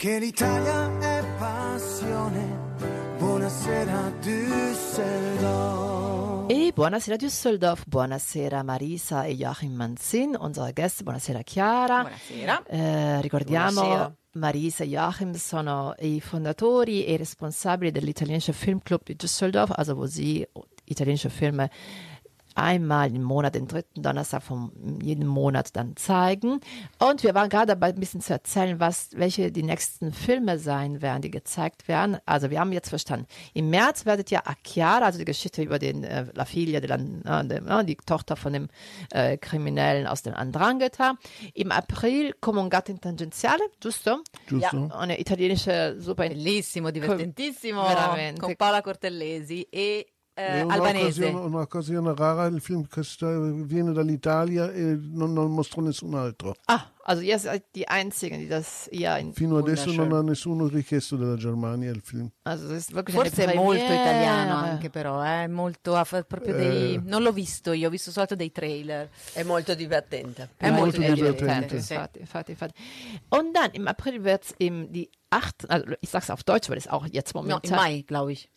Perché 0.07 0.23
l'Italia 0.23 0.99
è 0.99 1.21
passione. 1.37 2.75
Buonasera 3.17 4.13
Düsseldorf. 4.21 5.65
E 6.49 6.71
buonasera 6.73 7.17
Düsseldorf, 7.17 7.83
buonasera 7.85 8.63
Marisa 8.63 9.25
e 9.25 9.35
Joachim 9.35 9.73
Manzin, 9.73 10.37
unsere 10.39 10.71
Gäste, 10.71 11.03
buonasera 11.03 11.41
Chiara. 11.41 12.03
Buonasera. 12.03 12.63
Eh, 12.67 13.19
ricordiamo 13.19 13.81
Buonasera. 13.81 14.15
Marisa 14.31 14.85
e 14.85 14.87
Joachim 14.87 15.33
sono 15.33 15.93
i 15.99 16.21
fondatori 16.21 17.03
e 17.03 17.17
responsabili 17.17 17.91
dell'italianische 17.91 18.53
Filmclub 18.53 19.01
di 19.03 19.17
Düsseldorf, 19.17 19.73
also 19.75 19.93
wo 19.93 20.07
sie 20.07 20.49
italienische 20.85 21.27
Filme 21.27 21.69
einmal 22.57 23.13
im 23.13 23.23
Monat, 23.23 23.55
den 23.55 23.67
dritten 23.67 24.01
Donnerstag 24.01 24.43
von 24.43 24.71
jedem 25.01 25.27
Monat 25.27 25.75
dann 25.75 25.95
zeigen. 25.95 26.59
Und 26.99 27.23
wir 27.23 27.35
waren 27.35 27.49
gerade 27.49 27.67
dabei, 27.67 27.87
ein 27.87 27.99
bisschen 27.99 28.21
zu 28.21 28.33
erzählen, 28.33 28.79
was, 28.79 29.09
welche 29.13 29.51
die 29.51 29.63
nächsten 29.63 30.11
Filme 30.13 30.57
sein 30.59 31.01
werden, 31.01 31.21
die 31.21 31.31
gezeigt 31.31 31.87
werden. 31.87 32.17
Also 32.25 32.49
wir 32.49 32.59
haben 32.59 32.71
jetzt 32.71 32.89
verstanden, 32.89 33.27
im 33.53 33.69
März 33.69 34.05
werdet 34.05 34.31
ihr 34.31 34.47
Acchiara, 34.47 35.05
also 35.05 35.19
die 35.19 35.25
Geschichte 35.25 35.61
über 35.61 35.79
den 35.79 36.03
äh, 36.03 36.25
La 36.33 36.45
Figlia, 36.45 36.79
della, 36.79 36.95
äh, 36.97 37.55
äh, 37.55 37.85
die 37.85 37.95
Tochter 37.95 38.35
von 38.35 38.53
dem 38.53 38.67
äh, 39.11 39.37
Kriminellen 39.37 40.07
aus 40.07 40.23
dem 40.23 40.33
Andrangheta. 40.33 41.15
Im 41.53 41.71
April 41.71 42.33
Comungata 42.39 42.91
in 42.91 42.99
Tangenziale, 42.99 43.61
giusto? 43.79 44.19
Giusto? 44.47 44.89
Eine 44.97 45.19
italienische 45.19 45.95
super 45.99 46.27
Bellissimo, 46.27 46.91
divertentissimo, 46.91 47.85
Veramente. 47.85 48.41
con 48.41 48.55
Paola 48.55 48.81
Cortellesi 48.81 49.67
e 49.71 50.07
eh, 50.37 50.45
È 50.45 50.59
albanese. 50.67 51.25
un'occasione, 51.25 51.45
un'occasione 51.45 52.13
rara, 52.15 52.45
il 52.45 52.61
film 52.61 52.85
che 52.87 53.01
viene 53.65 53.91
dall'Italia 53.91 54.71
e 54.71 54.95
non, 55.01 55.33
non 55.33 55.51
mostro 55.51 55.81
nessun 55.81 56.13
altro. 56.13 56.53
Ah, 56.65 56.91
also 57.05 57.21
ihr 57.23 57.39
seid 57.39 57.63
die 57.73 57.85
Einzigen, 57.87 58.37
die 58.39 58.47
das 58.47 58.87
ja 58.91 59.17
in 59.17 59.33
Fino 59.33 59.57
adesso 59.57 59.91
non 59.91 60.11
ha 60.13 60.21
nessuno 60.21 60.67
richiesto 60.67 61.15
della 61.15 61.37
Germania 61.37 61.89
il 61.89 62.01
film. 62.03 62.29
Also 62.43 62.67
das 62.67 62.77
ist 62.81 62.93
wirklich 62.93 63.15
Forse 63.15 63.45
è 63.45 63.55
molto 63.55 63.81
italiano 63.83 64.55
anche 64.57 64.89
però, 64.91 65.23
eh, 65.25 65.47
molto 65.47 65.95
ha 65.95 66.03
fa- 66.03 66.23
proprio 66.23 66.55
dei... 66.55 67.01
Non 67.03 67.23
l'ho 67.23 67.31
visto 67.31 67.71
io, 67.71 67.87
ho 67.87 67.89
visto 67.89 68.11
soltanto 68.11 68.35
dei 68.35 68.51
trailer. 68.51 69.09
È 69.33 69.41
molto 69.43 69.73
divertente. 69.73 70.49
È 70.55 70.69
molto 70.69 70.99
molto 70.99 71.13
divertente. 71.15 71.77
divertente. 71.77 71.81
sì. 71.81 71.93
Infatti, 71.93 72.19
infatti, 72.19 72.51
infatti. 72.51 72.73
Und 73.29 73.53
dann 73.55 73.69
im 73.73 73.87
April 73.87 74.23
wird 74.23 74.43
es 74.43 74.53
eben 74.59 74.91
die 74.91 75.09
acht, 75.29 75.65
also 75.69 75.85
ich 76.01 76.09
sag's 76.09 76.29
auf 76.29 76.43
Deutsch, 76.43 76.69
weil 76.69 76.77
es 76.77 76.87
auch 76.87 77.05
jetzt 77.11 77.33
No, 77.33 77.41
momentan. 77.41 77.71
in 77.71 77.75
mai, 77.75 78.03
glaube 78.05 78.33
ich. 78.33 78.49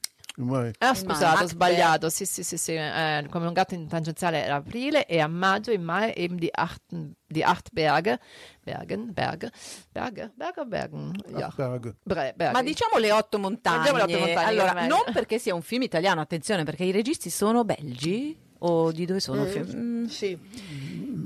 Ah, 0.78 0.94
scusate, 0.94 1.44
ho 1.44 1.46
sbagliato. 1.46 2.08
Sì, 2.08 2.24
sì, 2.24 2.42
sì, 2.42 2.56
sì. 2.56 2.72
Eh, 2.74 3.26
come 3.30 3.46
un 3.46 3.52
gatto 3.52 3.74
in 3.74 3.86
tangenziale 3.88 4.42
era 4.44 4.56
aprile 4.56 5.04
e 5.06 5.18
a 5.20 5.26
maggio, 5.26 5.70
in 5.70 5.82
mai, 5.82 6.12
eben 6.16 6.36
die 6.36 6.50
acht, 6.52 6.82
die 7.26 7.42
acht 7.44 7.70
Berge. 7.72 8.18
Bergen, 8.62 9.12
Berge, 9.12 9.50
Berge, 9.92 10.32
Berge, 10.34 10.64
Bergen. 10.66 11.12
Ja. 11.36 11.52
Berge. 11.54 11.96
Bre- 12.02 12.32
Berge. 12.36 12.52
Ma 12.52 12.62
diciamo 12.62 12.98
le 12.98 13.12
otto 13.12 13.38
montagne. 13.38 13.88
Alle 13.88 14.02
otto 14.02 14.18
montagne, 14.18 14.48
Allora, 14.48 14.86
non 14.86 15.02
perché 15.12 15.38
sia 15.38 15.54
un 15.54 15.62
film 15.62 15.82
italiano, 15.82 16.20
attenzione, 16.20 16.64
perché 16.64 16.84
i 16.84 16.92
registi 16.92 17.28
sono 17.28 17.64
belgi 17.64 18.36
o 18.60 18.92
di 18.92 19.04
dove 19.06 19.20
sono? 19.20 19.44
Mm, 19.44 19.74
Mm, 19.74 20.04
Sì. 20.06 20.38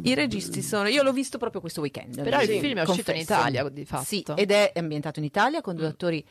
I 0.07 0.15
registi 0.15 0.61
sono, 0.61 0.89
io 0.89 1.03
l'ho 1.03 1.13
visto 1.13 1.39
proprio 1.39 1.61
questo 1.61 1.81
weekend. 1.81 2.23
Però 2.23 2.41
il 2.41 2.49
film 2.61 2.79
è 2.79 2.83
uscito 2.83 3.11
in. 3.13 3.19
Italia, 3.21 3.69
di 3.69 3.85
fatto. 3.87 4.05
Sì, 4.05 4.25
ed 4.37 4.51
è 4.51 4.73
ambientato 4.75 5.19
in 5.19 5.25
Italia 5.25 5.61
con 5.63 5.77
due 5.77 5.87
attori 5.87 6.25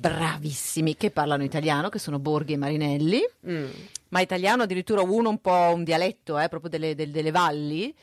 bravissimi 0.00 0.96
che 0.96 1.10
parlano 1.10 1.42
italiano, 1.44 1.88
che 1.90 1.98
sono 1.98 2.18
Borghi 2.18 2.54
e 2.54 2.56
Marinelli, 2.56 3.20
Mm. 3.46 3.64
ma 4.08 4.20
italiano 4.20 4.62
addirittura 4.62 5.02
uno 5.02 5.28
un 5.28 5.38
po' 5.40 5.72
un 5.74 5.84
dialetto, 5.84 6.38
eh, 6.38 6.48
proprio 6.48 6.70
delle, 6.70 6.94
del- 6.94 7.10
delle 7.10 7.30
valli. 7.30 7.94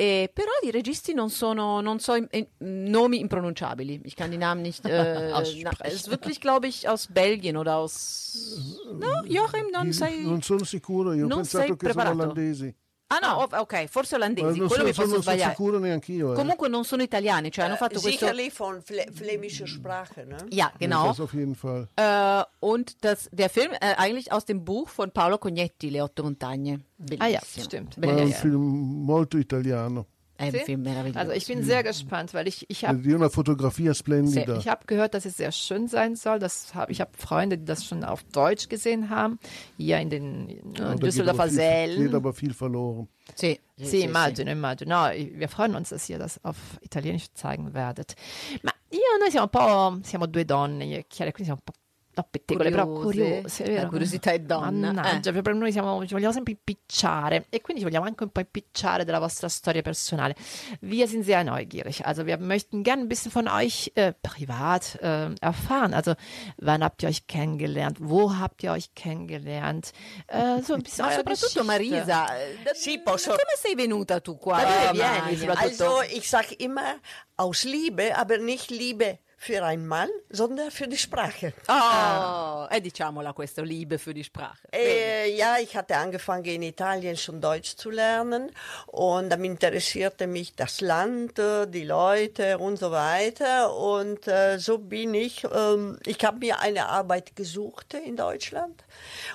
E 0.00 0.30
però 0.32 0.50
i 0.62 0.70
registi 0.70 1.12
non 1.12 1.28
sono, 1.28 1.80
non 1.80 1.98
so, 1.98 2.14
in- 2.14 2.28
in- 2.30 2.46
nomi 2.88 3.18
impronunciabili. 3.18 4.00
Ich 4.04 4.14
kann 4.14 4.30
die 4.30 4.36
Namen 4.38 4.62
nicht. 4.62 4.84
Äh, 4.86 5.30
na, 5.62 5.72
es 5.80 6.06
wirklich, 6.08 6.38
glaube 6.38 6.68
ich, 6.68 6.86
aus 6.86 7.08
Belgien 7.08 7.56
oder 7.56 7.74
aus. 7.78 8.70
No, 8.92 9.22
Joachim, 9.26 9.70
non 9.72 9.92
sei. 9.92 10.22
non 10.24 10.40
sono 10.42 10.62
sicuro, 10.62 11.14
io 11.14 11.24
ho 11.24 11.28
pensato 11.28 11.62
che 11.62 11.64
sono 11.64 11.76
preparato. 11.76 12.14
olandesi. 12.22 12.72
Ah 13.10 13.20
no, 13.22 13.42
oh, 13.42 13.60
ok, 13.60 13.86
forse 13.86 14.16
Ma 14.18 14.24
olandesi, 14.24 14.58
non 14.58 14.68
quello 14.68 14.68
sono, 14.68 14.84
mi 14.84 14.88
posso 14.90 15.00
sono, 15.00 15.08
sono 15.08 15.22
sbagliare. 15.22 15.50
sicuro 15.54 15.78
neanch'io. 15.78 16.32
Eh. 16.32 16.34
Comunque 16.34 16.68
non 16.68 16.84
sono 16.84 17.02
italiani, 17.02 17.50
cioè 17.50 17.64
hanno 17.64 17.76
fatto 17.76 18.00
questo... 18.00 18.26
Sicherlich 18.26 18.54
von 18.54 18.82
Fle 18.82 19.06
flämischer 19.10 19.66
Sprache, 19.66 20.24
ne? 20.26 20.36
Ja, 20.50 20.70
genau. 20.78 21.06
Das 21.06 21.20
auf 21.20 21.32
jeden 21.32 21.54
Fall. 21.54 21.88
Äh, 21.94 22.42
und 22.58 22.96
das, 23.00 23.30
der 23.32 23.48
Film 23.48 23.72
äh, 23.72 23.94
eigentlich 23.96 24.30
aus 24.30 24.44
dem 24.44 24.62
Buch 24.62 24.90
von 24.90 25.10
Paolo 25.10 25.38
Cognetti, 25.38 25.88
Le 25.88 26.02
Otto 26.02 26.22
Montagne. 26.22 26.80
Ah 27.18 27.28
ja, 27.28 27.38
Bellissimo. 27.38 27.64
stimmt. 27.64 27.98
Bellissimo. 27.98 28.26
ein 28.26 28.32
Film 28.34 29.04
molto 29.06 29.38
italiano. 29.38 30.04
Sì? 30.40 30.58
film 30.64 30.82
meraviglioso. 30.82 31.18
Also 31.18 31.32
ich 31.32 31.46
bin 31.46 31.62
sehr 31.64 31.82
gespannt, 31.82 32.32
weil 32.34 32.46
ich, 32.46 32.64
ich 32.68 32.84
habe 32.84 32.98
una 33.14 33.28
fotografia 33.28 33.92
splendida. 33.94 34.56
ich 34.56 34.68
hab 34.68 34.86
gehört, 34.86 35.14
dass 35.14 35.24
es 35.24 35.36
sehr 35.36 35.50
schön 35.52 35.88
sein 35.88 36.14
soll. 36.16 36.38
Das 36.38 36.74
hab, 36.74 36.90
ich 36.90 37.00
habe 37.00 37.10
Freunde, 37.16 37.58
die 37.58 37.64
das 37.64 37.84
schon 37.84 38.04
auf 38.04 38.22
Deutsch 38.24 38.68
gesehen 38.68 39.10
haben, 39.10 39.38
hier 39.76 39.98
in 39.98 40.10
den 40.10 40.48
in 40.48 40.74
Ja, 40.74 40.94
Düsseldorfer 40.94 41.48
viel- 41.48 41.56
Geht 41.58 41.58
Sälen. 41.58 42.14
aber 42.14 42.32
viel 42.32 42.54
verloren. 42.54 43.08
sì, 43.34 43.58
sì, 43.76 43.84
Sì, 43.84 43.90
sì, 43.98 44.02
immagino, 44.04 44.50
immagino. 44.50 44.94
No, 45.06 45.10
wir 45.12 45.48
freuen 45.48 45.74
uns, 45.74 45.88
dass 45.90 46.08
ihr 46.08 46.18
das 46.18 46.38
auf 46.44 46.56
Italienisch 46.82 47.32
zeigen 47.34 47.74
werdet. 47.74 48.14
Ma 48.62 48.72
io, 48.90 49.00
noi 49.20 49.30
siamo 49.30 49.44
un 49.44 49.50
po', 49.50 49.98
siamo 50.06 50.26
due 50.26 50.44
donne, 50.44 50.84
io 50.84 50.98
e 50.98 51.06
Chiara, 51.08 51.30
quindi 51.32 51.44
siamo 51.52 51.60
un 51.64 51.72
po' 51.72 51.78
no, 52.22 52.28
pettegole, 52.30 52.70
però 52.70 52.86
Curiose. 52.86 53.04
curiose, 53.04 53.64
è 53.64 53.66
La 53.68 53.74
vero? 53.74 53.88
curiosità 53.88 54.30
è 54.32 54.38
donna, 54.40 54.92
Mannaggia, 54.92 55.32
per 55.32 55.54
noi 55.54 55.72
siamo, 55.72 56.04
ci 56.06 56.12
vogliamo 56.14 56.32
sempre 56.32 56.52
impicciare 56.52 57.46
e 57.50 57.60
quindi 57.60 57.82
ci 57.82 57.88
vogliamo 57.88 58.06
anche 58.06 58.24
un 58.24 58.30
po' 58.30 58.40
impicciare 58.40 59.04
della 59.04 59.18
vostra 59.18 59.48
storia 59.48 59.82
personale. 59.82 60.34
Wir 60.80 61.06
sind 61.08 61.24
sehr 61.24 61.42
neugierig, 61.44 62.00
also 62.04 62.24
wir 62.24 62.38
möchten 62.38 62.82
gerne 62.82 63.02
ein 63.02 63.08
bisschen 63.08 63.30
von 63.30 63.46
euch 63.48 63.90
äh, 63.94 64.12
privat 64.20 64.98
äh, 65.00 65.32
erfahren. 65.40 65.94
Also 65.94 66.14
wann 66.58 66.82
habt 66.82 67.02
ihr 67.02 67.08
euch 67.08 67.26
kennengelernt? 67.26 67.98
Wo 68.00 68.36
habt 68.36 68.62
ihr 68.62 68.72
euch 68.72 68.94
kennengelernt? 68.94 69.92
Äh, 70.26 70.62
so 70.62 70.74
ein 70.74 70.82
bisschen 70.82 71.04
Ma 71.06 71.12
soprattutto 71.12 71.46
Geschichte. 71.46 71.64
Marisa, 71.64 72.26
eh, 72.36 72.56
da- 72.64 72.74
Sì, 72.74 72.98
posso- 72.98 73.30
come 73.30 73.56
sei 73.56 73.74
venuta 73.76 74.20
tu 74.20 74.36
qua? 74.36 74.60
Da 74.62 74.92
dove 74.92 75.04
in 75.30 75.36
vieni? 75.38 75.48
Also, 75.54 76.02
ich 76.02 76.28
sage 76.28 76.54
immer 76.58 76.96
aus 77.36 77.64
Liebe, 77.64 78.16
aber 78.16 78.38
nicht 78.38 78.70
Liebe 78.70 79.18
für 79.40 79.64
einen 79.64 79.86
Mann, 79.86 80.10
sondern 80.30 80.70
für 80.72 80.88
die 80.88 80.98
Sprache. 80.98 81.52
Oh, 81.68 82.66
e 82.68 82.80
diciamola 82.80 83.32
questo, 83.32 83.62
Liebe 83.62 83.98
für 83.98 84.12
die 84.12 84.24
Sprache. 84.24 84.66
Äh, 84.72 85.36
ja, 85.36 85.58
ich 85.58 85.76
hatte 85.76 85.96
angefangen 85.96 86.44
in 86.44 86.62
Italien 86.62 87.16
schon 87.16 87.40
Deutsch 87.40 87.76
zu 87.76 87.90
lernen 87.90 88.50
und 88.86 89.30
dann 89.30 89.44
interessierte 89.44 90.26
mich 90.26 90.56
das 90.56 90.80
Land, 90.80 91.38
die 91.38 91.84
Leute 91.84 92.58
und 92.58 92.78
so 92.78 92.90
weiter 92.90 93.74
und 93.74 94.26
äh, 94.26 94.58
so 94.58 94.78
bin 94.78 95.14
ich, 95.14 95.44
ähm, 95.44 96.00
ich 96.04 96.22
habe 96.24 96.40
mir 96.40 96.58
eine 96.58 96.88
Arbeit 96.88 97.36
gesucht 97.36 97.94
in 97.94 98.16
Deutschland 98.16 98.84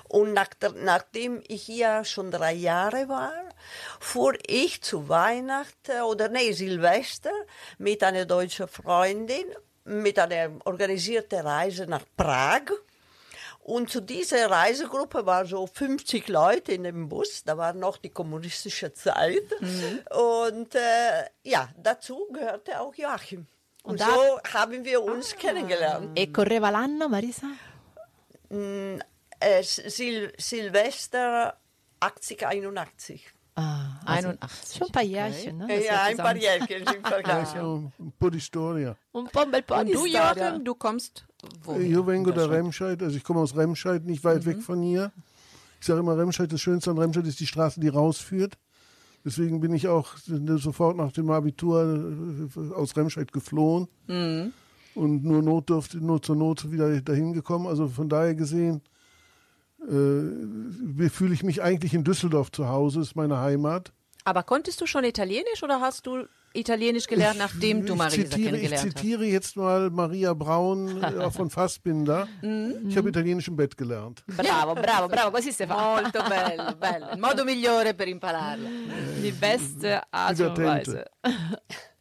und 0.09 0.33
nach, 0.33 0.49
nachdem 0.83 1.41
ich 1.47 1.63
hier 1.63 2.03
schon 2.03 2.29
drei 2.29 2.53
Jahre 2.53 3.07
war, 3.07 3.31
fuhr 4.01 4.33
ich 4.47 4.81
zu 4.81 5.07
Weihnachten 5.07 6.01
oder 6.01 6.27
nee, 6.27 6.51
Silvester 6.51 7.31
mit 7.77 8.03
einer 8.03 8.25
deutschen 8.25 8.67
Freundin 8.67 9.45
mit 9.85 10.17
einer 10.19 10.51
organisierten 10.65 11.39
Reise 11.45 11.85
nach 11.87 12.03
Prag. 12.17 12.63
Und 13.59 13.89
zu 13.89 14.01
dieser 14.01 14.49
Reisegruppe 14.51 15.25
waren 15.25 15.47
so 15.47 15.65
50 15.67 16.27
Leute 16.27 16.73
in 16.73 16.83
dem 16.83 17.07
Bus. 17.07 17.43
Da 17.45 17.57
war 17.57 17.71
noch 17.73 17.95
die 17.97 18.09
kommunistische 18.09 18.91
Zeit. 18.93 19.43
Und 20.11 20.75
äh, 20.75 21.23
ja, 21.43 21.69
dazu 21.81 22.27
gehörte 22.33 22.81
auch 22.81 22.93
Joachim. 22.95 23.47
Und, 23.83 23.91
Und 23.93 24.01
da- 24.01 24.05
so 24.13 24.39
haben 24.53 24.83
wir 24.83 25.01
uns 25.01 25.35
kennengelernt. 25.35 26.17
E 26.19 26.27
correva 26.27 26.69
l'anno, 26.69 27.07
Marisa? 27.09 27.47
Äh, 28.49 29.63
Sil 29.63 30.31
Silvester 30.37 31.57
80, 31.99 32.45
81. 32.47 33.21
Ah, 33.55 33.99
also 34.05 34.29
81. 34.29 34.77
schon 34.77 34.87
ein 34.87 34.91
paar 34.91 35.03
Jährchen, 35.03 35.57
ne? 35.57 35.85
ja, 35.85 36.03
ein 36.03 36.17
paar 36.17 36.35
Jährchen 36.35 36.87
sind 36.87 37.07
vergangen. 37.07 37.47
Ja, 37.55 37.63
un 37.63 38.13
po' 38.17 38.29
di 38.31 38.39
storia. 38.39 38.95
Un 39.11 39.27
po' 39.27 39.43
un 39.43 39.51
bel 39.51 39.61
po' 39.61 39.75
Und 39.75 39.85
di 39.87 39.93
du. 39.93 40.05
Joachim, 40.07 40.63
du 40.63 40.73
kommst 40.73 41.25
wo? 41.63 41.75
Io 41.75 42.05
vengo 42.05 42.31
da 42.31 42.45
Remscheid, 42.45 43.01
also 43.03 43.15
ich 43.15 43.23
komme 43.23 43.41
aus 43.41 43.55
Remscheid, 43.55 44.05
nicht 44.05 44.23
weit 44.23 44.45
weg 44.45 44.61
von 44.61 44.81
hier. 44.81 45.11
Ich 45.79 45.85
sage 45.85 45.99
immer, 45.99 46.17
Remscheid, 46.17 46.51
das 46.51 46.61
Schönste 46.61 46.89
an 46.91 46.97
Remscheid 46.97 47.27
ist 47.27 47.39
die 47.39 47.47
Straße, 47.47 47.79
die 47.79 47.89
rausführt. 47.89 48.57
Deswegen 49.25 49.59
bin 49.61 49.73
ich 49.73 49.87
auch 49.87 50.17
sofort 50.57 50.97
nach 50.97 51.11
dem 51.11 51.29
Abitur 51.29 52.49
äh, 52.57 52.73
aus 52.73 52.95
Remscheid 52.97 53.31
geflohen 53.31 53.87
und 54.95 55.23
nur 55.23 55.41
notdürfte, 55.41 55.97
nur 55.97 56.21
zur 56.21 56.35
Not 56.35 56.71
wieder 56.71 57.01
dahin 57.01 57.33
gekommen. 57.33 57.67
Also 57.67 57.87
von 57.87 58.09
daher 58.09 58.35
gesehen 58.35 58.81
äh, 59.87 61.09
fühle 61.09 61.33
ich 61.33 61.43
mich 61.43 61.61
eigentlich 61.61 61.93
in 61.93 62.03
Düsseldorf 62.03 62.51
zu 62.51 62.67
Hause, 62.67 63.01
ist 63.01 63.15
meine 63.15 63.39
Heimat. 63.39 63.91
Aber 64.25 64.43
konntest 64.43 64.79
du 64.79 64.85
schon 64.85 65.03
Italienisch 65.03 65.63
oder 65.63 65.81
hast 65.81 66.07
du 66.07 66.25
Italienisch 66.53 67.07
gelernt, 67.07 67.39
nachdem 67.39 67.85
du 67.85 67.93
ich 67.93 67.97
Marisa 67.97 68.15
zitiere, 68.21 68.37
ich 68.39 68.45
kennengelernt 68.45 68.85
hast? 68.85 68.97
zitiere 68.97 69.25
jetzt 69.25 69.57
mal 69.57 69.89
Maria 69.89 70.33
Braun 70.33 71.03
äh, 71.03 71.31
von 71.31 71.49
Fassbinder. 71.49 72.27
Mhm. 72.41 72.85
Ich 72.87 72.95
habe 72.95 73.09
Italienisch 73.09 73.47
im 73.47 73.55
Bett 73.55 73.75
gelernt. 73.75 74.23
Bravo, 74.27 74.75
bravo, 74.81 75.07
bravo, 75.07 75.31
così 75.31 75.51
si 75.51 75.65
fa. 75.65 75.99
Molto 75.99 76.21
bello, 76.29 76.75
bello. 76.75 77.07
Il 77.13 77.19
modo 77.19 77.43
migliore 77.43 77.93
per 77.95 78.07
impararla. 78.07 78.69
Die 79.21 79.31
beste 79.31 80.01
Art 80.11 80.39
und. 80.39 80.57
Weise. 80.57 81.05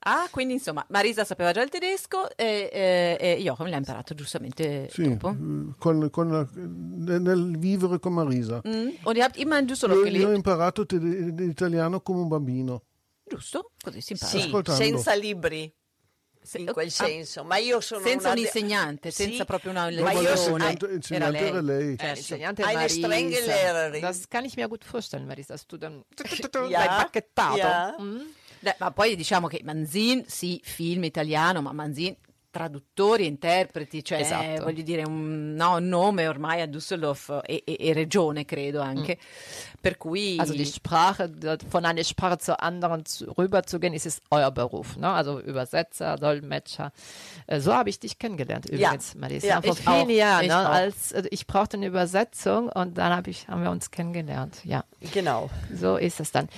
Ah, 0.05 0.27
quindi 0.33 0.55
insomma, 0.55 0.85
Marisa 0.89 1.25
sapeva 1.25 1.53
già 1.53 1.63
il 1.63 1.69
tedesco 1.69 2.29
e, 2.37 2.69
e, 2.73 3.17
e 3.21 3.41
Joachim 3.41 3.69
l'ha 3.69 3.77
imparato 3.77 4.15
giustamente 4.15 4.89
Sì, 4.91 5.09
dopo. 5.17 5.29
eh, 5.31 5.75
con, 5.79 6.11
con 6.11 6.31
la- 6.31 6.49
nel 6.55 7.57
vivere 7.57 8.01
con 8.01 8.13
Marisa. 8.15 8.61
Mm. 8.67 8.89
Und 9.05 9.17
ihr 9.17 9.23
habt 9.23 9.37
immer 9.37 9.61
in 9.61 9.67
Düsseldorf 9.67 10.05
Io, 10.11 10.19
io 10.19 10.29
ho 10.29 10.33
imparato 10.35 10.85
l'italiano 10.91 12.01
come 12.01 12.21
un 12.21 12.29
bambino. 12.29 12.83
giusto? 13.25 13.71
Così 13.81 14.01
si 14.01 14.13
impara. 14.13 14.75
Sì, 14.75 14.75
senza 14.85 15.15
libri. 15.15 15.73
Se- 16.45 16.59
In 16.59 16.67
quel 16.73 16.89
ah, 16.89 16.91
senso, 16.91 17.45
ma 17.45 17.57
io 17.59 17.81
sono 17.81 18.03
senza 18.05 18.31
una 18.33 18.41
un 18.41 18.45
insegnante, 18.45 19.13
Sì, 19.13 19.23
senza 19.23 19.45
proprio 19.45 19.71
una 19.71 19.89
No, 19.89 20.03
Ma 20.03 20.13
ma 20.13 20.13
io 20.13 20.31
lezione. 20.31 20.37
sono- 20.37 20.57
l'insegnante, 20.57 20.95
insegnante 20.97 21.39
era 21.39 21.47
era 21.47 21.61
lei. 21.61 21.95
Äh, 22.01 22.09
Insegnante 22.17 22.63
Eine 22.65 22.75
Marisa. 22.75 23.07
strenge 23.07 23.41
Lehrerin. 23.47 24.01
Das 24.01 24.29
kann 24.29 24.45
ich 24.45 24.57
mir 24.57 24.67
gut 24.67 24.83
vorstellen, 24.85 25.29
Marisa, 25.29 25.55
dass 25.55 25.65
du 25.69 25.77
dann 25.77 26.03
Ja, 26.69 26.81
l'hai 26.81 26.89
bacchettato. 27.05 27.57
ja. 27.59 27.95
Mm? 27.97 28.21
Beh, 28.63 28.77
ma 28.79 28.93
poi 28.93 29.17
diciamo 29.17 29.49
che 29.49 29.61
Manzin, 29.65 30.25
sì, 30.29 30.61
film 30.63 31.03
italiano, 31.03 31.61
ma 31.61 31.73
Manzin 31.73 32.15
traduttori, 32.53 33.27
interpreti, 33.27 34.05
cioè 34.05 34.21
Esatto. 34.21 34.63
voglio 34.65 34.83
dire 34.83 35.03
un, 35.05 35.55
no, 35.55 35.79
nome 35.81 36.29
ormai 36.29 36.61
a 36.61 36.67
Düsseldorf 36.67 37.41
e, 37.45 37.63
e- 37.65 37.77
e 37.81 37.93
regione 37.95 38.45
credo 38.45 38.81
anche, 38.83 39.19
per 39.81 39.97
cui 39.97 40.37
Also 40.39 40.53
die 40.53 40.67
Sprache, 40.67 41.33
von 41.69 41.85
einer 41.87 42.05
Sprache 42.05 42.37
zur 42.39 42.63
anderen 42.63 43.05
zu, 43.07 43.25
rüberzugehen, 43.37 43.95
ist 43.95 44.05
es 44.07 44.21
euer 44.31 44.51
Beruf. 44.51 44.97
Ne? 44.97 45.09
Also 45.09 45.41
Übersetzer, 45.41 46.17
Dolmetscher. 46.17 46.93
Äh, 47.47 47.59
So 47.59 47.73
habe 47.75 47.89
ich 47.89 47.99
dich 47.99 48.19
kennengelernt 48.19 48.67
übrigens, 48.69 49.15
Marisa. 49.15 49.47
Ja, 49.47 49.63
vor 49.63 49.73
ich 49.73 49.81
vielen 49.81 49.95
auch. 50.03 50.09
Jahren. 50.11 50.43
Ich 50.43 50.49
Ne? 50.49 50.57
Als, 50.69 51.13
also 51.15 51.29
ich 51.31 51.47
brauchte 51.47 51.79
eine 51.79 51.87
Übersetzung 51.87 52.69
und 52.69 52.99
dann 52.99 53.17
hab 53.17 53.27
ich, 53.29 53.49
haben 53.49 53.63
wir 53.63 53.71
uns 53.71 53.91
kennengelernt. 53.91 54.59
Ja. 54.65 54.85
Genau. 55.15 55.49
So 55.75 55.97
ist 55.97 56.21
es 56.21 56.31
dann. 56.31 56.49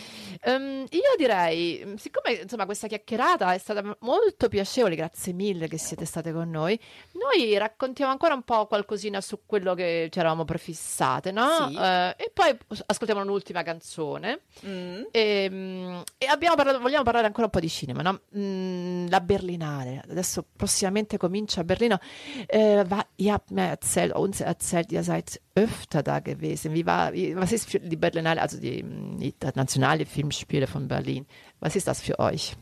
Ehm, 0.43 0.87
io 0.91 1.01
direi, 1.19 1.87
siccome 1.97 2.35
insomma 2.35 2.65
questa 2.67 2.89
chiacchierata 2.89 3.55
è 3.55 3.59
stata 3.59 3.97
molto 4.01 4.49
piacevole, 4.49 4.97
grazie 4.97 5.33
mille 5.33 5.69
che 5.69 5.79
siete 5.85 6.05
state 6.05 6.33
con 6.33 6.51
noi, 6.51 6.79
noi 7.13 7.57
raccontiamo 7.59 8.11
ancora 8.11 8.35
un 8.35 8.43
po' 8.43 8.67
qualcosina 8.67 9.21
su 9.21 9.41
quello 9.47 9.75
che 9.75 10.09
ci 10.11 10.19
eravamo 10.19 10.45
prefissate, 10.45 11.31
no? 11.31 11.69
Sì. 11.69 11.77
Eh, 11.77 12.15
e 12.17 12.31
poi 12.33 12.57
ascoltiamo 12.87 13.21
un'ultima 13.23 13.63
canzone. 13.63 14.41
Mm. 14.67 15.03
E, 15.11 15.49
mm, 15.51 16.01
e 16.19 16.27
abbiamo 16.27 16.57
parlato, 16.57 16.81
vogliamo 16.81 17.05
parlare 17.05 17.27
ancora 17.27 17.45
un 17.45 17.51
po' 17.51 17.61
di 17.61 17.69
cinema, 17.69 18.03
no? 18.03 18.21
Mm, 18.37 19.07
la 19.09 19.21
Berlinale, 19.21 20.03
adesso 20.09 20.45
prossimamente 20.57 21.17
comincia 21.19 21.61
a 21.61 21.65
Berlino. 21.65 21.99
Äh, 22.47 22.85
war, 22.89 23.07
ihr 23.17 23.33
habt 23.33 23.51
mir 23.51 23.69
erzählt, 23.69 24.15
uns 24.15 24.41
erzählt, 24.41 24.91
ihr 24.93 25.03
seid 25.03 25.41
öfter 25.55 26.03
da 26.03 26.21
gewesen. 26.21 26.73
Wie 26.73 26.87
war, 26.87 27.13
wie, 27.13 27.37
was 27.37 27.53
ist 27.53 27.69
für 27.69 27.79
die 27.79 27.97
Berlinale, 27.97 28.41
also 28.41 28.59
die, 28.59 28.83
mm, 28.83 29.19
die 29.19 29.35
nationale 29.55 30.07
Filmspiele 30.07 30.67
von 30.67 30.89
Berlin, 30.89 31.27
was 31.61 31.77
ist 31.77 31.87
das 31.87 32.01
für 32.01 32.19
euch? 32.19 32.57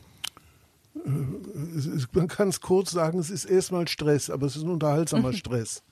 Man 0.95 2.29
kann 2.29 2.49
es 2.49 2.61
kurz 2.61 2.91
sagen, 2.91 3.19
es 3.19 3.31
ist 3.31 3.45
erstmal 3.45 3.89
Stress, 3.89 4.31
aber 4.31 4.47
es 4.47 4.57
ist 4.57 4.63
ein 4.63 4.71
unterhaltsamer 4.71 5.33
Stress. 5.33 5.83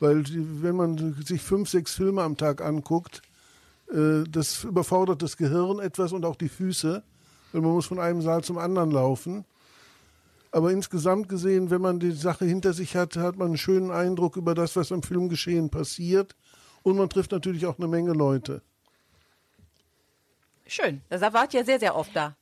Weil 0.00 0.24
wenn 0.62 0.76
man 0.76 1.14
sich 1.24 1.40
fünf, 1.40 1.68
sechs 1.70 1.94
Filme 1.94 2.22
am 2.22 2.36
Tag 2.36 2.60
anguckt, 2.60 3.22
äh, 3.90 4.24
das 4.28 4.64
überfordert 4.64 5.22
das 5.22 5.36
Gehirn 5.36 5.78
etwas 5.78 6.12
und 6.12 6.24
auch 6.24 6.36
die 6.36 6.48
Füße, 6.48 7.02
weil 7.52 7.60
man 7.60 7.72
muss 7.72 7.86
von 7.86 8.00
einem 8.00 8.20
Saal 8.22 8.42
zum 8.44 8.58
anderen 8.58 8.90
laufen. 8.90 9.44
Aber 10.50 10.70
insgesamt 10.70 11.28
gesehen, 11.28 11.70
wenn 11.70 11.80
man 11.80 11.98
die 11.98 12.12
Sache 12.12 12.44
hinter 12.44 12.72
sich 12.72 12.94
hat, 12.96 13.16
hat 13.16 13.36
man 13.36 13.48
einen 13.48 13.56
schönen 13.56 13.90
Eindruck 13.90 14.36
über 14.36 14.54
das, 14.54 14.76
was 14.76 14.92
am 14.92 15.02
Filmgeschehen 15.02 15.70
passiert. 15.70 16.36
Und 16.82 16.96
man 16.96 17.08
trifft 17.08 17.32
natürlich 17.32 17.66
auch 17.66 17.78
eine 17.78 17.88
Menge 17.88 18.12
Leute. 18.12 18.62
Schön, 20.66 21.02
da 21.08 21.32
wart 21.32 21.54
ihr 21.54 21.64
sehr, 21.64 21.80
sehr 21.80 21.96
oft 21.96 22.14
da. 22.14 22.36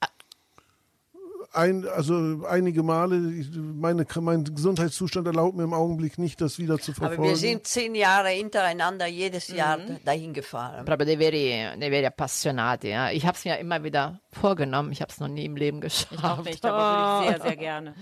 Ein, 1.53 1.87
also 1.89 2.45
einige 2.49 2.83
Male. 2.83 3.17
Ich, 3.39 3.49
meine, 3.55 4.07
mein 4.21 4.45
Gesundheitszustand 4.45 5.27
erlaubt 5.27 5.57
mir 5.57 5.65
im 5.65 5.75
Augenblick 5.75 6.19
nicht, 6.19 6.41
das 6.41 6.59
wieder 6.59 6.79
zu 6.79 6.93
Aber 6.93 7.09
verfolgen. 7.09 7.23
wir 7.25 7.37
sind 7.37 7.67
zehn 7.67 7.95
Jahre 7.95 8.29
hintereinander 8.31 9.07
jedes 9.07 9.49
Jahr 9.49 9.79
Mhm. 9.79 9.99
dahin 10.05 10.33
gefahren. 10.33 10.85
Proprio 10.85 11.07
dei 11.07 11.17
veri, 11.19 11.69
dei 11.79 11.91
veri 11.91 12.07
appassionati. 12.07 12.89
Ja. 12.89 13.11
Ich 13.11 13.27
habe 13.27 13.37
es 13.37 13.45
mir 13.45 13.59
immer 13.59 13.85
wieder 13.85 14.21
vorgenommen. 14.33 14.93
Ich 14.93 15.01
habe 15.03 15.13
es 15.13 15.21
noch 15.21 15.29
nie 15.29 15.45
im 15.45 15.57
Leben 15.57 15.81
geschafft. 15.81 16.13
Ich 16.13 16.25
auch 16.25 16.43
nicht, 16.45 16.65
aber 16.65 17.25
würde 17.25 17.37
ich 17.37 17.43
sehr, 17.43 17.49
sehr 17.51 17.57
gerne. 17.63 17.95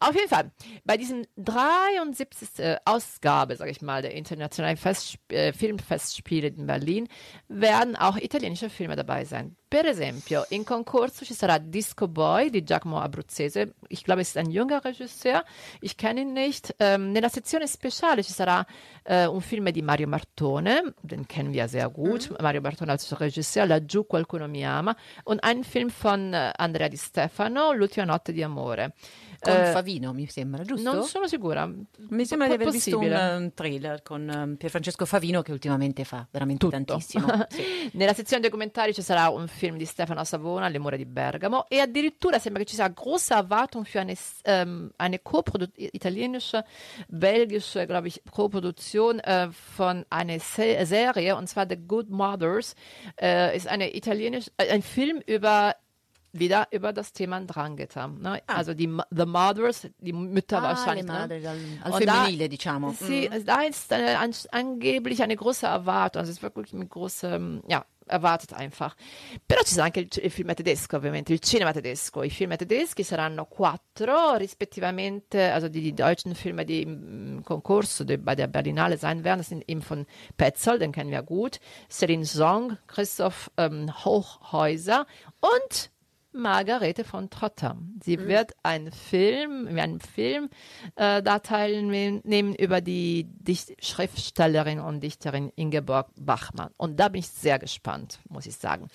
Auf 0.00 0.14
jeden 0.14 0.28
Fall, 0.28 0.50
bei 0.84 0.96
diesem 0.96 1.24
73. 1.36 2.76
Ausgabe, 2.84 3.56
sage 3.56 3.70
ich 3.70 3.82
mal, 3.82 4.02
der 4.02 4.14
Internationalen 4.14 4.76
Fest, 4.76 5.16
äh, 5.30 5.52
Filmfestspiele 5.52 6.48
in 6.48 6.66
Berlin, 6.66 7.08
werden 7.48 7.96
auch 7.96 8.16
italienische 8.16 8.70
Filme 8.70 8.96
dabei 8.96 9.24
sein. 9.24 9.56
Per 9.76 9.84
esempio, 9.84 10.46
in 10.48 10.64
concorso 10.64 11.22
ci 11.26 11.34
sarà 11.34 11.58
Disco 11.58 12.08
Boy 12.08 12.48
di 12.48 12.64
Giacomo 12.64 12.98
Abruzzese. 12.98 13.74
Ich 13.88 14.04
glaube, 14.04 14.22
es 14.22 14.28
ist 14.28 14.38
ein 14.38 14.50
junger 14.50 14.82
Regisseur. 14.82 15.44
Ich 15.82 15.98
kenne 15.98 16.22
ihn 16.22 16.32
nicht. 16.32 16.74
Ähm, 16.78 17.12
nella 17.12 17.28
sezione 17.28 17.66
speciale 17.66 18.22
ci 18.22 18.32
sarà 18.32 18.64
äh, 19.04 19.26
un 19.26 19.42
film 19.42 19.70
di 19.70 19.82
Mario 19.82 20.08
Martone, 20.08 20.94
den 21.02 21.26
kennen 21.26 21.52
wir 21.52 21.68
sehr 21.68 21.90
gut. 21.90 22.32
Mario 22.40 22.62
Martone 22.62 22.92
als 22.92 23.20
Regisseur, 23.20 23.66
Laggiù 23.66 24.06
qualcuno 24.06 24.48
mi 24.48 24.64
ama. 24.64 24.96
Und 25.24 25.44
ein 25.44 25.62
Film 25.62 25.90
von 25.90 26.32
äh, 26.32 26.54
Andrea 26.56 26.88
Di 26.88 26.96
Stefano, 26.96 27.74
L'ultima 27.74 28.06
notte 28.06 28.32
di 28.32 28.42
amore. 28.42 28.94
Con 29.40 29.52
Eh, 29.52 29.66
Favino, 29.72 30.12
mi 30.12 30.26
sembra, 30.28 30.62
giusto? 30.64 30.92
non 30.92 31.04
sono 31.04 31.26
sicura. 31.28 31.66
Mi 32.08 32.24
sembra 32.26 32.48
di 32.48 32.54
aver 32.54 32.70
visto 32.70 32.98
un, 32.98 33.04
eh, 33.04 33.36
un 33.36 33.52
trailer 33.54 34.02
con 34.02 34.28
eh, 34.28 34.56
Pierfrancesco 34.56 35.04
Favino 35.06 35.42
che 35.42 35.52
ultimamente 35.52 36.04
fa 36.04 36.26
veramente 36.30 36.64
Tutto. 36.66 36.76
tantissimo. 36.84 37.26
Sì. 37.50 37.90
Nella 37.92 38.12
sezione 38.14 38.42
documentari 38.42 38.92
ci 38.92 39.02
sarà 39.02 39.28
un 39.28 39.46
film 39.48 39.76
di 39.76 39.84
Stefano 39.84 40.22
Savona, 40.24 40.68
Le 40.68 40.78
mura 40.78 40.96
di 40.96 41.04
Bergamo, 41.06 41.66
e 41.68 41.78
addirittura 41.80 42.38
sembra 42.38 42.62
che 42.62 42.68
ci 42.68 42.74
sia 42.74 42.88
große 42.88 43.34
Erwartung 43.34 43.84
für 43.86 44.00
eine, 44.00 44.14
ähm, 44.44 44.90
eine 44.96 45.20
Coprodu- 45.22 45.70
italienische, 45.76 46.64
belgische, 47.08 47.86
glaube 47.86 48.08
ich, 48.08 48.22
Koproduktion 48.30 49.20
äh, 49.20 49.48
von 49.50 50.04
einer 50.10 50.38
Se 50.40 50.84
Serie, 50.84 51.36
und 51.36 51.48
zwar 51.48 51.66
The 51.68 51.76
Good 51.76 52.10
Mothers, 52.10 52.74
äh, 53.20 53.56
ist 53.56 53.68
eine 53.68 53.94
italienische, 53.94 54.50
äh, 54.56 54.70
ein 54.70 54.82
Film 54.82 55.20
über 55.26 55.74
wieder 56.38 56.68
über 56.70 56.92
das 56.92 57.12
Thema 57.12 57.40
Drangheta. 57.40 58.08
Ne? 58.08 58.42
Also 58.46 58.74
die 58.74 58.88
The 59.10 59.26
Mothers, 59.26 59.88
die 59.98 60.12
Mütter 60.12 60.58
Ah, 60.58 60.62
wahrscheinlich. 60.74 61.06
ne? 61.06 61.12
madri 61.12 61.46
al, 61.46 61.58
al 61.82 62.04
da- 62.04 62.12
femminile, 62.24 62.48
diciamo. 62.48 62.92
Sì, 62.92 63.28
da 63.44 63.62
ist 63.62 63.92
eine, 63.92 64.18
an, 64.18 64.32
angeblich 64.50 65.22
eine 65.22 65.36
große 65.36 65.66
Erwartung, 65.66 66.20
also 66.20 66.30
es 66.30 66.38
ist 66.38 66.42
wirklich 66.42 66.72
mit 66.72 66.90
großem, 66.90 67.62
ja, 67.68 67.84
erwartet 68.08 68.52
einfach. 68.52 68.94
Però 69.48 69.60
ci 69.64 69.74
sarà 69.74 69.86
anche 69.86 69.98
il, 69.98 70.08
il 70.22 70.30
film 70.30 70.54
tedesco, 70.54 70.96
ovviamente, 70.96 71.32
il 71.32 71.40
cinema 71.40 71.72
tedesco. 71.72 72.22
I 72.22 72.30
film 72.30 72.56
tedeschi 72.56 73.02
saranno 73.02 73.46
quattro, 73.46 74.34
rispettivamente, 74.36 75.50
also 75.52 75.68
die, 75.68 75.80
die 75.80 75.92
deutschen 75.92 76.36
Filme, 76.36 76.64
die 76.64 76.82
im, 76.82 77.42
Konkurso 77.44 78.04
die, 78.04 78.16
bei 78.16 78.36
der 78.36 78.46
Berlinale 78.46 78.96
sein 78.96 79.24
werden, 79.24 79.38
das 79.38 79.48
sind 79.48 79.64
eben 79.68 79.82
von 79.82 80.06
Petzold, 80.36 80.82
den 80.82 80.92
kennen 80.92 81.10
wir 81.10 81.22
gut, 81.24 81.58
Celine 81.90 82.24
Song, 82.24 82.78
Christoph 82.86 83.50
ähm, 83.56 83.90
Hochhäuser 84.04 85.06
und 85.40 85.90
Margarete 86.36 87.04
von 87.04 87.30
Trotter. 87.30 87.76
Sie 88.02 88.18
wird 88.18 88.52
einen 88.62 88.92
Film, 88.92 89.66
einen 89.78 90.00
Film 90.00 90.50
äh, 90.94 91.22
da 91.22 91.38
teilnehmen 91.38 92.54
über 92.54 92.80
die 92.80 93.24
Dicht 93.24 93.72
Schriftstellerin 93.84 94.80
und 94.80 95.00
Dichterin 95.00 95.52
Ingeborg 95.56 96.08
Bachmann. 96.16 96.70
Und 96.76 97.00
da 97.00 97.08
bin 97.08 97.20
ich 97.20 97.28
sehr 97.28 97.58
gespannt, 97.58 98.20
muss 98.28 98.46
ich 98.46 98.56
sagen. 98.56 98.88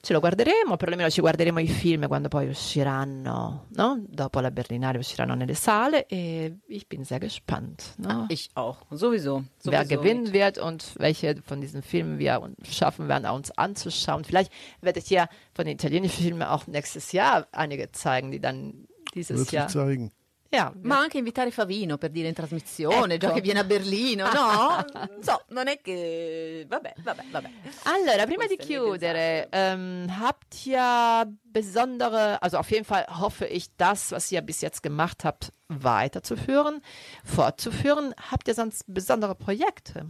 Ce 0.00 0.12
lo 0.12 0.20
guarderemo, 0.20 0.76
perlomeno 0.76 1.10
ci 1.10 1.20
guarderemo 1.20 1.58
i 1.58 1.66
film 1.66 2.06
quando 2.06 2.28
poi 2.28 2.48
usciranno, 2.48 3.66
no? 3.70 4.04
Dopo 4.06 4.38
la 4.38 4.52
Berlinale 4.52 4.98
usciranno 4.98 5.34
nelle 5.34 5.54
sale 5.54 6.06
e 6.06 6.58
ich 6.68 6.86
bin 6.86 7.04
sehr 7.04 7.18
gespannt. 7.18 7.94
No? 7.96 8.26
Ich 8.28 8.48
auch, 8.54 8.78
sowieso. 8.90 9.44
wer 9.64 9.84
sowieso. 9.84 10.00
gewinnen 10.00 10.32
wird 10.32 10.58
und 10.58 10.94
welche 10.98 11.42
von 11.42 11.60
diesen 11.60 11.82
Filmen 11.82 12.18
wir 12.18 12.40
schaffen 12.62 13.08
werden, 13.08 13.28
uns 13.28 13.50
anzuschauen. 13.50 14.22
Vielleicht 14.24 14.52
werde 14.80 15.00
ich 15.00 15.10
ja 15.10 15.28
von 15.52 15.64
den 15.64 15.74
italienischen 15.74 16.22
Filmen 16.22 16.42
auch 16.44 16.68
nächstes 16.68 17.10
Jahr 17.10 17.48
einige 17.50 17.90
zeigen, 17.90 18.30
die 18.30 18.40
dann 18.40 18.86
dieses 19.14 19.38
Wird 19.38 19.48
sich 19.48 19.58
Jahr. 19.58 19.68
zeigen. 19.68 20.12
Ja, 20.50 20.72
Ma 20.80 20.98
anche 20.98 21.18
invitare 21.18 21.50
Favino 21.50 21.98
per 21.98 22.10
dire 22.10 22.28
in 22.28 22.34
trasmissione, 22.34 23.14
Ecco. 23.14 23.26
già 23.26 23.32
che 23.34 23.42
viene 23.42 23.58
a 23.58 23.64
Berlino, 23.64 24.24
no? 24.32 24.82
so, 25.20 25.44
non 25.48 25.68
è 25.68 25.78
che... 25.82 26.64
Vabbè, 26.66 26.94
vabbè, 27.02 27.24
vabbè. 27.30 27.50
Allora, 27.84 28.24
prima 28.24 28.46
di 28.46 28.56
Queste 28.56 28.72
chiudere, 28.72 29.48
ähm, 29.50 30.06
habt 30.08 30.64
ihr 30.64 31.28
besondere, 31.44 32.38
also 32.40 32.56
auf 32.56 32.70
jeden 32.70 32.84
Fall 32.84 33.04
hoffe 33.20 33.44
ich, 33.46 33.68
das, 33.76 34.10
was 34.10 34.32
ihr 34.32 34.40
bis 34.40 34.62
jetzt 34.62 34.82
gemacht 34.82 35.22
habt, 35.22 35.52
weiterzuführen, 35.68 36.80
fortzuführen. 37.24 38.14
Habt 38.30 38.48
ihr 38.48 38.54
sonst 38.54 38.84
besondere 38.86 39.34
Projekte? 39.34 40.06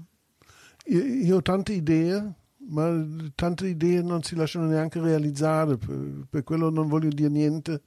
Io, 0.86 1.02
io 1.02 1.36
ho 1.38 1.42
tante 1.42 1.72
idee, 1.72 2.32
ma 2.58 3.04
tante 3.34 3.66
idee 3.66 4.02
non 4.02 4.22
si 4.22 4.36
lasciano 4.36 4.66
neanche 4.66 5.00
realizzare, 5.00 5.76
per, 5.76 6.26
per 6.30 6.44
quello 6.44 6.70
non 6.70 6.86
voglio 6.86 7.08
dire 7.08 7.28
niente, 7.28 7.82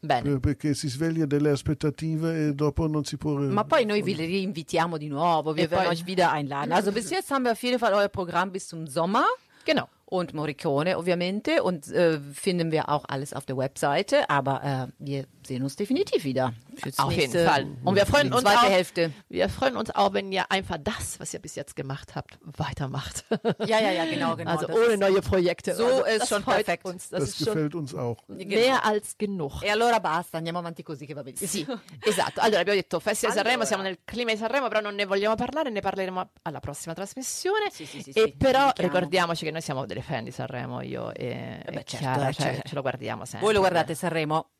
Bene. 0.00 0.22
per- 0.22 0.40
perché 0.40 0.74
si 0.74 0.88
sveglia 0.88 1.26
delle 1.26 1.50
aspettative 1.50 2.48
e 2.48 2.54
dopo 2.54 2.86
non 2.86 3.04
si 3.04 3.16
può... 3.16 3.38
Ma 3.38 3.64
poi 3.64 3.84
noi 3.84 4.02
vi 4.02 4.14
reinvitiamo 4.14 4.98
di 4.98 5.08
nuovo, 5.08 5.52
wir 5.54 5.68
werden 5.70 5.88
euch 5.88 6.04
wieder 6.06 6.30
einladen. 6.32 6.72
Also 6.72 6.92
bis 6.92 7.10
jetzt 7.10 7.30
haben 7.30 7.44
wir 7.44 7.52
auf 7.52 7.62
jeden 7.62 7.78
Fall 7.78 7.92
euer 7.94 8.08
Programm 8.08 8.50
bis 8.50 8.68
zum 8.68 8.86
Sommer. 8.86 9.24
Genau. 9.64 9.88
Und 10.04 10.34
Morricone, 10.34 10.96
ovviamente. 10.96 11.62
Und 11.64 11.88
äh, 11.88 12.20
finden 12.32 12.70
wir 12.70 12.88
auch 12.88 13.04
alles 13.08 13.32
auf 13.32 13.44
der 13.46 13.56
Webseite. 13.56 14.30
Aber 14.30 14.62
äh, 14.62 14.92
wir 15.04 15.24
sehen 15.46 15.62
uns 15.62 15.76
definitiv 15.76 16.24
wieder. 16.24 16.52
Fürs 16.76 16.98
Auf 16.98 17.10
jeden 17.12 17.32
nächste- 17.32 17.46
Fall. 17.46 17.66
Und 17.84 17.94
wir 17.94 18.06
freuen 18.06 18.32
uns 18.32 18.42
zweite 18.42 18.58
auch, 18.58 18.70
Hälfte. 18.70 19.12
Wir 19.28 19.48
freuen 19.48 19.76
uns 19.76 19.90
auch, 19.94 20.12
wenn 20.12 20.30
ihr 20.32 20.50
einfach 20.50 20.78
das, 20.78 21.18
was 21.20 21.32
ihr 21.32 21.40
bis 21.40 21.54
jetzt 21.54 21.76
gemacht 21.76 22.14
habt, 22.14 22.38
weitermacht. 22.42 23.24
Ja, 23.66 23.80
ja, 23.80 23.90
ja, 23.90 24.04
genau, 24.04 24.36
genau. 24.36 24.50
also 24.50 24.68
ohne 24.68 24.96
neue 24.96 25.20
Projekte. 25.22 25.74
So 25.74 25.86
also, 25.86 26.04
ist 26.04 26.28
schon 26.28 26.42
perfekt. 26.42 26.84
Uns. 26.84 27.08
Das, 27.08 27.20
das 27.20 27.28
ist 27.30 27.38
schon 27.38 27.54
gefällt 27.54 27.74
uns 27.74 27.94
auch. 27.94 28.16
mehr 28.28 28.84
als 28.84 29.16
genug. 29.16 29.62
E 29.62 29.70
allora 29.70 30.00
basta, 30.00 30.38
andiamo 30.38 30.58
avanti 30.58 30.82
così 30.82 31.06
che 31.06 31.14
va 31.14 31.22
benissimo. 31.22 31.46
Sì, 31.48 32.08
esatto. 32.08 32.40
Allora 32.40 32.60
abbiamo 32.60 32.78
detto 32.78 33.00
Festival 33.00 33.34
di 33.34 33.40
Sanremo, 33.40 33.64
siamo 33.64 33.82
nel 33.82 33.98
clima 34.04 34.32
di 34.32 34.38
Sanremo, 34.38 34.68
però 34.68 34.80
non 34.80 34.94
ne 34.94 35.04
vogliamo 35.04 35.34
parlare, 35.34 35.70
ne 35.70 35.80
parleremo 35.80 36.30
alla 36.42 36.60
prossima 36.60 36.94
trasmissione. 36.94 37.70
Sì, 37.70 37.86
sì, 37.86 38.02
sì, 38.02 38.10
e 38.10 38.22
sì, 38.22 38.34
però 38.36 38.70
ricordiamoci 38.74 39.44
che 39.44 39.50
noi 39.50 39.62
siamo 39.62 39.86
delle 39.86 40.02
fan 40.02 40.24
di 40.24 40.30
Sanremo, 40.30 40.82
io 40.82 41.12
e, 41.12 41.62
beh, 41.64 41.70
e 41.70 41.84
certo, 41.84 41.96
Chiara, 41.96 42.28
eh, 42.28 42.32
cioè, 42.34 42.44
certo. 42.46 42.68
ce 42.68 42.74
lo 42.74 42.82
guardiamo 42.82 43.24
sempre. 43.24 43.40
Voi 43.40 43.54
lo 43.54 43.60
guardate 43.60 43.94
Sanremo? 43.94 44.50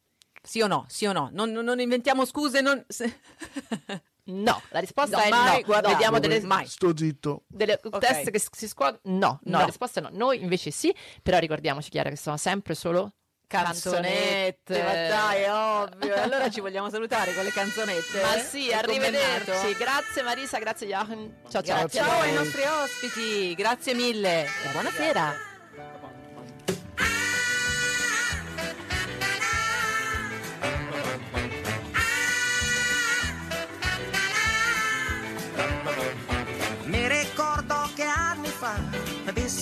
Sì 0.46 0.60
o 0.60 0.66
no? 0.66 0.84
Sì 0.88 1.06
o 1.06 1.12
no? 1.12 1.28
Non, 1.32 1.50
non- 1.50 1.80
inventiamo 1.80 2.24
scuse, 2.24 2.60
non... 2.60 2.84
No, 4.28 4.60
la 4.70 4.80
risposta 4.80 5.18
No, 5.18 5.22
è 5.22 5.28
mai 5.28 5.60
no. 5.60 5.66
guardato. 5.66 5.92
Vediamo 5.94 6.18
delle, 6.18 6.40
Mai. 6.40 6.66
Sto 6.66 6.96
zitto. 6.96 7.44
delle 7.46 7.78
teste 8.00 8.32
che 8.32 8.42
si 8.50 8.66
scuotono. 8.66 8.98
No, 9.04 9.38
no, 9.44 9.50
No. 9.52 9.58
la 9.58 9.64
risposta 9.66 10.00
è 10.00 10.02
no. 10.02 10.08
Noi 10.12 10.42
invece 10.42 10.72
sì, 10.72 10.92
però 11.22 11.38
ricordiamoci 11.38 11.90
Chiara 11.90 12.10
che 12.10 12.16
sono 12.16 12.36
sempre 12.36 12.74
solo 12.74 13.12
Canzonette, 13.46 14.82
ma 14.82 14.92
dai, 14.92 15.42
è 15.42 15.52
ovvio. 15.52 16.12
E 16.14 16.18
Allora 16.18 16.50
ci 16.50 16.60
vogliamo 16.60 16.90
salutare 16.90 17.32
con 17.34 17.44
le 17.44 17.52
canzonette? 17.52 18.20
Ma 18.20 18.36
sì, 18.38 18.68
È 18.68 18.74
arrivederci. 18.74 19.74
Grazie 19.78 20.22
Marisa, 20.22 20.58
grazie 20.58 20.88
Jochen. 20.88 21.42
Ciao 21.48 21.62
ciao. 21.62 21.78
Grazie 21.78 22.00
ciao 22.00 22.20
ai 22.22 22.32
nostri 22.32 22.62
ospiti, 22.64 23.54
grazie 23.54 23.94
mille 23.94 24.42
e 24.46 24.48
buonasera. 24.72 25.54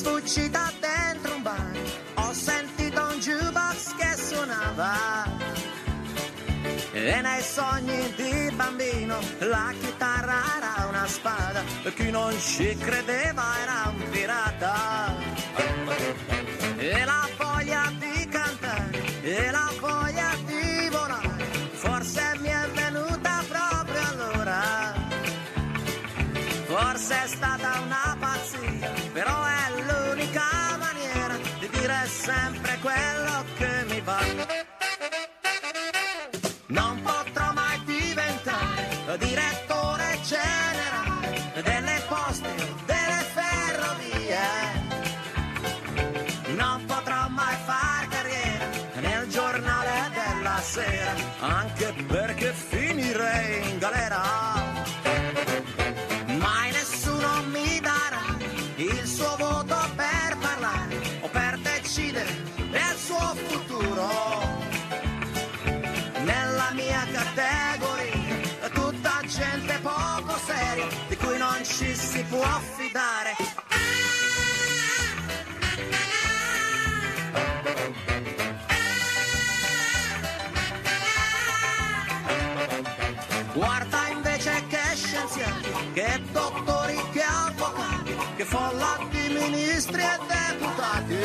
Di 0.04 0.20
sfuggita 0.20 0.70
dentro 0.80 1.34
un 1.34 1.42
bar, 1.42 1.70
ho 2.14 2.32
sentito 2.32 3.00
un 3.00 3.18
jukebox 3.18 3.94
che 3.96 4.16
suonava. 4.16 5.24
E 6.92 7.20
nei 7.20 7.42
sogni 7.42 8.14
di 8.14 8.50
bambino 8.54 9.18
la 9.38 9.72
chitarra 9.80 10.42
era 10.56 10.86
una 10.88 11.06
spada, 11.06 11.62
e 11.82 11.94
chi 11.94 12.10
non 12.10 12.38
ci 12.38 12.76
credeva 12.76 13.44
era 13.62 13.92
un 13.94 14.10
pirata. 14.10 15.14
E 16.76 17.04
la 17.04 17.28
voglia 17.36 17.90
di 17.98 18.28
cantare, 18.28 19.22
e 19.22 19.50
la 19.50 19.72
voglia 19.80 20.30
di 20.44 20.88
volare, 20.90 21.44
forse 21.72 22.36
mi 22.40 22.48
è 22.48 22.68
venuta 22.74 23.42
proprio 23.48 24.08
allora. 24.08 24.92
Forse 26.66 27.22
è 27.22 27.26
stata 27.28 27.80
una 27.84 28.03
si 72.14 72.22
può 72.28 72.46
fidare. 72.76 73.34
Guarda 83.52 84.08
invece 84.12 84.62
che 84.68 84.82
scienziati, 84.94 85.70
che 85.92 86.22
dottori, 86.30 87.00
che 87.12 87.22
avvocati, 87.22 88.16
che 88.36 88.44
folla 88.44 88.96
di 89.10 89.28
ministri 89.36 90.02
e 90.02 90.18
deputati. 90.34 91.16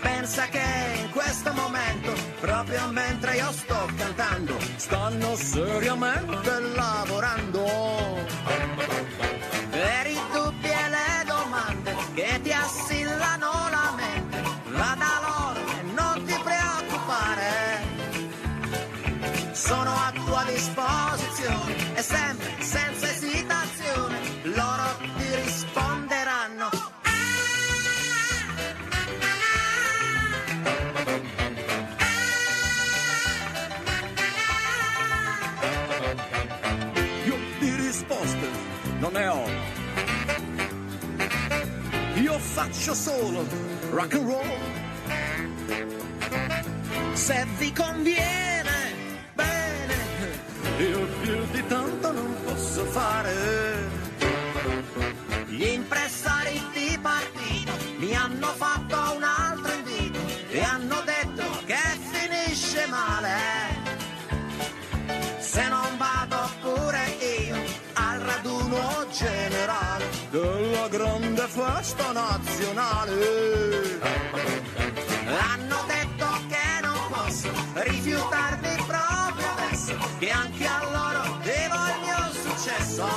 Pensa 0.00 0.46
che 0.46 1.02
in 1.02 1.10
questo 1.10 1.52
momento, 1.52 2.12
proprio 2.40 2.86
mentre 2.88 3.36
io 3.36 3.52
sto 3.52 3.88
cantando, 3.94 4.56
stanno 4.76 5.36
seriamente 5.36 6.60
lavorando. 6.74 7.89
Sono 19.70 19.92
a 19.92 20.12
tua 20.12 20.44
disposizione 20.52 21.94
e 21.94 22.02
sempre 22.02 22.50
senza 22.58 23.08
esitazione 23.08 24.18
loro 24.42 24.96
ti 25.16 25.34
risponderanno. 25.44 26.68
Io 37.26 37.36
di 37.60 37.74
risposte 37.76 38.48
non 38.98 39.12
ne 39.12 39.26
ho. 39.28 39.44
Io 42.16 42.38
faccio 42.40 42.92
solo 42.92 43.46
rock 43.92 44.14
and 44.14 44.26
roll. 44.26 44.78
Se 47.12 47.46
vi 47.58 47.72
conviene, 47.72 48.69
io 50.80 51.06
più 51.20 51.44
di 51.50 51.66
tanto 51.66 52.12
non 52.12 52.36
posso 52.44 52.84
fare. 52.86 53.88
Gli 55.46 55.64
impresari 55.64 56.60
di 56.72 56.98
partito 57.00 57.72
mi 57.98 58.14
hanno 58.14 58.46
fatto 58.54 58.96
un 59.16 59.22
altro 59.22 59.72
invito 59.72 60.18
e 60.48 60.62
hanno 60.62 61.02
detto 61.04 61.62
che 61.66 61.80
finisce 62.10 62.86
male. 62.86 63.38
Se 65.38 65.68
non 65.68 65.96
vado 65.98 66.50
pure 66.62 67.16
io 67.46 67.56
al 67.94 68.18
raduno 68.20 69.06
generale 69.12 70.08
della 70.30 70.88
grande 70.88 71.46
festa 71.46 72.12
nazionale. 72.12 73.98
Hanno 75.26 75.84
detto 75.86 76.26
che 76.48 76.80
non 76.82 76.98
posso 77.10 77.48
adesso, 77.74 78.39
che 80.20 80.30
anche 80.30 80.66
a 80.66 80.82
loro 80.82 81.38
devo 81.42 81.76
il 81.76 81.98
mio 82.02 82.32
successo. 82.42 83.08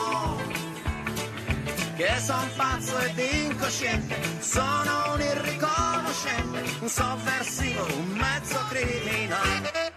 Che 1.98 2.20
son 2.20 2.50
pazzo 2.56 2.98
ed 3.00 3.18
incosciente, 3.18 4.16
sono 4.40 5.14
un 5.14 5.20
irriconoscente, 5.20 6.64
un 6.80 6.88
sovversivo, 6.88 7.84
un 7.98 8.08
mezzo 8.14 8.58
criminale. 8.70 9.92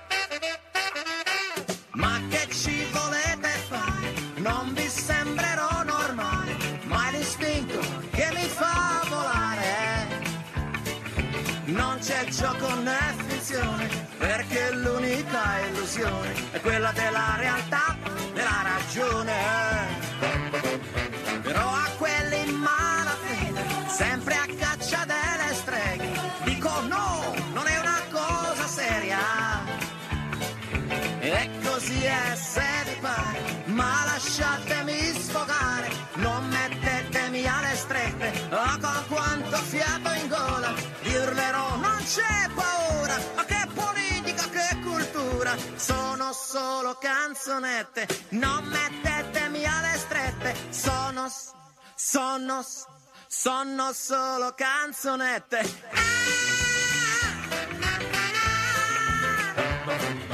Ma 1.93 2.21
che 2.29 2.49
ci 2.53 2.85
volete 2.91 3.49
fare? 3.69 4.13
Non 4.39 4.73
vi 4.75 4.89
sembrerò 4.89 5.85
normale, 5.85 6.57
ma 6.87 7.09
è 7.09 7.13
l'istinto 7.13 7.79
che 8.11 8.29
mi 8.35 8.49
fa 8.49 9.01
volare. 9.09 10.25
Non 11.67 11.99
c'è 12.01 12.25
gioco 12.27 12.75
né 12.81 13.15
finzione, 13.29 14.06
illusione 16.07 16.35
è 16.53 16.61
quella 16.61 16.93
della 16.93 17.35
realtà, 17.37 17.97
della 18.33 18.63
ragione. 18.63 19.35
Però 21.43 21.69
a 21.69 21.89
quelli 21.97 22.49
in 22.49 22.55
malafede, 22.55 23.65
sempre 23.89 24.35
a 24.35 24.47
caccia 24.59 25.05
delle 25.05 25.55
streghe, 25.55 26.09
dico 26.45 26.71
no, 26.83 27.35
non 27.53 27.67
è 27.67 27.79
una 27.79 28.01
cosa 28.11 28.67
seria. 28.67 29.19
E 31.21 31.51
così 31.65 32.05
è 32.05 32.37
se 32.37 32.63
vi 32.85 32.97
pare, 33.01 33.65
ma 33.67 34.05
lasciatemi 34.05 35.13
sfogare, 35.19 35.89
non 36.15 36.47
mettetemi 36.49 37.45
alle 37.47 37.75
strette, 37.75 38.33
oh 38.51 38.79
con 38.81 39.05
quanto 39.09 39.57
fiato 39.57 40.13
in 40.13 40.29
gola, 40.29 40.73
vi 41.03 41.17
urlerò 41.17 41.77
non 41.77 41.99
c'è 42.05 42.49
paura, 42.55 43.17
ma 43.35 43.45
che 43.45 43.67
politica, 43.75 44.45
che 44.49 44.79
cultura, 44.83 45.57
sono 45.75 45.96
solo 46.37 46.97
canzonette, 47.01 48.07
non 48.31 48.65
mettetemi 48.67 49.65
alle 49.65 49.97
strette, 49.97 50.55
sono, 50.71 51.33
sono, 51.95 52.65
sono 53.27 53.93
solo 53.93 54.55
canzonette. 54.55 55.59
Ah! 59.89 60.26